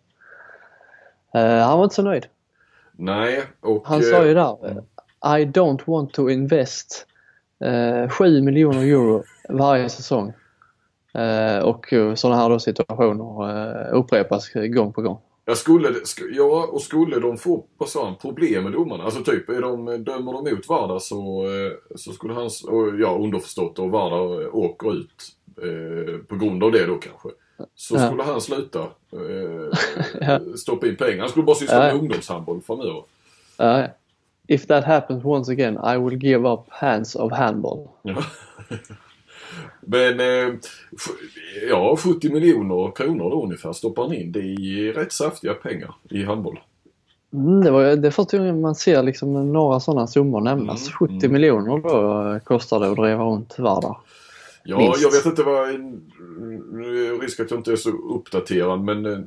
[1.34, 2.26] Eh, han var inte så nöjd.
[2.92, 3.86] Nej, och...
[3.86, 4.76] Han sa ju där eh,
[5.40, 7.06] I don't want to invest
[7.64, 10.32] eh, 7 miljoner euro varje säsong.
[11.14, 15.18] Eh, och sådana här då situationer upprepas gång på gång.
[15.46, 15.94] Ja, skulle,
[16.32, 17.64] ja, och skulle de få
[17.94, 22.12] han, problem med domarna, alltså typ är de, dömer de mot Varda så, eh, så
[22.12, 25.28] skulle han, och, ja underförstått och Varda åker ut
[25.62, 27.28] eh, på grund av det då kanske.
[27.74, 28.06] Så Ja.
[28.06, 28.80] skulle han sluta
[29.12, 29.78] eh,
[30.20, 30.40] Ja.
[30.56, 31.20] stoppa in pengar.
[31.20, 31.92] Han skulle bara syssla Ja.
[31.94, 33.02] med ungdomshandboll framöver.
[33.62, 33.84] Uh,
[34.48, 37.88] if that happens once again I will give up hands of handball.
[38.02, 38.16] Ja.
[39.80, 40.54] Men eh,
[41.68, 44.32] ja, 70 miljoner kronor då ungefär stoppar han in.
[44.32, 46.60] Det är rätt saftiga pengar i handboll.
[47.32, 50.86] Mm, det, var, det är första gången man ser liksom några sådana summor nämnas.
[50.88, 51.32] Mm, 70 mm.
[51.32, 53.96] miljoner då eh, kostar det att driva runt Vardar.
[54.64, 55.02] Ja, Minst.
[55.02, 55.68] jag vet inte vad...
[56.72, 59.06] Nu är risk att jag inte är så uppdaterad men...
[59.06, 59.18] eh,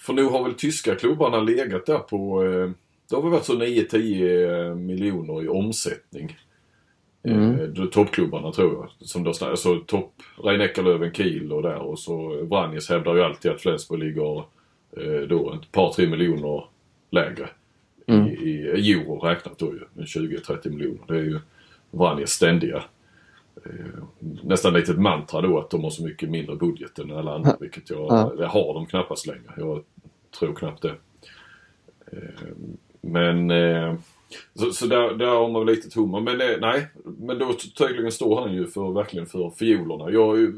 [0.00, 2.44] För nu har väl tyska klubbarna legat där på...
[2.44, 2.70] eh,
[3.10, 6.38] Det har väl varit så 9-10 miljoner i omsättning.
[7.24, 7.60] Mm.
[7.76, 9.08] Eh, Toppklubbarna tror jag.
[9.08, 10.12] Som då, alltså topp...
[10.44, 14.38] Rhein Löven, Kiel och där och så Vranjes hävdar ju alltid att Flensburg ligger
[14.96, 16.64] eh, då ett par tre miljoner
[17.10, 17.48] lägre.
[18.06, 18.26] Mm.
[18.26, 18.32] I,
[18.76, 20.02] i euro räknat då ju.
[20.04, 21.00] 20-30 miljoner.
[21.08, 21.38] Det är ju
[21.90, 22.82] Vranjes ständiga
[23.64, 24.02] eh,
[24.42, 27.56] nästan lite ett mantra då att de har så mycket mindre budget än alla andra.
[27.60, 28.32] Vilket jag, Ja.
[28.38, 29.52] det har de knappast längre.
[29.56, 29.82] Jag
[30.38, 30.94] tror knappt det.
[32.12, 32.18] Eh,
[33.00, 33.94] Men eh,
[34.54, 36.20] så, så där, där har man väl lite tomma.
[36.20, 40.10] Men eh, nej, men då tydligen står han ju för, verkligen för fiolerna.
[40.10, 40.52] Jag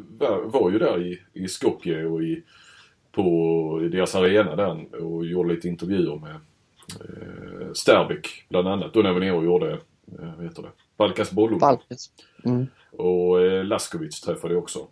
[0.44, 2.42] var, ju där i, i Skopje och i,
[3.12, 6.34] på i deras arena där och gjorde lite intervjuer med
[7.00, 8.94] eh, Sterbik bland annat.
[8.94, 11.58] Då när jag var nere och gjorde, eh, vad heter det, Balkas Bollo.
[11.58, 12.10] Falkens.
[12.44, 12.66] Mm.
[12.96, 14.86] Och eh, Laskovic träffade jag också.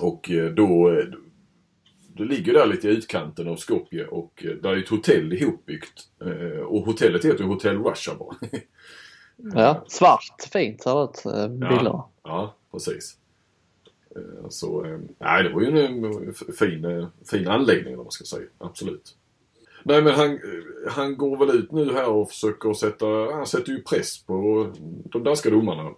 [0.00, 1.02] Och eh, då...
[2.16, 6.02] Det ligger där lite i utkanten av Skopje och eh, där är ett hotell ihopbyggt.
[6.24, 8.36] Eh, och hotellet heter ju Hotell Rushabra.
[9.54, 10.48] Ja, svart.
[10.52, 11.26] Fint ser det ut.
[11.36, 12.04] eh, Bilderna.
[12.22, 13.16] ja, precis.
[14.48, 18.46] Så, nej det var ju en fin, fin anläggning vad man ska säga.
[18.58, 19.16] Absolut.
[19.82, 20.38] Nej men han,
[20.88, 24.70] han går väl ut nu här och försöker sätta, han sätter ju press på
[25.04, 25.90] de danska domarna.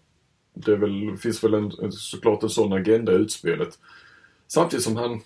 [0.55, 3.79] Det väl, finns väl en, en- såklart en sån agenda i utspelet.
[4.49, 5.21] Samtidigt som han,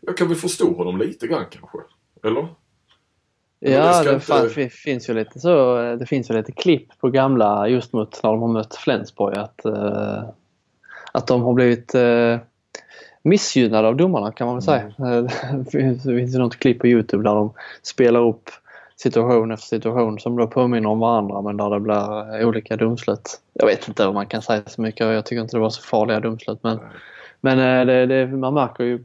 [0.00, 1.78] jag kan väl förstå honom lite grann kanske.
[2.24, 2.42] Eller?
[2.42, 5.76] Men det Ja, ska det, inte- finns ju lite så.
[5.98, 9.64] Det finns ju lite klipp på gamla just mot när de har mött Flensburg att,
[9.64, 10.24] eh,
[11.12, 12.38] att de har blivit eh,
[13.22, 14.92] missgynnade av domarna kan man väl säga.
[14.98, 15.12] Mm.
[15.26, 15.30] Eh,
[15.64, 17.52] Det finns, det ju något klipp på Youtube där de
[17.82, 18.50] spelar upp
[18.96, 23.40] situation efter situation som då påminner om varandra men där det blir olika domslut.
[23.52, 25.82] Jag vet inte om man kan säga så mycket jag tycker inte det var så
[25.82, 26.78] farliga domslut men,
[27.40, 29.04] men eh, det, det, man märker ju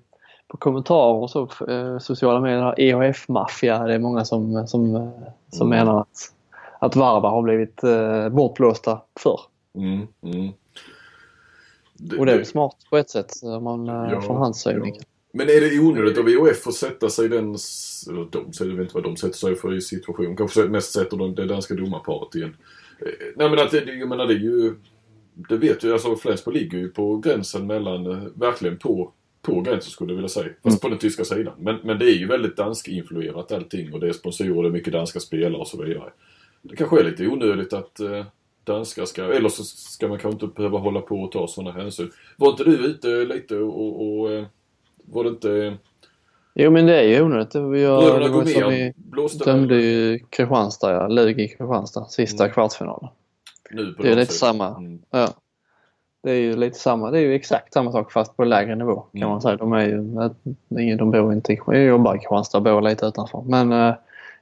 [0.55, 5.09] på kommentarer och så, eh, sociala medier, EHF-maffia, det är många som, som, eh,
[5.51, 5.79] som Mm.
[5.79, 6.31] menar att,
[6.79, 9.39] att Varda har blivit eh, bortblåsta förr.
[9.77, 10.51] Mm, mm.
[11.97, 14.61] Det- Och det är väl smart på ett sätt om man, eh, Ja, från hans
[14.61, 15.03] synvinkel.
[15.33, 17.55] Men är det onödigt av VHF att sätta sig i den...
[18.09, 20.35] Eller de, jag vet inte vad de sätter sig för i situation.
[20.37, 22.49] Kanske mest sätter de det danska domarparet i en...
[22.99, 24.75] Eh, Nej men att det, jag menar det är ju...
[25.49, 29.11] Det vet ju, alltså Flensburg ligger ju på gränsen mellan, eh, verkligen på,
[29.45, 30.49] på gränsen skulle jag vilja säga.
[30.63, 31.53] Fast på den tyska sidan.
[31.57, 34.93] Men, men det är ju väldigt dansk-influerat allting och det är sponsorer, det är mycket
[34.93, 36.09] danska spelare och så vidare.
[36.61, 38.25] Det kanske är lite onödigt att eh,
[38.63, 42.11] danskar ska, eller så ska man kanske inte behöva hålla på och ta sådana hänsyn.
[42.37, 44.45] Var inte du ute lite och, och, och eh,
[45.05, 45.77] var det inte...
[46.55, 47.53] Jo men det är ju onödigt.
[47.53, 48.93] Jag, det var som vi
[49.45, 51.07] dömde ju Kristianstad, ja.
[51.07, 52.53] Lug i Kristianstad, sista Mm.
[52.53, 53.09] kvartsfinalen.
[53.99, 54.77] Det är lite samma.
[54.77, 55.01] Mm.
[55.09, 55.33] Ja.
[56.25, 57.11] Det är ju lite samma.
[57.11, 59.29] Det är ju exakt samma sak fast på lägre nivå kan Mm.
[59.29, 59.55] man säga.
[59.57, 59.95] De är ju,
[60.81, 63.41] ingen- de bor inte i, jag jobbar i Kristianstad, bor lite utanför.
[63.47, 63.95] Men eh,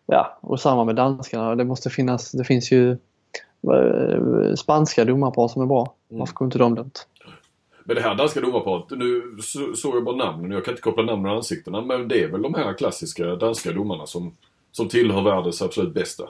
[0.06, 1.56] ja, och samma med danskarna.
[1.56, 5.94] Det måste finnas, det finns ju eh, spanska domarpar som är bra.
[6.10, 6.20] Mm.
[6.20, 7.08] Varför går inte de dömt?
[7.84, 10.52] Men det här danska domarparet, nu så- såg jag bara namnen.
[10.52, 11.82] Jag kan inte koppla namnen och ansiktena.
[11.82, 14.32] Men det är väl de här klassiska danska domarna som,
[14.72, 16.24] som tillhör världens absolut bästa.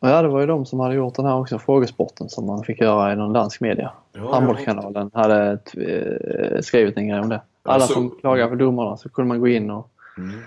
[0.00, 2.80] Ja, det var ju de som hade gjort den här också, frågesporten som man fick
[2.80, 3.92] göra i någon dansk media.
[4.12, 7.40] Ja, Handbollskanalen hade eh, skrivit en grej om det.
[7.62, 10.40] Alla så- som klagar på domarna så kunde man gå in och Mm.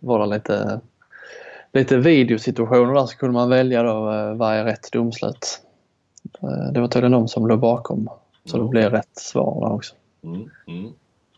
[0.00, 0.80] var det lite,
[1.72, 5.60] lite videosituationer där så kunde man välja då eh, varje rätt domslut.
[6.42, 8.08] Eh, Det var tydligen de som låg bakom.
[8.44, 8.68] Så det Ja.
[8.68, 9.94] blev rätt svar där också.
[10.24, 10.50] Mm.
[10.66, 10.90] Mm.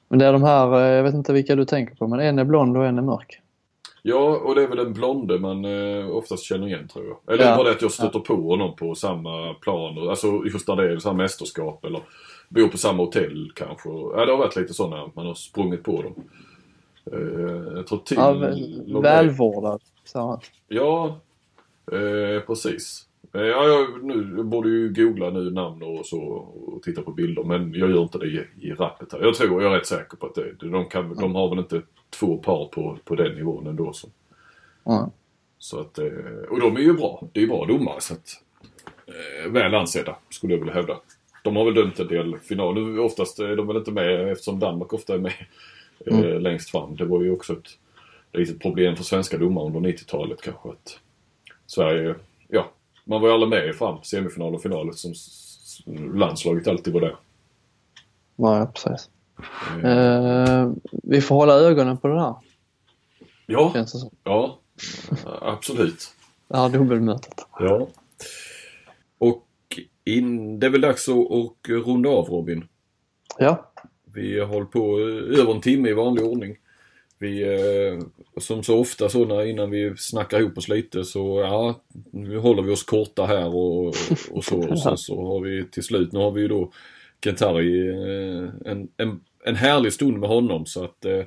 [0.08, 2.44] Men det är de här, jag vet inte vilka du tänker på, men en är
[2.44, 3.40] blond och en är mörk.
[4.08, 7.34] Ja, och det är väl den blonde man eh, oftast känner igen tror jag.
[7.34, 7.56] Eller Ja.
[7.56, 10.08] bara det att jag stöter på honom på samma plan.
[10.08, 12.00] Alltså just när det är samma mästerskap eller
[12.48, 13.88] bor på samma hotell kanske.
[13.88, 16.14] Ja, det har varit lite sådana, man har sprungit på dem.
[17.12, 18.16] Eh, jag tror till...
[18.16, 19.80] Ja, väl, välvårdad.
[20.04, 20.40] Så.
[20.68, 21.20] Ja,
[21.92, 23.06] eh, precis.
[23.34, 27.10] Eh, ja, jag, nu, jag borde ju googla nu namn och så och titta på
[27.12, 29.20] bilder men jag gör inte det i, i rappet här.
[29.22, 31.82] Jag tror, jag är rätt säker på att det, de, kan, de har väl inte
[32.10, 33.92] två par på, på den nivån ändå.
[33.92, 34.08] Så,
[34.84, 35.10] Ja.
[35.58, 36.06] så att, eh,
[36.50, 37.22] och de är ju bra.
[37.32, 38.42] Det är ju bra domare så att,
[39.06, 40.96] eh, väl ansedda skulle jag vilja hävda.
[41.44, 42.80] De har väl dömt en del finaler.
[42.80, 45.32] Nu Oftast är de väl inte med eftersom Danmark ofta är med
[46.06, 46.42] eh, Mm.
[46.42, 46.96] längst fram.
[46.96, 47.78] Det var ju också ett
[48.32, 50.68] litet problem för svenska domare under 90-talet kanske.
[50.68, 50.98] Att
[51.66, 52.14] Sverige,
[52.48, 52.70] ja,
[53.04, 55.82] man var ju aldrig med fram semifinal och final som s-
[56.14, 57.16] landslaget alltid var där.
[58.36, 59.10] Ja, precis.
[59.84, 60.72] Eh, Eh,
[61.02, 62.34] vi får hålla ögonen på det här,
[63.46, 64.10] ja, känns det som.
[64.24, 64.60] ja,
[65.42, 66.12] absolut.
[66.48, 67.46] Det här dubbelmötet.
[67.58, 67.88] Ja.
[69.18, 69.46] Och
[70.04, 72.64] in, det är väl dags att, att runda av Robin.
[73.38, 73.72] Ja,
[74.14, 76.56] Vi har hållit på eh, över en timme i vanlig ordning.
[77.18, 78.00] Vi, eh,
[78.40, 81.80] som så ofta så när, innan vi snackar ihop oss lite så ja,
[82.10, 83.86] nu håller vi oss korta här och,
[84.30, 84.70] och så.
[84.70, 86.72] Och sen så har vi till slut, nu har vi ju då
[87.24, 91.22] Kentari, eh, en, en, en härlig stund med honom så att eh,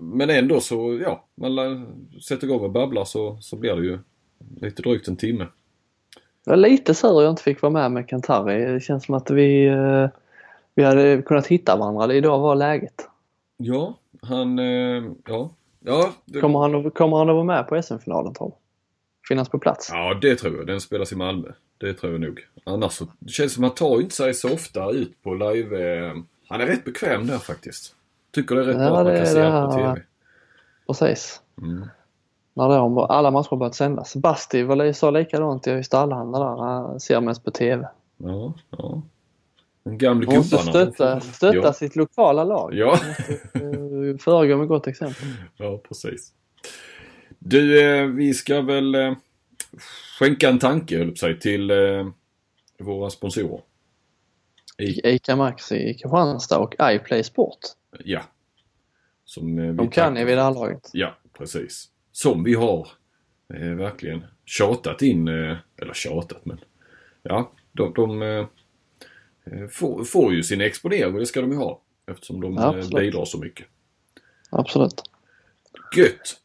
[0.00, 1.86] men ändå så, ja, man
[2.22, 3.98] sätter igång och babblar så, så blir det ju
[4.60, 5.46] lite drygt en timme.
[6.44, 8.64] jag är lite sur jag inte fick vara med med Kantari.
[8.72, 10.08] Det känns som att vi, eh,
[10.74, 12.14] vi hade kunnat hitta varandra.
[12.14, 13.08] Idag var läget.
[13.56, 14.58] Ja, han,
[15.26, 15.50] ja,
[15.80, 16.12] ja.
[16.24, 18.54] det- Kommer han, att- kommer han att vara med på SM-finalen tror du?
[19.28, 19.88] Finnas på plats?
[19.92, 20.66] Ja, det tror jag.
[20.66, 21.48] Den spelas i Malmö.
[21.78, 22.46] Det tror jag nog.
[22.64, 25.96] Annars så det känns som att han tar inte sig så ofta ut på live.
[26.06, 26.14] eh,
[26.48, 27.94] Han är rätt bekväm där faktiskt.
[28.32, 29.94] Tycker det är rätt Ja, bra att man det kan se det honom på här-
[29.94, 30.06] TV.
[30.86, 31.40] Precis.
[31.62, 31.86] Mm.
[32.54, 34.16] När de, alla matcher börjat sändas.
[34.16, 36.56] Basti var li- sa likadant i Stallhandla där.
[36.62, 37.88] Han ser mest på TV.
[38.16, 39.02] Ja, ja.
[39.82, 40.70] Den gamle Man måste gubbarna.
[40.72, 41.72] stötta, stötta Ja.
[41.72, 42.74] sitt lokala lag.
[42.74, 42.92] Ja.
[43.54, 45.26] Eh, Föregå med gott exempel.
[45.56, 46.32] ja, precis.
[47.38, 49.12] Du, eh, vi ska väl eh,
[50.18, 52.06] skänka en tanke, höll säga, till eh,
[52.78, 53.62] våra sponsorer.
[54.78, 57.58] I, Ica Maxi i Kristianstad och iPlay Sport.
[58.04, 58.22] ja.
[59.24, 60.90] Som, eh, vi De kan ju vid laget.
[60.92, 61.88] Ja, precis.
[62.12, 62.88] Som vi har
[63.54, 66.60] eh, verkligen tjatat in, eh, eller tjatat men
[67.22, 68.46] ja, de, de eh,
[69.44, 72.78] eh, får, får ju sin exponering och det ska de ju ha eftersom de Ja,
[72.78, 73.66] eh, bidrar så mycket.
[74.50, 75.02] Absolut.
[75.96, 76.40] Gött!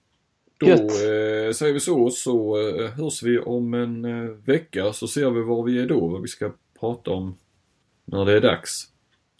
[0.66, 5.30] Då eh, säger vi så så eh, hörs vi om en eh, vecka så ser
[5.30, 7.38] vi var vi är då, vad vi ska prata om
[8.06, 8.94] när det är dags.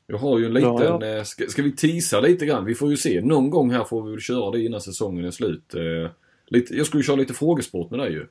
[0.08, 2.66] Jag har ju en liten, Ja, Eh, ska, ska vi teasa lite grann?
[2.66, 3.22] Vi får ju se.
[3.22, 5.74] Någon gång här får vi väl köra det innan säsongen är slut.
[5.76, 6.12] Eh,
[6.48, 8.28] lite, jag skulle köra lite frågesport med dig ju.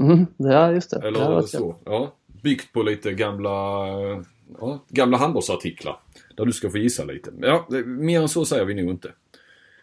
[0.00, 1.06] Mm, ja, just det.
[1.06, 1.76] Eller det så.
[1.84, 4.20] Ja, byggt på lite gamla, eh,
[4.60, 6.00] ja, gamla handbollsartiklar.
[6.36, 7.30] Där du ska få gissa lite.
[7.40, 9.12] Ja, mer än så säger vi nog inte.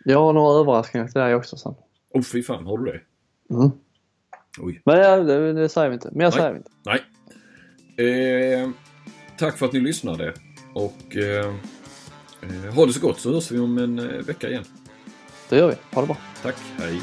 [0.05, 1.75] Jag har några överraskningar till dig också sen.
[2.15, 3.01] Åh oh, fy fan, har du det?
[3.55, 3.71] Mm.
[4.59, 4.81] Oj.
[4.85, 6.09] Men ja, det, det säger vi inte.
[6.11, 6.31] Mer Nej.
[6.31, 6.71] säger vi inte.
[6.85, 7.01] Nej.
[8.61, 8.69] Eh,
[9.37, 10.33] tack för att ni lyssnade
[10.73, 11.55] och eh,
[12.41, 14.63] eh, ha det så gott så hörs vi om en eh, vecka igen.
[15.49, 15.75] Det gör vi.
[15.95, 16.17] Ha det bra.
[16.41, 17.01] Tack, hej.